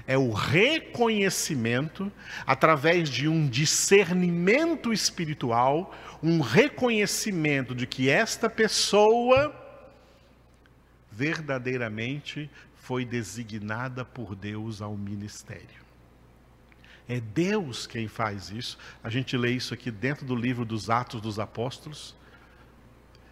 É 0.06 0.18
o 0.18 0.32
reconhecimento, 0.32 2.12
através 2.46 3.08
de 3.08 3.28
um 3.30 3.48
discernimento 3.48 4.92
espiritual, 4.92 5.96
um 6.22 6.42
reconhecimento 6.42 7.74
de 7.74 7.88
que 7.88 8.10
esta 8.10 8.50
pessoa 8.50 9.56
verdadeiramente 11.10 12.50
foi 12.84 13.06
designada 13.06 14.04
por 14.04 14.36
Deus 14.36 14.82
ao 14.82 14.98
ministério. 14.98 15.84
É 17.08 17.20
Deus 17.20 17.88
quem 17.88 18.10
faz 18.10 18.50
isso. 18.50 18.78
A 19.02 19.10
gente 19.10 19.38
lê 19.38 19.52
isso 19.52 19.74
aqui 19.74 19.90
dentro 19.90 20.26
do 20.26 20.36
livro 20.36 20.66
dos 20.66 20.90
Atos 20.90 21.22
dos 21.22 21.40
Apóstolos. 21.40 22.14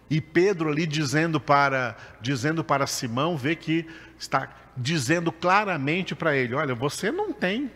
E 0.08 0.22
Pedro 0.22 0.70
ali 0.70 0.86
dizendo 0.86 1.38
para 1.38 1.96
dizendo 2.20 2.64
para 2.64 2.86
Simão, 2.86 3.36
vê 3.36 3.54
que 3.54 3.86
está 4.18 4.48
dizendo 4.74 5.30
claramente 5.30 6.14
para 6.14 6.34
ele: 6.34 6.54
"Olha, 6.54 6.74
você 6.74 7.12
não 7.12 7.30
tem 7.30 7.70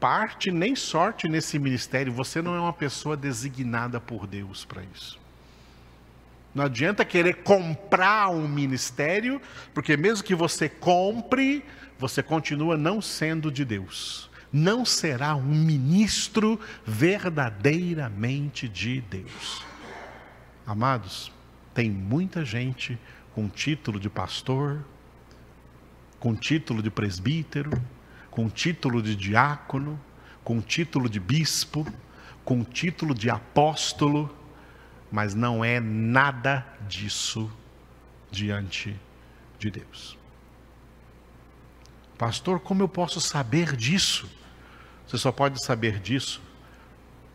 parte 0.00 0.50
nem 0.50 0.74
sorte 0.74 1.28
nesse 1.28 1.56
ministério. 1.56 2.12
Você 2.12 2.42
não 2.42 2.56
é 2.56 2.60
uma 2.60 2.72
pessoa 2.72 3.16
designada 3.16 4.00
por 4.00 4.26
Deus 4.26 4.64
para 4.64 4.82
isso. 4.92 5.21
Não 6.54 6.64
adianta 6.64 7.04
querer 7.04 7.42
comprar 7.42 8.28
um 8.28 8.46
ministério, 8.46 9.40
porque 9.72 9.96
mesmo 9.96 10.24
que 10.24 10.34
você 10.34 10.68
compre, 10.68 11.64
você 11.98 12.22
continua 12.22 12.76
não 12.76 13.00
sendo 13.00 13.50
de 13.50 13.64
Deus. 13.64 14.30
Não 14.52 14.84
será 14.84 15.34
um 15.34 15.42
ministro 15.42 16.60
verdadeiramente 16.84 18.68
de 18.68 19.00
Deus. 19.00 19.64
Amados, 20.66 21.32
tem 21.72 21.90
muita 21.90 22.44
gente 22.44 22.98
com 23.34 23.48
título 23.48 23.98
de 23.98 24.10
pastor, 24.10 24.84
com 26.20 26.34
título 26.34 26.82
de 26.82 26.90
presbítero, 26.90 27.82
com 28.30 28.48
título 28.48 29.02
de 29.02 29.16
diácono, 29.16 29.98
com 30.44 30.60
título 30.60 31.08
de 31.08 31.18
bispo, 31.18 31.86
com 32.44 32.62
título 32.62 33.14
de 33.14 33.30
apóstolo, 33.30 34.34
mas 35.12 35.34
não 35.34 35.62
é 35.62 35.78
nada 35.78 36.66
disso 36.88 37.52
diante 38.30 38.98
de 39.58 39.70
Deus. 39.70 40.18
Pastor, 42.16 42.58
como 42.58 42.82
eu 42.82 42.88
posso 42.88 43.20
saber 43.20 43.76
disso? 43.76 44.26
Você 45.06 45.18
só 45.18 45.30
pode 45.30 45.62
saber 45.62 46.00
disso 46.00 46.40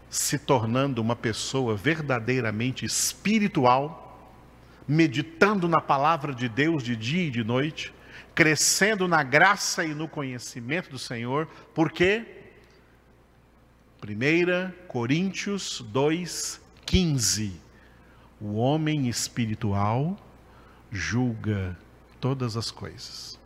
se 0.10 0.40
tornando 0.40 1.02
uma 1.02 1.16
pessoa 1.16 1.76
verdadeiramente 1.76 2.84
espiritual, 2.84 4.34
meditando 4.88 5.68
na 5.68 5.80
palavra 5.80 6.34
de 6.34 6.50
Deus 6.50 6.82
de 6.82 6.96
dia 6.96 7.28
e 7.28 7.30
de 7.30 7.44
noite, 7.44 7.94
crescendo 8.34 9.08
na 9.08 9.22
graça 9.22 9.86
e 9.86 9.94
no 9.94 10.08
conhecimento 10.08 10.90
do 10.90 10.98
Senhor, 10.98 11.48
porque 11.76 12.26
1 14.02 14.88
Coríntios 14.88 15.86
2,15 15.94 17.67
O 18.40 18.56
homem 18.56 19.08
espiritual 19.08 20.16
julga 20.92 21.78
todas 22.20 22.56
as 22.56 22.70
coisas. 22.72 23.40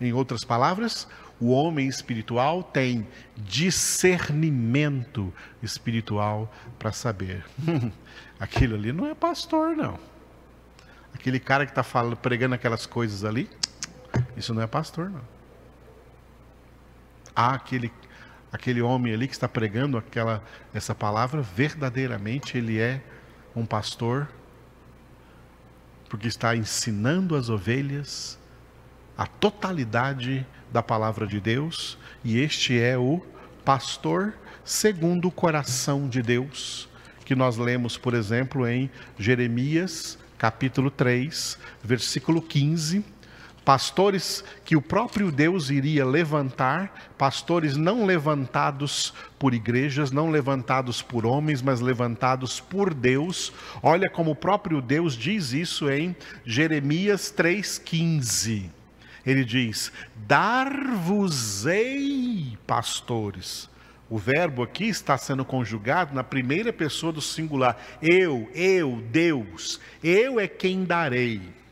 Em 0.00 0.12
outras 0.12 0.44
palavras, 0.44 1.08
o 1.40 1.50
homem 1.50 1.88
espiritual 1.88 2.62
tem 2.62 3.06
discernimento 3.36 5.32
espiritual 5.62 6.52
para 6.78 6.92
saber. 6.92 7.44
Aquilo 8.38 8.74
ali 8.74 8.92
não 8.92 9.06
é 9.06 9.14
pastor, 9.14 9.76
não. 9.76 9.98
Aquele 11.14 11.40
cara 11.40 11.64
que 11.64 11.72
está 11.72 11.84
pregando 12.16 12.54
aquelas 12.54 12.86
coisas 12.86 13.24
ali, 13.24 13.48
isso 14.36 14.52
não 14.52 14.62
é 14.62 14.66
pastor, 14.66 15.10
não. 15.10 15.22
Há 17.34 17.54
aquele, 17.54 17.92
aquele 18.52 18.82
homem 18.82 19.14
ali 19.14 19.26
que 19.26 19.34
está 19.34 19.48
pregando 19.48 19.96
aquela, 19.96 20.42
essa 20.72 20.94
palavra, 20.94 21.40
verdadeiramente 21.40 22.58
ele 22.58 22.78
é 22.78 23.02
um 23.54 23.64
pastor, 23.64 24.28
porque 26.08 26.28
está 26.28 26.54
ensinando 26.56 27.36
as 27.36 27.48
ovelhas 27.48 28.38
a 29.16 29.26
totalidade 29.26 30.46
da 30.72 30.82
palavra 30.82 31.26
de 31.26 31.40
Deus, 31.40 31.96
e 32.24 32.38
este 32.38 32.78
é 32.78 32.98
o 32.98 33.22
pastor 33.64 34.34
segundo 34.64 35.28
o 35.28 35.32
coração 35.32 36.08
de 36.08 36.22
Deus, 36.22 36.88
que 37.24 37.34
nós 37.34 37.56
lemos, 37.56 37.96
por 37.96 38.14
exemplo, 38.14 38.66
em 38.66 38.90
Jeremias, 39.18 40.18
capítulo 40.36 40.90
3, 40.90 41.58
versículo 41.82 42.42
15, 42.42 43.04
pastores 43.64 44.44
que 44.64 44.76
o 44.76 44.82
próprio 44.82 45.32
Deus 45.32 45.70
iria 45.70 46.04
levantar, 46.04 47.12
pastores 47.16 47.76
não 47.76 48.04
levantados 48.04 49.14
por 49.38 49.54
igrejas, 49.54 50.10
não 50.10 50.30
levantados 50.30 51.00
por 51.00 51.24
homens, 51.24 51.62
mas 51.62 51.80
levantados 51.80 52.60
por 52.60 52.92
Deus. 52.92 53.52
Olha 53.82 54.10
como 54.10 54.32
o 54.32 54.36
próprio 54.36 54.82
Deus 54.82 55.14
diz 55.14 55.52
isso 55.52 55.90
em 55.90 56.14
Jeremias 56.44 57.32
3,15. 57.36 58.70
Ele 59.24 59.44
diz: 59.44 59.90
Dar-vos-ei 60.14 61.38
pastores. 62.66 63.72
O 64.10 64.18
verbo 64.18 64.62
aqui 64.62 64.84
está 64.84 65.16
sendo 65.16 65.44
conjugado 65.46 66.14
na 66.14 66.22
primeira 66.22 66.70
pessoa 66.72 67.10
do 67.10 67.22
singular. 67.22 67.76
Eu, 68.02 68.48
eu, 68.54 69.02
Deus. 69.10 69.80
Eu 70.02 70.38
é 70.38 70.46
quem 70.46 70.84
darei. 70.84 71.63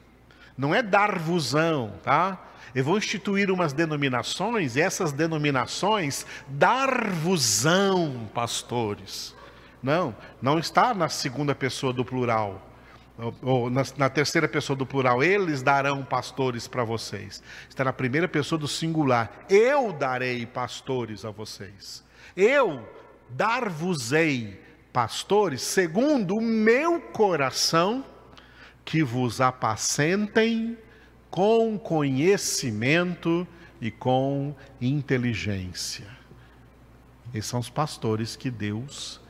Não 0.57 0.75
é 0.75 0.83
dar-vosão, 0.83 1.95
tá? 2.03 2.39
Eu 2.75 2.85
vou 2.85 2.97
instituir 2.97 3.51
umas 3.51 3.73
denominações, 3.73 4.77
e 4.77 4.81
essas 4.81 5.13
denominações 5.13 6.25
dar-vosão 6.49 8.29
pastores. 8.35 9.35
Não, 9.83 10.15
não 10.41 10.59
está 10.59 10.95
na 10.95 11.09
segunda 11.09 11.55
pessoa 11.55 11.93
do 11.93 12.05
plural 12.05 12.73
ou 13.43 13.71
na, 13.71 13.83
na, 13.97 14.09
terceira 14.09 14.49
pessoa 14.49 14.77
do 14.77 14.87
plural, 14.87 15.23
eles 15.23 15.63
darão 15.63 16.03
pastores 16.03 16.67
para 16.67 16.83
vocês. 16.83 17.43
Está 17.69 17.85
na 17.85 17.93
primeira 17.93 18.27
pessoa 18.27 18.59
do 18.59 18.67
singular, 18.67 19.31
eu 19.49 19.93
darei 19.93 20.47
pastores 20.47 21.25
a 21.25 21.31
vocês. 21.31 22.03
Eu 22.37 22.89
dar-vos-ei 23.29 24.61
pastores 24.93 25.63
segundo 25.63 26.37
o 26.37 26.41
meu 26.41 27.01
coração, 27.01 28.05
que 28.85 29.03
vos 29.03 29.41
apacentem 29.41 30.77
com 31.31 31.79
conhecimento 31.79 33.47
e 33.81 33.91
com 33.91 34.55
inteligência. 34.81 36.07
Esses 37.33 37.51
são 37.51 37.61
os 37.61 37.71
pastores 37.71 38.37
que 38.37 38.51
Deus 38.51 39.21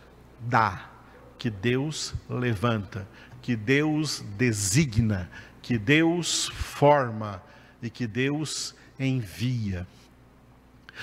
dá, 0.40 0.90
que 1.38 1.48
Deus 1.48 2.14
levanta 2.28 3.06
que 3.42 3.56
Deus 3.56 4.20
designa, 4.38 5.28
que 5.60 5.76
Deus 5.76 6.48
forma 6.48 7.42
e 7.82 7.90
que 7.90 8.06
Deus 8.06 8.74
envia. 8.98 9.86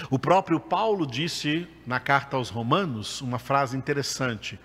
O 0.09 0.17
próprio 0.17 0.59
Paulo 0.59 1.05
disse 1.05 1.67
na 1.85 1.99
carta 1.99 2.37
aos 2.37 2.49
Romanos 2.49 3.21
uma 3.21 3.37
frase 3.37 3.75
interessante: 3.75 4.57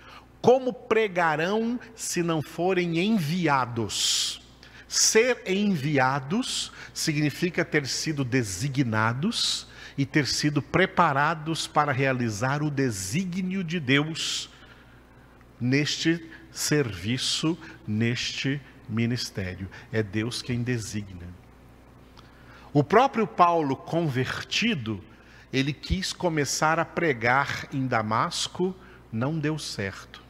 Como 0.45 0.71
pregarão 0.71 1.79
se 1.95 2.21
não 2.21 2.39
forem 2.39 2.99
enviados? 2.99 4.39
Ser 4.87 5.41
enviados 5.47 6.71
significa 6.93 7.65
ter 7.65 7.87
sido 7.87 8.23
designados 8.23 9.67
e 9.97 10.05
ter 10.05 10.27
sido 10.27 10.61
preparados 10.61 11.65
para 11.65 11.91
realizar 11.91 12.61
o 12.61 12.69
desígnio 12.69 13.63
de 13.63 13.79
Deus 13.79 14.47
neste 15.59 16.23
serviço 16.51 17.57
neste 17.87 18.61
ministério. 18.87 19.67
É 19.91 20.03
Deus 20.03 20.43
quem 20.43 20.61
designa. 20.61 21.25
O 22.71 22.83
próprio 22.83 23.25
Paulo, 23.25 23.75
convertido, 23.75 25.03
ele 25.51 25.73
quis 25.73 26.13
começar 26.13 26.77
a 26.77 26.85
pregar 26.85 27.67
em 27.73 27.87
Damasco, 27.87 28.75
não 29.11 29.39
deu 29.39 29.57
certo. 29.57 30.23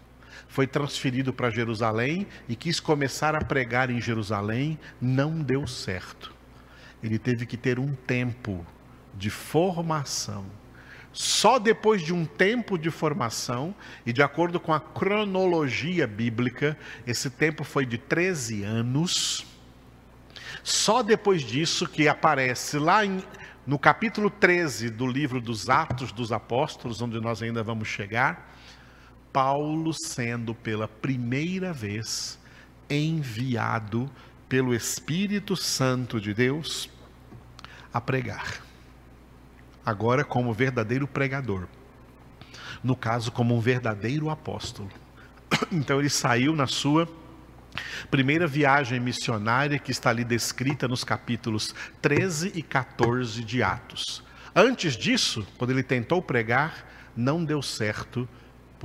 Foi 0.55 0.65
transferido 0.65 1.33
para 1.33 1.49
Jerusalém 1.49 2.25
e 2.47 2.55
quis 2.55 2.79
começar 2.79 3.35
a 3.35 3.43
pregar 3.43 3.89
em 3.89 3.99
Jerusalém, 3.99 4.79
não 5.01 5.41
deu 5.41 5.67
certo. 5.67 6.33
Ele 7.03 7.19
teve 7.19 7.45
que 7.45 7.57
ter 7.57 7.77
um 7.77 7.93
tempo 7.93 8.65
de 9.13 9.29
formação 9.29 10.45
só 11.11 11.59
depois 11.59 12.01
de 12.01 12.13
um 12.13 12.25
tempo 12.25 12.77
de 12.77 12.89
formação, 12.89 13.75
e 14.05 14.13
de 14.13 14.21
acordo 14.21 14.59
com 14.59 14.73
a 14.73 14.79
cronologia 14.81 16.05
bíblica, 16.05 16.77
esse 17.05 17.29
tempo 17.29 17.65
foi 17.65 17.85
de 17.85 17.97
13 17.97 18.63
anos. 18.63 19.45
Só 20.61 21.01
depois 21.01 21.41
disso 21.41 21.85
que 21.85 22.09
aparece 22.09 22.77
lá 22.77 23.05
em, 23.05 23.21
no 23.67 23.79
capítulo 23.79 24.29
13 24.29 24.89
do 24.89 25.07
livro 25.07 25.39
dos 25.41 25.69
Atos 25.69 26.13
dos 26.13 26.33
Apóstolos, 26.33 27.01
onde 27.01 27.19
nós 27.21 27.41
ainda 27.41 27.63
vamos 27.63 27.87
chegar, 27.87 28.53
Paulo 29.35 29.93
sendo 29.93 30.55
pela 30.55 30.87
primeira 30.87 31.73
vez 31.73 32.39
enviado 32.89 34.09
pelo 34.47 34.73
Espírito 34.73 35.57
Santo 35.57 36.21
de 36.21 36.33
Deus 36.33 36.89
a 37.93 37.99
pregar 37.99 38.63
agora 39.85 40.23
como 40.23 40.53
verdadeiro 40.53 41.05
pregador. 41.05 41.67
No 42.81 42.95
caso, 42.95 43.29
como 43.29 43.53
um 43.53 43.59
verdadeiro 43.59 44.29
apóstolo. 44.29 44.89
Então 45.69 45.99
ele 45.99 46.09
saiu 46.09 46.55
na 46.55 46.65
sua 46.65 47.05
primeira 48.09 48.47
viagem 48.47 49.01
missionária, 49.01 49.77
que 49.77 49.91
está 49.91 50.11
ali 50.11 50.23
descrita 50.23 50.87
nos 50.87 51.03
capítulos 51.03 51.75
13 52.01 52.53
e 52.55 52.61
14 52.61 53.43
de 53.43 53.61
Atos. 53.61 54.23
Antes 54.55 54.95
disso, 54.95 55.45
quando 55.57 55.71
ele 55.71 55.83
tentou 55.83 56.21
pregar, 56.21 56.87
não 57.17 57.43
deu 57.43 57.61
certo, 57.61 58.27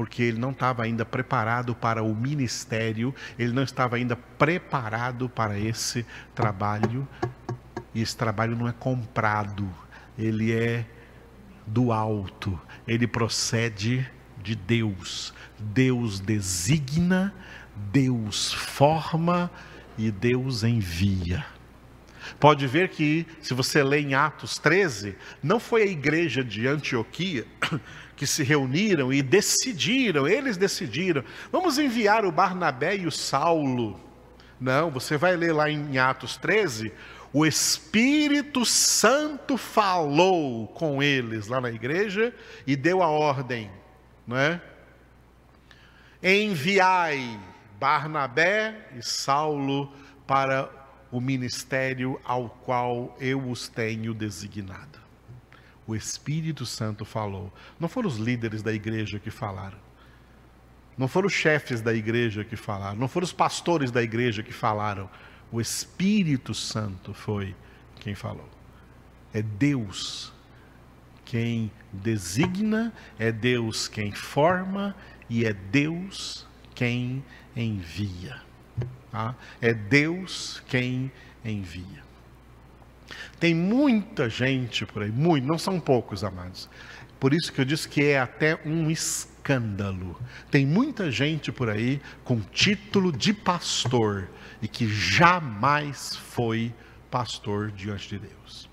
porque 0.00 0.22
ele 0.22 0.38
não 0.38 0.50
estava 0.50 0.82
ainda 0.82 1.04
preparado 1.04 1.74
para 1.74 2.02
o 2.02 2.14
ministério, 2.14 3.14
ele 3.38 3.52
não 3.52 3.62
estava 3.62 3.96
ainda 3.96 4.16
preparado 4.16 5.28
para 5.28 5.58
esse 5.58 6.06
trabalho, 6.34 7.06
e 7.94 8.00
esse 8.00 8.16
trabalho 8.16 8.56
não 8.56 8.66
é 8.66 8.72
comprado, 8.72 9.68
ele 10.18 10.54
é 10.54 10.86
do 11.66 11.92
alto, 11.92 12.58
ele 12.88 13.06
procede 13.06 14.10
de 14.42 14.54
Deus. 14.54 15.34
Deus 15.58 16.18
designa, 16.18 17.34
Deus 17.92 18.54
forma 18.54 19.50
e 19.98 20.10
Deus 20.10 20.64
envia. 20.64 21.44
Pode 22.38 22.66
ver 22.66 22.88
que, 22.88 23.26
se 23.40 23.54
você 23.54 23.82
lê 23.82 24.00
em 24.00 24.14
Atos 24.14 24.58
13, 24.58 25.16
não 25.42 25.58
foi 25.58 25.82
a 25.82 25.86
igreja 25.86 26.44
de 26.44 26.66
Antioquia 26.66 27.46
que 28.16 28.26
se 28.26 28.42
reuniram 28.42 29.12
e 29.12 29.22
decidiram, 29.22 30.28
eles 30.28 30.56
decidiram, 30.56 31.24
vamos 31.50 31.78
enviar 31.78 32.24
o 32.24 32.32
Barnabé 32.32 32.96
e 32.96 33.06
o 33.06 33.10
Saulo. 33.10 33.98
Não, 34.60 34.90
você 34.90 35.16
vai 35.16 35.36
ler 35.36 35.52
lá 35.54 35.70
em 35.70 35.96
Atos 35.96 36.36
13, 36.36 36.92
o 37.32 37.46
Espírito 37.46 38.66
Santo 38.66 39.56
falou 39.56 40.66
com 40.68 41.02
eles 41.02 41.46
lá 41.46 41.60
na 41.60 41.70
igreja 41.70 42.34
e 42.66 42.74
deu 42.74 43.02
a 43.02 43.08
ordem, 43.08 43.70
não 44.26 44.36
é? 44.36 44.60
Enviai 46.22 47.40
Barnabé 47.78 48.88
e 48.94 49.02
Saulo 49.02 49.90
para 50.26 50.68
o 51.10 51.20
ministério 51.20 52.20
ao 52.24 52.48
qual 52.48 53.16
eu 53.20 53.50
os 53.50 53.68
tenho 53.68 54.14
designado. 54.14 55.00
O 55.86 55.96
Espírito 55.96 56.64
Santo 56.64 57.04
falou. 57.04 57.52
Não 57.78 57.88
foram 57.88 58.08
os 58.08 58.16
líderes 58.16 58.62
da 58.62 58.72
igreja 58.72 59.18
que 59.18 59.30
falaram. 59.30 59.78
Não 60.96 61.08
foram 61.08 61.26
os 61.26 61.32
chefes 61.32 61.80
da 61.80 61.92
igreja 61.92 62.44
que 62.44 62.56
falaram. 62.56 62.96
Não 62.96 63.08
foram 63.08 63.24
os 63.24 63.32
pastores 63.32 63.90
da 63.90 64.02
igreja 64.02 64.42
que 64.42 64.52
falaram. 64.52 65.10
O 65.50 65.60
Espírito 65.60 66.54
Santo 66.54 67.12
foi 67.12 67.56
quem 67.98 68.14
falou. 68.14 68.48
É 69.32 69.42
Deus 69.42 70.32
quem 71.24 71.70
designa, 71.92 72.92
é 73.18 73.30
Deus 73.30 73.88
quem 73.88 74.12
forma 74.12 74.94
e 75.28 75.44
é 75.44 75.52
Deus 75.52 76.46
quem 76.74 77.24
envia. 77.56 78.49
Tá? 79.10 79.34
É 79.60 79.74
Deus 79.74 80.62
quem 80.68 81.10
envia. 81.44 82.04
Tem 83.38 83.54
muita 83.54 84.28
gente 84.28 84.86
por 84.86 85.02
aí, 85.02 85.10
muito, 85.10 85.46
não 85.46 85.58
são 85.58 85.80
poucos, 85.80 86.22
amados. 86.22 86.68
Por 87.18 87.34
isso 87.34 87.52
que 87.52 87.60
eu 87.60 87.64
disse 87.64 87.88
que 87.88 88.04
é 88.04 88.20
até 88.20 88.58
um 88.64 88.90
escândalo. 88.90 90.18
Tem 90.50 90.64
muita 90.64 91.10
gente 91.10 91.50
por 91.50 91.68
aí 91.68 92.00
com 92.24 92.40
título 92.40 93.12
de 93.12 93.32
pastor 93.32 94.28
e 94.62 94.68
que 94.68 94.86
jamais 94.88 96.16
foi 96.16 96.72
pastor 97.10 97.70
diante 97.70 98.08
de 98.08 98.18
Deus. 98.20 98.70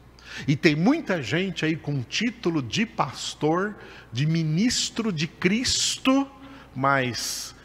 E 0.48 0.56
tem 0.56 0.76
muita 0.76 1.22
gente 1.22 1.66
aí 1.66 1.76
com 1.76 2.02
título 2.04 2.62
de 2.62 2.86
pastor, 2.86 3.76
de 4.12 4.26
ministro 4.26 5.12
de 5.12 5.28
Cristo, 5.28 6.30
mas 6.76 7.56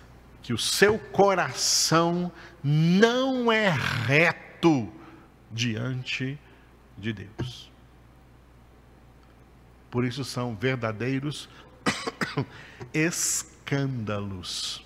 que 0.42 0.52
o 0.52 0.58
seu 0.58 0.98
coração 0.98 2.32
não 2.62 3.50
é 3.50 3.70
reto 3.70 4.92
diante 5.50 6.38
de 6.98 7.12
Deus. 7.12 7.70
Por 9.90 10.04
isso 10.04 10.24
são 10.24 10.54
verdadeiros 10.54 11.48
escândalos 12.92 14.84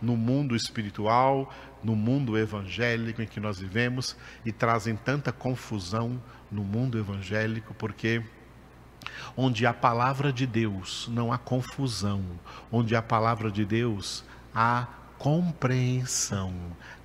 no 0.00 0.16
mundo 0.16 0.56
espiritual, 0.56 1.52
no 1.84 1.94
mundo 1.94 2.38
evangélico 2.38 3.22
em 3.22 3.26
que 3.26 3.38
nós 3.38 3.58
vivemos 3.58 4.16
e 4.44 4.52
trazem 4.52 4.96
tanta 4.96 5.30
confusão 5.30 6.20
no 6.50 6.64
mundo 6.64 6.98
evangélico, 6.98 7.74
porque 7.74 8.22
onde 9.36 9.66
a 9.66 9.72
palavra 9.72 10.32
de 10.32 10.46
Deus 10.46 11.08
não 11.12 11.32
há 11.32 11.38
confusão, 11.38 12.24
onde 12.72 12.96
a 12.96 13.02
palavra 13.02 13.50
de 13.50 13.64
Deus 13.64 14.24
há 14.54 14.86
compreensão, 15.18 16.54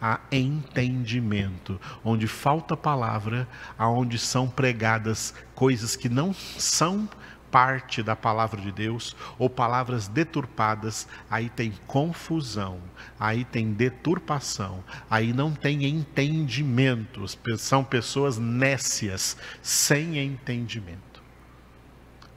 há 0.02 0.22
entendimento, 0.32 1.80
onde 2.04 2.28
falta 2.28 2.78
palavra, 2.78 3.46
aonde 3.78 4.18
são 4.18 4.50
pregadas 4.50 5.34
coisas 5.54 5.98
que 5.98 6.08
não 6.08 6.34
são 6.34 7.10
parte 7.52 8.02
da 8.02 8.16
palavra 8.16 8.62
de 8.62 8.72
Deus 8.72 9.16
ou 9.38 9.50
palavras 9.50 10.08
deturpadas, 10.08 11.08
aí 11.30 11.50
tem 11.50 11.74
confusão, 11.88 12.80
aí 13.20 13.43
tem 13.43 13.74
deturpação, 13.74 14.84
aí 15.10 15.34
não 15.34 15.54
tem 15.54 15.86
entendimento, 15.86 17.26
são 17.58 17.84
pessoas 17.84 18.38
nécias, 18.38 19.38
sem 19.62 20.18
entendimento. 20.20 21.22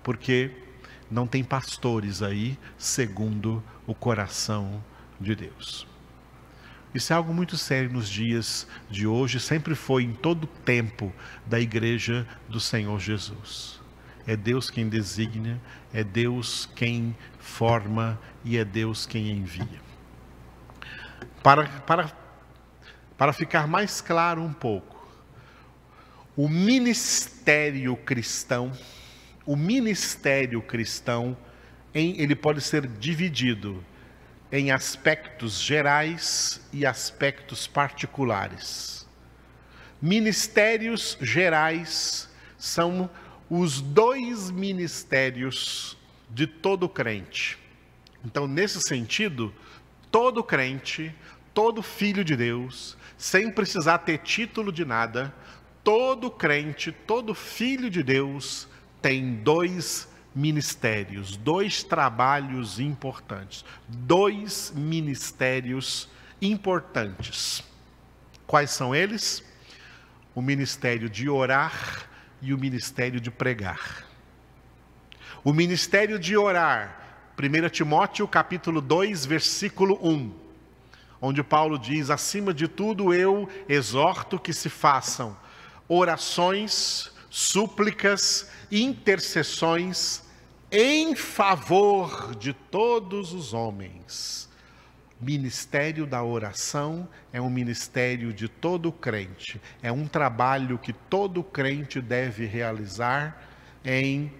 Porque 0.02 0.50
não 1.10 1.26
tem 1.26 1.42
pastores 1.44 2.20
aí 2.20 2.58
segundo 2.76 3.62
o 3.86 3.94
coração 3.94 4.82
de 5.20 5.34
Deus. 5.34 5.86
Isso 6.94 7.12
é 7.12 7.16
algo 7.16 7.34
muito 7.34 7.56
sério 7.56 7.92
nos 7.92 8.08
dias 8.08 8.66
de 8.90 9.06
hoje, 9.06 9.38
sempre 9.38 9.74
foi 9.74 10.04
em 10.04 10.12
todo 10.12 10.44
o 10.44 10.46
tempo 10.46 11.12
da 11.46 11.60
igreja 11.60 12.26
do 12.48 12.58
Senhor 12.58 12.98
Jesus. 12.98 13.78
É 14.26 14.36
Deus 14.36 14.70
quem 14.70 14.88
designa, 14.88 15.60
é 15.92 16.02
Deus 16.02 16.68
quem 16.74 17.16
forma 17.38 18.18
e 18.44 18.56
é 18.56 18.64
Deus 18.64 19.06
quem 19.06 19.30
envia. 19.30 19.80
Para, 21.42 21.66
para, 21.80 22.12
para 23.16 23.32
ficar 23.32 23.66
mais 23.66 24.00
claro 24.00 24.42
um 24.42 24.52
pouco, 24.52 24.96
o 26.36 26.48
ministério 26.48 27.96
cristão, 27.96 28.72
o 29.44 29.56
ministério 29.56 30.60
cristão, 30.62 31.36
em, 31.94 32.20
ele 32.20 32.34
pode 32.34 32.60
ser 32.60 32.86
dividido 32.86 33.84
em 34.50 34.70
aspectos 34.70 35.60
gerais 35.60 36.60
e 36.72 36.86
aspectos 36.86 37.66
particulares. 37.66 39.06
Ministérios 40.00 41.18
gerais 41.20 42.28
são 42.56 43.10
os 43.50 43.80
dois 43.80 44.50
ministérios 44.50 45.96
de 46.30 46.46
todo 46.46 46.88
crente. 46.88 47.58
Então, 48.24 48.46
nesse 48.46 48.80
sentido, 48.80 49.54
todo 50.10 50.42
crente, 50.42 51.14
todo 51.52 51.82
filho 51.82 52.24
de 52.24 52.36
Deus, 52.36 52.96
sem 53.16 53.50
precisar 53.50 53.98
ter 53.98 54.18
título 54.18 54.72
de 54.72 54.84
nada, 54.84 55.34
todo 55.82 56.30
crente, 56.30 56.92
todo 56.92 57.34
filho 57.34 57.90
de 57.90 58.02
Deus 58.02 58.68
tem 59.00 59.34
dois 59.36 60.08
ministérios, 60.38 61.36
dois 61.36 61.82
trabalhos 61.82 62.78
importantes, 62.78 63.64
dois 63.88 64.72
ministérios 64.72 66.08
importantes. 66.40 67.64
Quais 68.46 68.70
são 68.70 68.94
eles? 68.94 69.42
O 70.36 70.40
ministério 70.40 71.10
de 71.10 71.28
orar 71.28 72.08
e 72.40 72.54
o 72.54 72.58
ministério 72.58 73.20
de 73.20 73.32
pregar. 73.32 74.06
O 75.42 75.52
ministério 75.52 76.20
de 76.20 76.36
orar, 76.36 77.32
1 77.36 77.68
Timóteo 77.70 78.28
capítulo 78.28 78.80
2, 78.80 79.26
versículo 79.26 79.98
1, 80.00 80.32
onde 81.20 81.42
Paulo 81.42 81.76
diz: 81.76 82.10
acima 82.10 82.54
de 82.54 82.68
tudo 82.68 83.12
eu 83.12 83.48
exorto 83.68 84.38
que 84.38 84.52
se 84.52 84.68
façam 84.68 85.36
orações, 85.88 87.10
súplicas, 87.28 88.48
intercessões 88.70 90.27
em 90.70 91.14
favor 91.14 92.34
de 92.34 92.52
todos 92.52 93.32
os 93.32 93.54
homens. 93.54 94.48
Ministério 95.20 96.06
da 96.06 96.22
oração 96.22 97.08
é 97.32 97.40
um 97.40 97.50
ministério 97.50 98.32
de 98.32 98.48
todo 98.48 98.92
crente, 98.92 99.60
é 99.82 99.90
um 99.90 100.06
trabalho 100.06 100.78
que 100.78 100.92
todo 100.92 101.42
crente 101.42 102.00
deve 102.00 102.46
realizar 102.46 103.42
em 103.84 104.32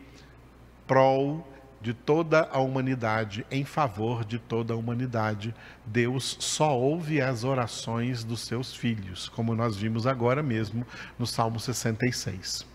prol 0.86 1.46
de 1.80 1.92
toda 1.92 2.48
a 2.52 2.58
humanidade, 2.58 3.44
em 3.50 3.64
favor 3.64 4.24
de 4.24 4.38
toda 4.38 4.74
a 4.74 4.76
humanidade. 4.76 5.54
Deus 5.84 6.36
só 6.38 6.76
ouve 6.78 7.20
as 7.20 7.42
orações 7.42 8.22
dos 8.22 8.40
seus 8.40 8.74
filhos, 8.74 9.28
como 9.28 9.54
nós 9.54 9.76
vimos 9.76 10.06
agora 10.06 10.42
mesmo 10.42 10.86
no 11.18 11.26
Salmo 11.26 11.58
66. 11.58 12.66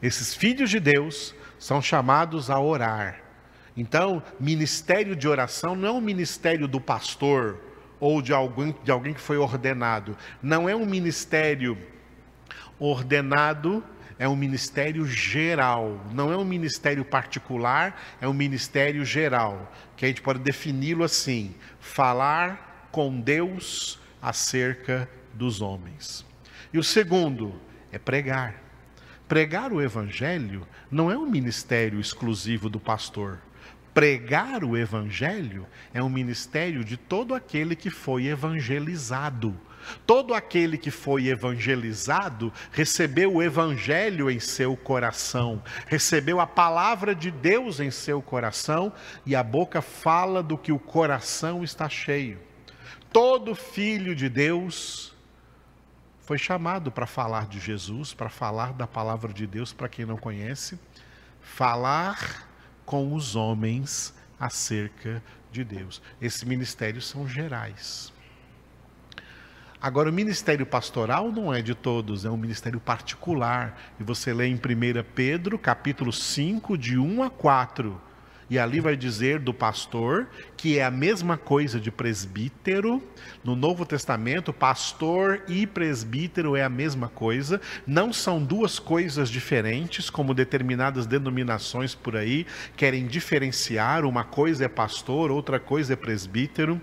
Esses 0.00 0.34
filhos 0.34 0.70
de 0.70 0.78
Deus 0.78 1.34
são 1.58 1.82
chamados 1.82 2.50
a 2.50 2.60
orar. 2.60 3.20
Então, 3.76 4.22
ministério 4.40 5.14
de 5.14 5.28
oração 5.28 5.76
não 5.76 5.88
é 5.88 5.92
um 5.92 6.00
ministério 6.00 6.66
do 6.66 6.80
pastor 6.80 7.60
ou 8.00 8.20
de 8.20 8.32
alguém, 8.32 8.74
de 8.82 8.90
alguém 8.90 9.14
que 9.14 9.20
foi 9.20 9.36
ordenado. 9.36 10.16
Não 10.42 10.68
é 10.68 10.74
um 10.74 10.86
ministério 10.86 11.78
ordenado, 12.78 13.82
é 14.18 14.28
um 14.28 14.36
ministério 14.36 15.06
geral. 15.06 16.04
Não 16.12 16.32
é 16.32 16.36
um 16.36 16.44
ministério 16.44 17.04
particular, 17.04 18.00
é 18.20 18.26
um 18.26 18.32
ministério 18.32 19.04
geral. 19.04 19.72
Que 19.96 20.04
a 20.04 20.08
gente 20.08 20.22
pode 20.22 20.40
defini-lo 20.40 21.04
assim: 21.04 21.54
falar 21.80 22.88
com 22.90 23.20
Deus 23.20 24.00
acerca 24.20 25.08
dos 25.34 25.60
homens. 25.60 26.26
E 26.72 26.78
o 26.78 26.82
segundo 26.82 27.54
é 27.92 27.98
pregar. 27.98 28.67
Pregar 29.28 29.74
o 29.74 29.82
evangelho 29.82 30.66
não 30.90 31.10
é 31.10 31.18
um 31.18 31.28
ministério 31.28 32.00
exclusivo 32.00 32.70
do 32.70 32.80
pastor. 32.80 33.38
Pregar 33.92 34.64
o 34.64 34.74
evangelho 34.74 35.66
é 35.92 36.02
um 36.02 36.08
ministério 36.08 36.82
de 36.82 36.96
todo 36.96 37.34
aquele 37.34 37.76
que 37.76 37.90
foi 37.90 38.26
evangelizado. 38.26 39.54
Todo 40.06 40.32
aquele 40.32 40.78
que 40.78 40.90
foi 40.90 41.26
evangelizado 41.26 42.50
recebeu 42.72 43.34
o 43.34 43.42
evangelho 43.42 44.30
em 44.30 44.40
seu 44.40 44.74
coração, 44.74 45.62
recebeu 45.86 46.40
a 46.40 46.46
palavra 46.46 47.14
de 47.14 47.30
Deus 47.30 47.80
em 47.80 47.90
seu 47.90 48.22
coração 48.22 48.90
e 49.26 49.36
a 49.36 49.42
boca 49.42 49.82
fala 49.82 50.42
do 50.42 50.56
que 50.56 50.72
o 50.72 50.78
coração 50.78 51.62
está 51.62 51.86
cheio. 51.86 52.38
Todo 53.12 53.54
filho 53.54 54.14
de 54.14 54.30
Deus 54.30 55.17
foi 56.28 56.36
chamado 56.36 56.92
para 56.92 57.06
falar 57.06 57.46
de 57.46 57.58
Jesus, 57.58 58.12
para 58.12 58.28
falar 58.28 58.74
da 58.74 58.86
palavra 58.86 59.32
de 59.32 59.46
Deus 59.46 59.72
para 59.72 59.88
quem 59.88 60.04
não 60.04 60.18
conhece, 60.18 60.78
falar 61.40 62.46
com 62.84 63.14
os 63.14 63.34
homens 63.34 64.12
acerca 64.38 65.22
de 65.50 65.64
Deus. 65.64 66.02
Esses 66.20 66.44
ministérios 66.44 67.08
são 67.08 67.26
gerais. 67.26 68.12
Agora, 69.80 70.10
o 70.10 70.12
ministério 70.12 70.66
pastoral 70.66 71.32
não 71.32 71.54
é 71.54 71.62
de 71.62 71.74
todos, 71.74 72.26
é 72.26 72.30
um 72.30 72.36
ministério 72.36 72.78
particular. 72.78 73.80
E 73.98 74.02
você 74.02 74.34
lê 74.34 74.48
em 74.48 74.56
1 74.56 74.58
Pedro, 75.14 75.58
capítulo 75.58 76.12
5, 76.12 76.76
de 76.76 76.98
1 76.98 77.22
a 77.22 77.30
4. 77.30 77.98
E 78.50 78.58
ali 78.58 78.80
vai 78.80 78.96
dizer 78.96 79.38
do 79.38 79.52
pastor 79.52 80.28
que 80.56 80.78
é 80.78 80.84
a 80.84 80.90
mesma 80.90 81.36
coisa 81.36 81.78
de 81.78 81.90
presbítero. 81.90 83.02
No 83.44 83.54
Novo 83.54 83.84
Testamento, 83.84 84.52
pastor 84.52 85.42
e 85.48 85.66
presbítero 85.66 86.56
é 86.56 86.62
a 86.62 86.68
mesma 86.68 87.08
coisa. 87.08 87.60
Não 87.86 88.12
são 88.12 88.42
duas 88.42 88.78
coisas 88.78 89.28
diferentes, 89.28 90.10
como 90.10 90.34
determinadas 90.34 91.06
denominações 91.06 91.94
por 91.94 92.16
aí 92.16 92.46
querem 92.76 93.06
diferenciar. 93.06 94.04
Uma 94.04 94.24
coisa 94.24 94.64
é 94.64 94.68
pastor, 94.68 95.30
outra 95.30 95.60
coisa 95.60 95.92
é 95.92 95.96
presbítero 95.96 96.80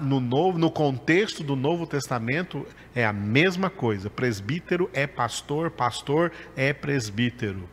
no, 0.00 0.20
novo, 0.20 0.58
no 0.58 0.70
contexto 0.70 1.42
do 1.44 1.54
Novo 1.54 1.86
Testamento 1.86 2.66
é 2.94 3.04
a 3.04 3.12
mesma 3.12 3.70
coisa. 3.70 4.10
Presbítero 4.10 4.90
é 4.92 5.06
pastor, 5.06 5.70
pastor 5.70 6.32
é 6.56 6.72
presbítero. 6.72 7.68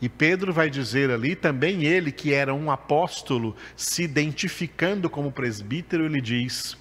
E 0.00 0.08
Pedro 0.08 0.52
vai 0.52 0.70
dizer 0.70 1.10
ali, 1.10 1.34
também 1.34 1.84
ele 1.84 2.12
que 2.12 2.32
era 2.32 2.54
um 2.54 2.70
apóstolo, 2.70 3.56
se 3.76 4.04
identificando 4.04 5.10
como 5.10 5.32
presbítero, 5.32 6.04
ele 6.04 6.20
diz: 6.20 6.76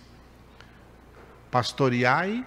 Pastoreai 1.50 2.46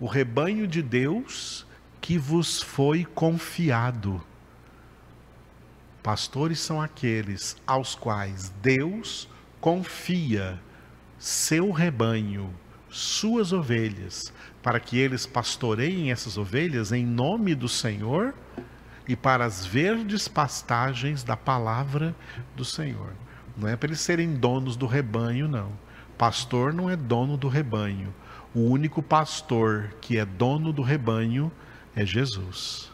o 0.00 0.06
rebanho 0.06 0.66
de 0.66 0.82
Deus 0.82 1.64
que 2.00 2.18
vos 2.18 2.60
foi 2.60 3.04
confiado. 3.04 4.20
Pastores 6.02 6.58
são 6.58 6.82
aqueles 6.82 7.56
aos 7.64 7.94
quais 7.94 8.52
Deus 8.60 9.28
confia 9.60 10.60
seu 11.16 11.70
rebanho, 11.70 12.52
suas 12.90 13.52
ovelhas, 13.52 14.32
para 14.60 14.80
que 14.80 14.98
eles 14.98 15.24
pastoreiem 15.24 16.10
essas 16.10 16.36
ovelhas 16.36 16.90
em 16.90 17.06
nome 17.06 17.54
do 17.54 17.68
Senhor 17.68 18.34
e 19.06 19.16
para 19.16 19.44
as 19.44 19.64
verdes 19.64 20.28
pastagens 20.28 21.22
da 21.22 21.36
palavra 21.36 22.14
do 22.56 22.64
Senhor. 22.64 23.12
Não 23.56 23.68
é 23.68 23.76
para 23.76 23.88
eles 23.88 24.00
serem 24.00 24.34
donos 24.34 24.76
do 24.76 24.86
rebanho, 24.86 25.48
não. 25.48 25.72
Pastor 26.16 26.72
não 26.72 26.88
é 26.88 26.96
dono 26.96 27.36
do 27.36 27.48
rebanho. 27.48 28.14
O 28.54 28.60
único 28.60 29.02
pastor 29.02 29.94
que 30.00 30.18
é 30.18 30.24
dono 30.24 30.72
do 30.72 30.82
rebanho 30.82 31.50
é 31.96 32.04
Jesus. 32.04 32.90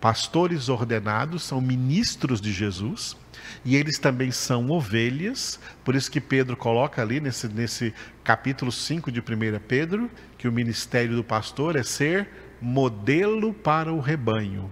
Pastores 0.00 0.68
ordenados 0.68 1.44
são 1.44 1.60
ministros 1.60 2.40
de 2.40 2.52
Jesus 2.52 3.16
e 3.64 3.76
eles 3.76 3.98
também 3.98 4.32
são 4.32 4.68
ovelhas, 4.68 5.60
por 5.84 5.94
isso 5.94 6.10
que 6.10 6.20
Pedro 6.20 6.56
coloca 6.56 7.00
ali 7.00 7.20
nesse, 7.20 7.46
nesse 7.48 7.94
capítulo 8.24 8.72
5 8.72 9.12
de 9.12 9.20
1 9.20 9.24
Pedro, 9.68 10.10
que 10.36 10.48
o 10.48 10.52
ministério 10.52 11.14
do 11.14 11.22
pastor 11.22 11.76
é 11.76 11.82
ser 11.82 12.28
modelo 12.60 13.54
para 13.54 13.92
o 13.92 14.00
rebanho, 14.00 14.70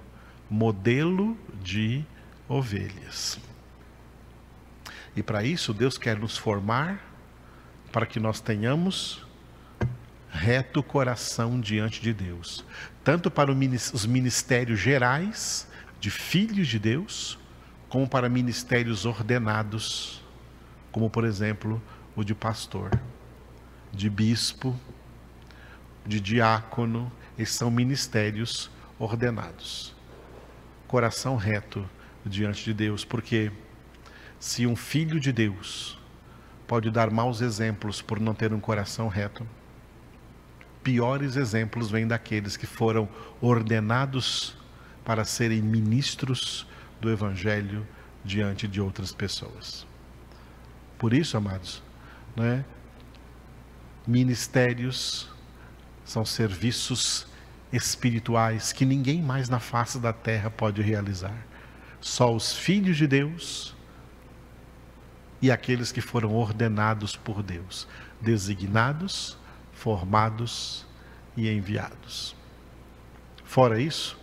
modelo 0.51 1.39
de 1.63 2.05
ovelhas. 2.49 3.39
E 5.15 5.23
para 5.23 5.45
isso, 5.45 5.73
Deus 5.73 5.97
quer 5.97 6.19
nos 6.19 6.37
formar 6.37 7.01
para 7.93 8.07
que 8.07 8.19
nós 8.19 8.41
tenhamos 8.41 9.25
reto 10.31 10.83
coração 10.83 11.61
diante 11.61 12.01
de 12.01 12.13
Deus, 12.13 12.65
tanto 13.03 13.31
para 13.31 13.51
os 13.51 14.07
ministérios 14.07 14.79
gerais 14.79 15.69
de 16.01 16.11
filhos 16.11 16.69
de 16.69 16.79
Deus, 16.79 17.39
como 17.89 18.09
para 18.09 18.29
ministérios 18.29 19.05
ordenados, 19.05 20.25
como 20.93 21.11
por 21.11 21.25
exemplo 21.25 21.83
o 22.15 22.25
de 22.25 22.35
pastor, 22.35 22.91
de 23.93 24.09
bispo, 24.09 24.79
de 26.07 26.21
diácono, 26.21 27.13
esses 27.37 27.57
são 27.57 27.71
ministérios 27.71 28.71
ordenados. 28.99 29.95
Coração 30.91 31.37
reto 31.37 31.89
diante 32.27 32.65
de 32.65 32.75
Deus, 32.75 33.05
porque 33.05 33.53
se 34.41 34.67
um 34.67 34.75
filho 34.75 35.21
de 35.21 35.31
Deus 35.31 35.97
pode 36.67 36.91
dar 36.91 37.13
maus 37.13 37.41
exemplos 37.41 38.03
por 38.03 38.19
não 38.19 38.35
ter 38.35 38.53
um 38.53 38.59
coração 38.59 39.07
reto, 39.07 39.47
piores 40.83 41.37
exemplos 41.37 41.93
vêm 41.93 42.09
daqueles 42.09 42.57
que 42.57 42.67
foram 42.67 43.09
ordenados 43.41 44.57
para 45.05 45.25
serem 45.25 45.63
ministros 45.63 46.67
do 47.01 47.09
Evangelho 47.09 47.87
diante 48.25 48.67
de 48.67 48.81
outras 48.81 49.13
pessoas. 49.13 49.87
Por 50.99 51.15
isso, 51.15 51.37
amados, 51.37 51.85
né, 52.35 52.65
ministérios 54.05 55.31
são 56.05 56.25
serviços 56.25 57.30
espirituais 57.73 58.73
que 58.73 58.85
ninguém 58.85 59.23
mais 59.23 59.49
na 59.49 59.61
face 59.61 59.99
da 59.99 60.13
terra 60.13 60.51
pode 60.51 60.83
realizar. 60.83 61.47
Só 62.01 62.35
os 62.35 62.57
filhos 62.57 62.97
de 62.97 63.07
Deus 63.07 63.75
e 65.43 65.51
aqueles 65.51 65.93
que 65.93 66.01
foram 66.01 66.35
ordenados 66.35 67.17
por 67.17 67.43
Deus, 67.43 67.87
designados, 68.21 69.39
formados 69.73 70.87
e 71.37 71.49
enviados. 71.49 72.37
Fora 73.45 73.81
isso, 73.81 74.19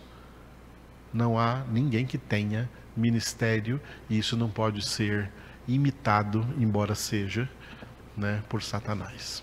não 1.12 1.38
há 1.38 1.64
ninguém 1.70 2.06
que 2.06 2.18
tenha 2.18 2.68
ministério 2.96 3.80
e 4.08 4.18
isso 4.18 4.36
não 4.36 4.50
pode 4.50 4.84
ser 4.86 5.30
imitado, 5.66 6.46
embora 6.58 6.94
seja, 6.94 7.48
né, 8.16 8.42
por 8.48 8.62
Satanás. 8.62 9.42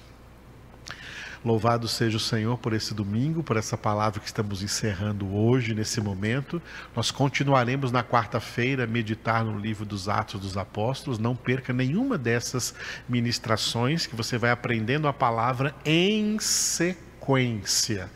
Louvado 1.45 1.87
seja 1.87 2.17
o 2.17 2.19
Senhor 2.19 2.57
por 2.57 2.73
esse 2.73 2.91
domingo, 2.91 3.43
por 3.43 3.55
essa 3.55 3.77
palavra 3.77 4.19
que 4.19 4.25
estamos 4.25 4.63
encerrando 4.63 5.31
hoje, 5.31 5.75
nesse 5.75 6.01
momento. 6.01 6.59
Nós 6.95 7.11
continuaremos 7.11 7.91
na 7.91 8.03
quarta-feira 8.03 8.85
a 8.85 8.87
meditar 8.87 9.45
no 9.45 9.59
livro 9.59 9.85
dos 9.85 10.09
Atos 10.09 10.41
dos 10.41 10.57
Apóstolos. 10.57 11.19
Não 11.19 11.35
perca 11.35 11.71
nenhuma 11.71 12.17
dessas 12.17 12.73
ministrações 13.07 14.07
que 14.07 14.15
você 14.15 14.39
vai 14.39 14.49
aprendendo 14.49 15.07
a 15.07 15.13
palavra 15.13 15.75
em 15.85 16.39
sequência 16.39 18.09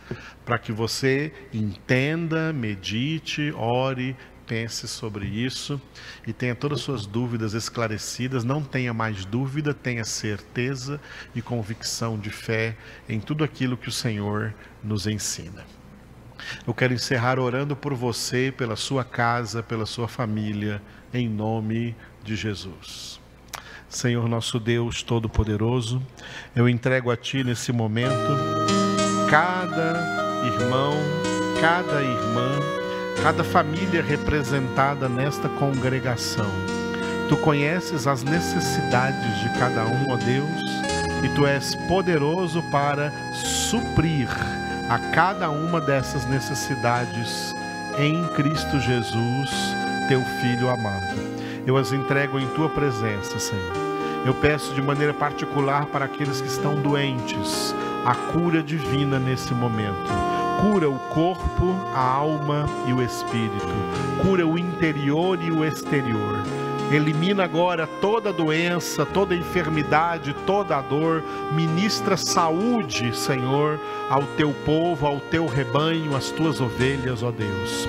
para 0.49 0.57
que 0.57 0.71
você 0.71 1.31
entenda, 1.53 2.51
medite, 2.51 3.53
ore, 3.55 4.15
pense 4.49 4.87
sobre 4.87 5.27
isso 5.27 5.79
e 6.25 6.33
tenha 6.33 6.55
todas 6.55 6.79
as 6.79 6.83
suas 6.83 7.05
dúvidas 7.05 7.53
esclarecidas. 7.53 8.43
Não 8.43 8.63
tenha 8.63 8.91
mais 8.91 9.23
dúvida, 9.23 9.75
tenha 9.75 10.03
certeza 10.03 10.99
e 11.35 11.41
convicção 11.41 12.17
de 12.17 12.31
fé 12.31 12.75
em 13.07 13.19
tudo 13.19 13.43
aquilo 13.43 13.77
que 13.77 13.89
o 13.89 13.91
Senhor 13.91 14.51
nos 14.83 15.05
ensina. 15.05 15.63
Eu 16.65 16.73
quero 16.73 16.95
encerrar 16.95 17.37
orando 17.37 17.75
por 17.75 17.93
você, 17.93 18.51
pela 18.51 18.75
sua 18.75 19.03
casa, 19.03 19.61
pela 19.61 19.85
sua 19.85 20.07
família, 20.07 20.81
em 21.13 21.29
nome 21.29 21.95
de 22.23 22.35
Jesus. 22.35 23.21
Senhor 23.87 24.27
nosso 24.27 24.59
Deus 24.59 25.03
Todo-Poderoso, 25.03 26.01
eu 26.55 26.67
entrego 26.67 27.11
a 27.11 27.17
Ti 27.17 27.43
nesse 27.43 27.71
momento 27.71 28.35
cada 29.29 29.93
irmão, 30.43 30.93
cada 31.61 32.01
irmã, 32.01 32.78
cada 33.21 33.43
família 33.43 34.01
representada 34.01 35.09
nesta 35.09 35.49
congregação. 35.49 36.49
Tu 37.27 37.35
conheces 37.37 38.07
as 38.07 38.23
necessidades 38.23 39.39
de 39.41 39.59
cada 39.59 39.85
um, 39.85 40.05
ó 40.09 40.15
Deus, 40.15 40.61
e 41.23 41.29
tu 41.35 41.45
és 41.45 41.75
poderoso 41.87 42.63
para 42.71 43.11
suprir 43.69 44.29
a 44.89 44.97
cada 45.13 45.49
uma 45.49 45.81
dessas 45.81 46.25
necessidades 46.25 47.53
em 47.97 48.25
Cristo 48.29 48.79
Jesus, 48.79 49.49
teu 50.07 50.21
Filho 50.41 50.69
amado. 50.69 51.19
Eu 51.67 51.77
as 51.77 51.91
entrego 51.91 52.39
em 52.39 52.47
tua 52.55 52.69
presença, 52.69 53.37
Senhor. 53.37 53.73
Eu 54.25 54.33
peço 54.35 54.73
de 54.73 54.81
maneira 54.81 55.13
particular 55.13 55.85
para 55.87 56.05
aqueles 56.05 56.41
que 56.41 56.47
estão 56.47 56.75
doentes, 56.81 57.75
a 58.05 58.15
cura 58.31 58.63
divina 58.63 59.19
nesse 59.19 59.53
momento 59.53 60.28
cura 60.59 60.89
o 60.89 60.99
corpo, 61.09 61.75
a 61.93 61.99
alma 61.99 62.65
e 62.85 62.93
o 62.93 63.01
espírito, 63.01 63.67
cura 64.21 64.45
o 64.45 64.59
interior 64.59 65.39
e 65.41 65.51
o 65.51 65.63
exterior. 65.63 66.43
Elimina 66.91 67.43
agora 67.43 67.87
toda 68.01 68.33
doença, 68.33 69.05
toda 69.05 69.35
enfermidade, 69.35 70.35
toda 70.45 70.81
dor. 70.81 71.23
Ministra 71.51 72.17
saúde, 72.17 73.15
Senhor, 73.15 73.79
ao 74.09 74.23
teu 74.35 74.51
povo, 74.65 75.05
ao 75.05 75.19
teu 75.19 75.45
rebanho, 75.45 76.15
às 76.15 76.31
tuas 76.31 76.59
ovelhas, 76.59 77.21
ó 77.21 77.31
Deus. 77.31 77.87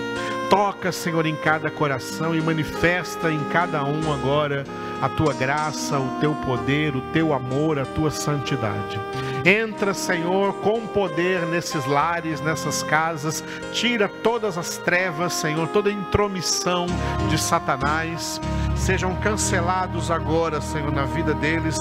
Toca, 0.50 0.92
Senhor, 0.92 1.24
em 1.24 1.34
cada 1.34 1.70
coração 1.70 2.34
e 2.34 2.40
manifesta 2.42 3.32
em 3.32 3.42
cada 3.44 3.82
um 3.84 4.12
agora 4.12 4.64
a 5.00 5.08
tua 5.08 5.32
graça, 5.32 5.98
o 5.98 6.18
teu 6.20 6.34
poder, 6.34 6.94
o 6.94 7.00
teu 7.12 7.32
amor, 7.32 7.78
a 7.78 7.86
tua 7.86 8.10
santidade. 8.10 9.00
Entra, 9.44 9.94
Senhor, 9.94 10.52
com 10.54 10.86
poder 10.86 11.46
nesses 11.46 11.86
lares, 11.86 12.40
nessas 12.40 12.82
casas, 12.82 13.42
tira 13.72 14.08
todas 14.08 14.58
as 14.58 14.76
trevas, 14.78 15.32
Senhor, 15.32 15.66
toda 15.68 15.90
intromissão 15.90 16.86
de 17.30 17.38
Satanás. 17.38 18.40
Sejam 18.80 19.14
cancelados 19.16 20.10
agora, 20.10 20.58
Senhor, 20.60 20.90
na 20.90 21.04
vida 21.04 21.34
deles 21.34 21.78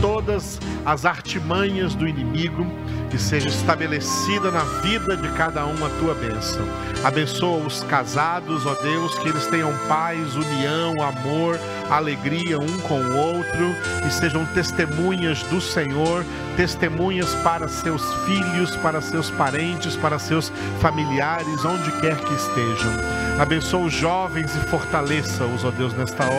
todas 0.00 0.60
as 0.84 1.04
artimanhas 1.04 1.94
do 1.94 2.06
inimigo 2.06 2.64
e 3.12 3.18
seja 3.18 3.48
estabelecida 3.48 4.50
na 4.50 4.62
vida 4.80 5.16
de 5.16 5.28
cada 5.30 5.66
um 5.66 5.84
a 5.84 5.88
tua 5.98 6.14
bênção. 6.14 6.64
Abençoa 7.02 7.66
os 7.66 7.82
casados, 7.84 8.64
ó 8.64 8.74
Deus, 8.74 9.18
que 9.18 9.28
eles 9.28 9.46
tenham 9.48 9.72
paz, 9.88 10.36
união, 10.36 11.02
amor, 11.02 11.58
alegria 11.90 12.58
um 12.58 12.78
com 12.80 13.00
o 13.00 13.16
outro 13.16 13.74
e 14.06 14.10
sejam 14.12 14.44
testemunhas 14.46 15.42
do 15.44 15.60
Senhor, 15.60 16.24
testemunhas 16.56 17.34
para 17.36 17.68
seus 17.68 18.02
filhos, 18.24 18.76
para 18.76 19.00
seus 19.00 19.30
parentes, 19.30 19.96
para 19.96 20.18
seus 20.18 20.52
familiares, 20.80 21.64
onde 21.64 21.90
quer 22.00 22.16
que 22.16 22.34
estejam. 22.34 22.92
Abençoa 23.38 23.86
os 23.86 23.92
jovens 23.92 24.54
e 24.56 24.60
fortaleça-os, 24.68 25.64
ó 25.64 25.70
Deus, 25.70 25.92
nesta 25.94 26.24
hora 26.24 26.35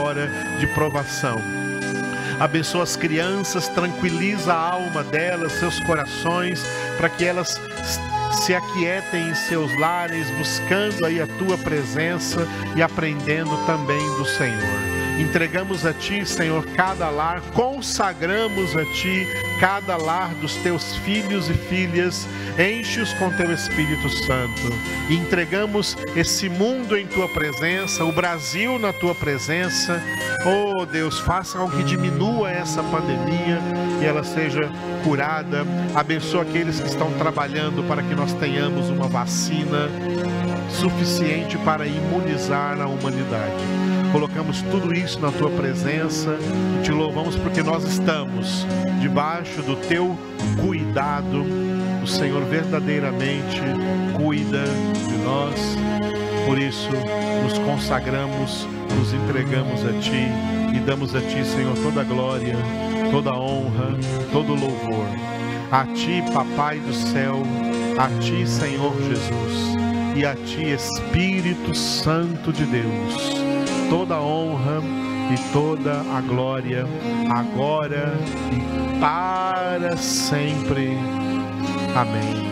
de 0.59 0.67
provação 0.67 1.41
abençoa 2.39 2.83
as 2.83 2.95
crianças, 2.95 3.67
tranquiliza 3.67 4.53
a 4.53 4.71
alma 4.71 5.03
delas, 5.03 5.53
seus 5.53 5.79
corações, 5.81 6.63
para 6.97 7.09
que 7.09 7.25
elas 7.25 7.59
se 8.43 8.53
aquietem 8.53 9.29
em 9.29 9.35
seus 9.35 9.77
lares, 9.79 10.29
buscando 10.31 11.05
aí 11.05 11.19
a 11.19 11.27
tua 11.27 11.57
presença 11.57 12.47
e 12.75 12.81
aprendendo 12.81 13.57
também 13.65 14.05
do 14.17 14.25
Senhor. 14.25 14.96
Entregamos 15.19 15.85
a 15.85 15.93
Ti, 15.93 16.25
Senhor, 16.25 16.63
cada 16.75 17.09
lar, 17.09 17.41
consagramos 17.53 18.75
a 18.75 18.85
Ti 18.85 19.27
cada 19.59 19.97
lar 19.97 20.29
dos 20.35 20.55
Teus 20.57 20.95
filhos 20.97 21.49
e 21.49 21.53
filhas, 21.53 22.27
enche-os 22.59 23.11
com 23.13 23.31
Teu 23.31 23.51
Espírito 23.51 24.07
Santo. 24.09 24.61
Entregamos 25.09 25.97
esse 26.15 26.47
mundo 26.47 26.95
em 26.95 27.07
Tua 27.07 27.27
presença, 27.27 28.05
o 28.05 28.11
Brasil 28.11 28.77
na 28.77 28.93
Tua 28.93 29.15
presença. 29.15 30.01
Oh 30.45 30.85
Deus, 30.85 31.19
faça 31.19 31.57
com 31.57 31.69
que 31.71 31.83
diminua 31.83 32.51
essa 32.51 32.83
pandemia 32.83 33.59
e 33.99 34.05
ela 34.05 34.23
seja 34.23 34.69
curada. 35.03 35.65
Abençoa 35.95 36.43
aqueles 36.43 36.79
que 36.79 36.87
estão 36.87 37.11
trabalhando 37.13 37.83
para 37.87 38.03
que 38.03 38.13
nós 38.13 38.33
tenhamos 38.33 38.89
uma 38.89 39.07
vacina 39.07 39.89
suficiente 40.69 41.57
para 41.59 41.87
imunizar 41.87 42.79
a 42.79 42.85
humanidade. 42.85 43.86
Colocamos 44.11 44.61
tudo 44.63 44.93
isso 44.93 45.19
na 45.19 45.31
tua 45.31 45.49
presença 45.49 46.37
e 46.79 46.83
te 46.83 46.91
louvamos 46.91 47.35
porque 47.35 47.61
nós 47.61 47.83
estamos 47.83 48.65
debaixo 49.01 49.61
do 49.61 49.75
teu 49.75 50.17
cuidado. 50.61 51.45
O 52.01 52.07
Senhor 52.07 52.43
verdadeiramente 52.45 53.61
cuida 54.15 54.63
de 54.63 55.17
nós. 55.23 55.77
Por 56.45 56.57
isso, 56.57 56.89
nos 57.43 57.57
consagramos, 57.59 58.65
nos 58.97 59.13
entregamos 59.13 59.85
a 59.85 59.91
ti 59.99 60.31
e 60.73 60.79
damos 60.79 61.13
a 61.13 61.19
ti, 61.19 61.45
Senhor, 61.45 61.75
toda 61.83 62.01
a 62.01 62.03
glória, 62.03 62.55
toda 63.11 63.31
a 63.31 63.37
honra, 63.37 63.97
todo 64.31 64.53
o 64.53 64.55
louvor. 64.55 65.07
A 65.69 65.85
ti, 65.85 66.23
Papai 66.33 66.79
do 66.79 66.93
céu, 66.93 67.43
a 67.97 68.07
ti, 68.21 68.47
Senhor 68.47 68.95
Jesus, 69.01 69.75
e 70.15 70.25
a 70.25 70.33
ti, 70.33 70.71
Espírito 70.71 71.75
Santo 71.75 72.53
de 72.53 72.63
Deus 72.65 73.46
toda 73.89 74.15
a 74.15 74.21
honra 74.21 74.81
e 75.31 75.51
toda 75.51 76.01
a 76.15 76.21
glória, 76.21 76.85
agora 77.29 78.13
e 78.51 78.99
para 78.99 79.97
sempre. 79.97 80.97
Amém. 81.95 82.46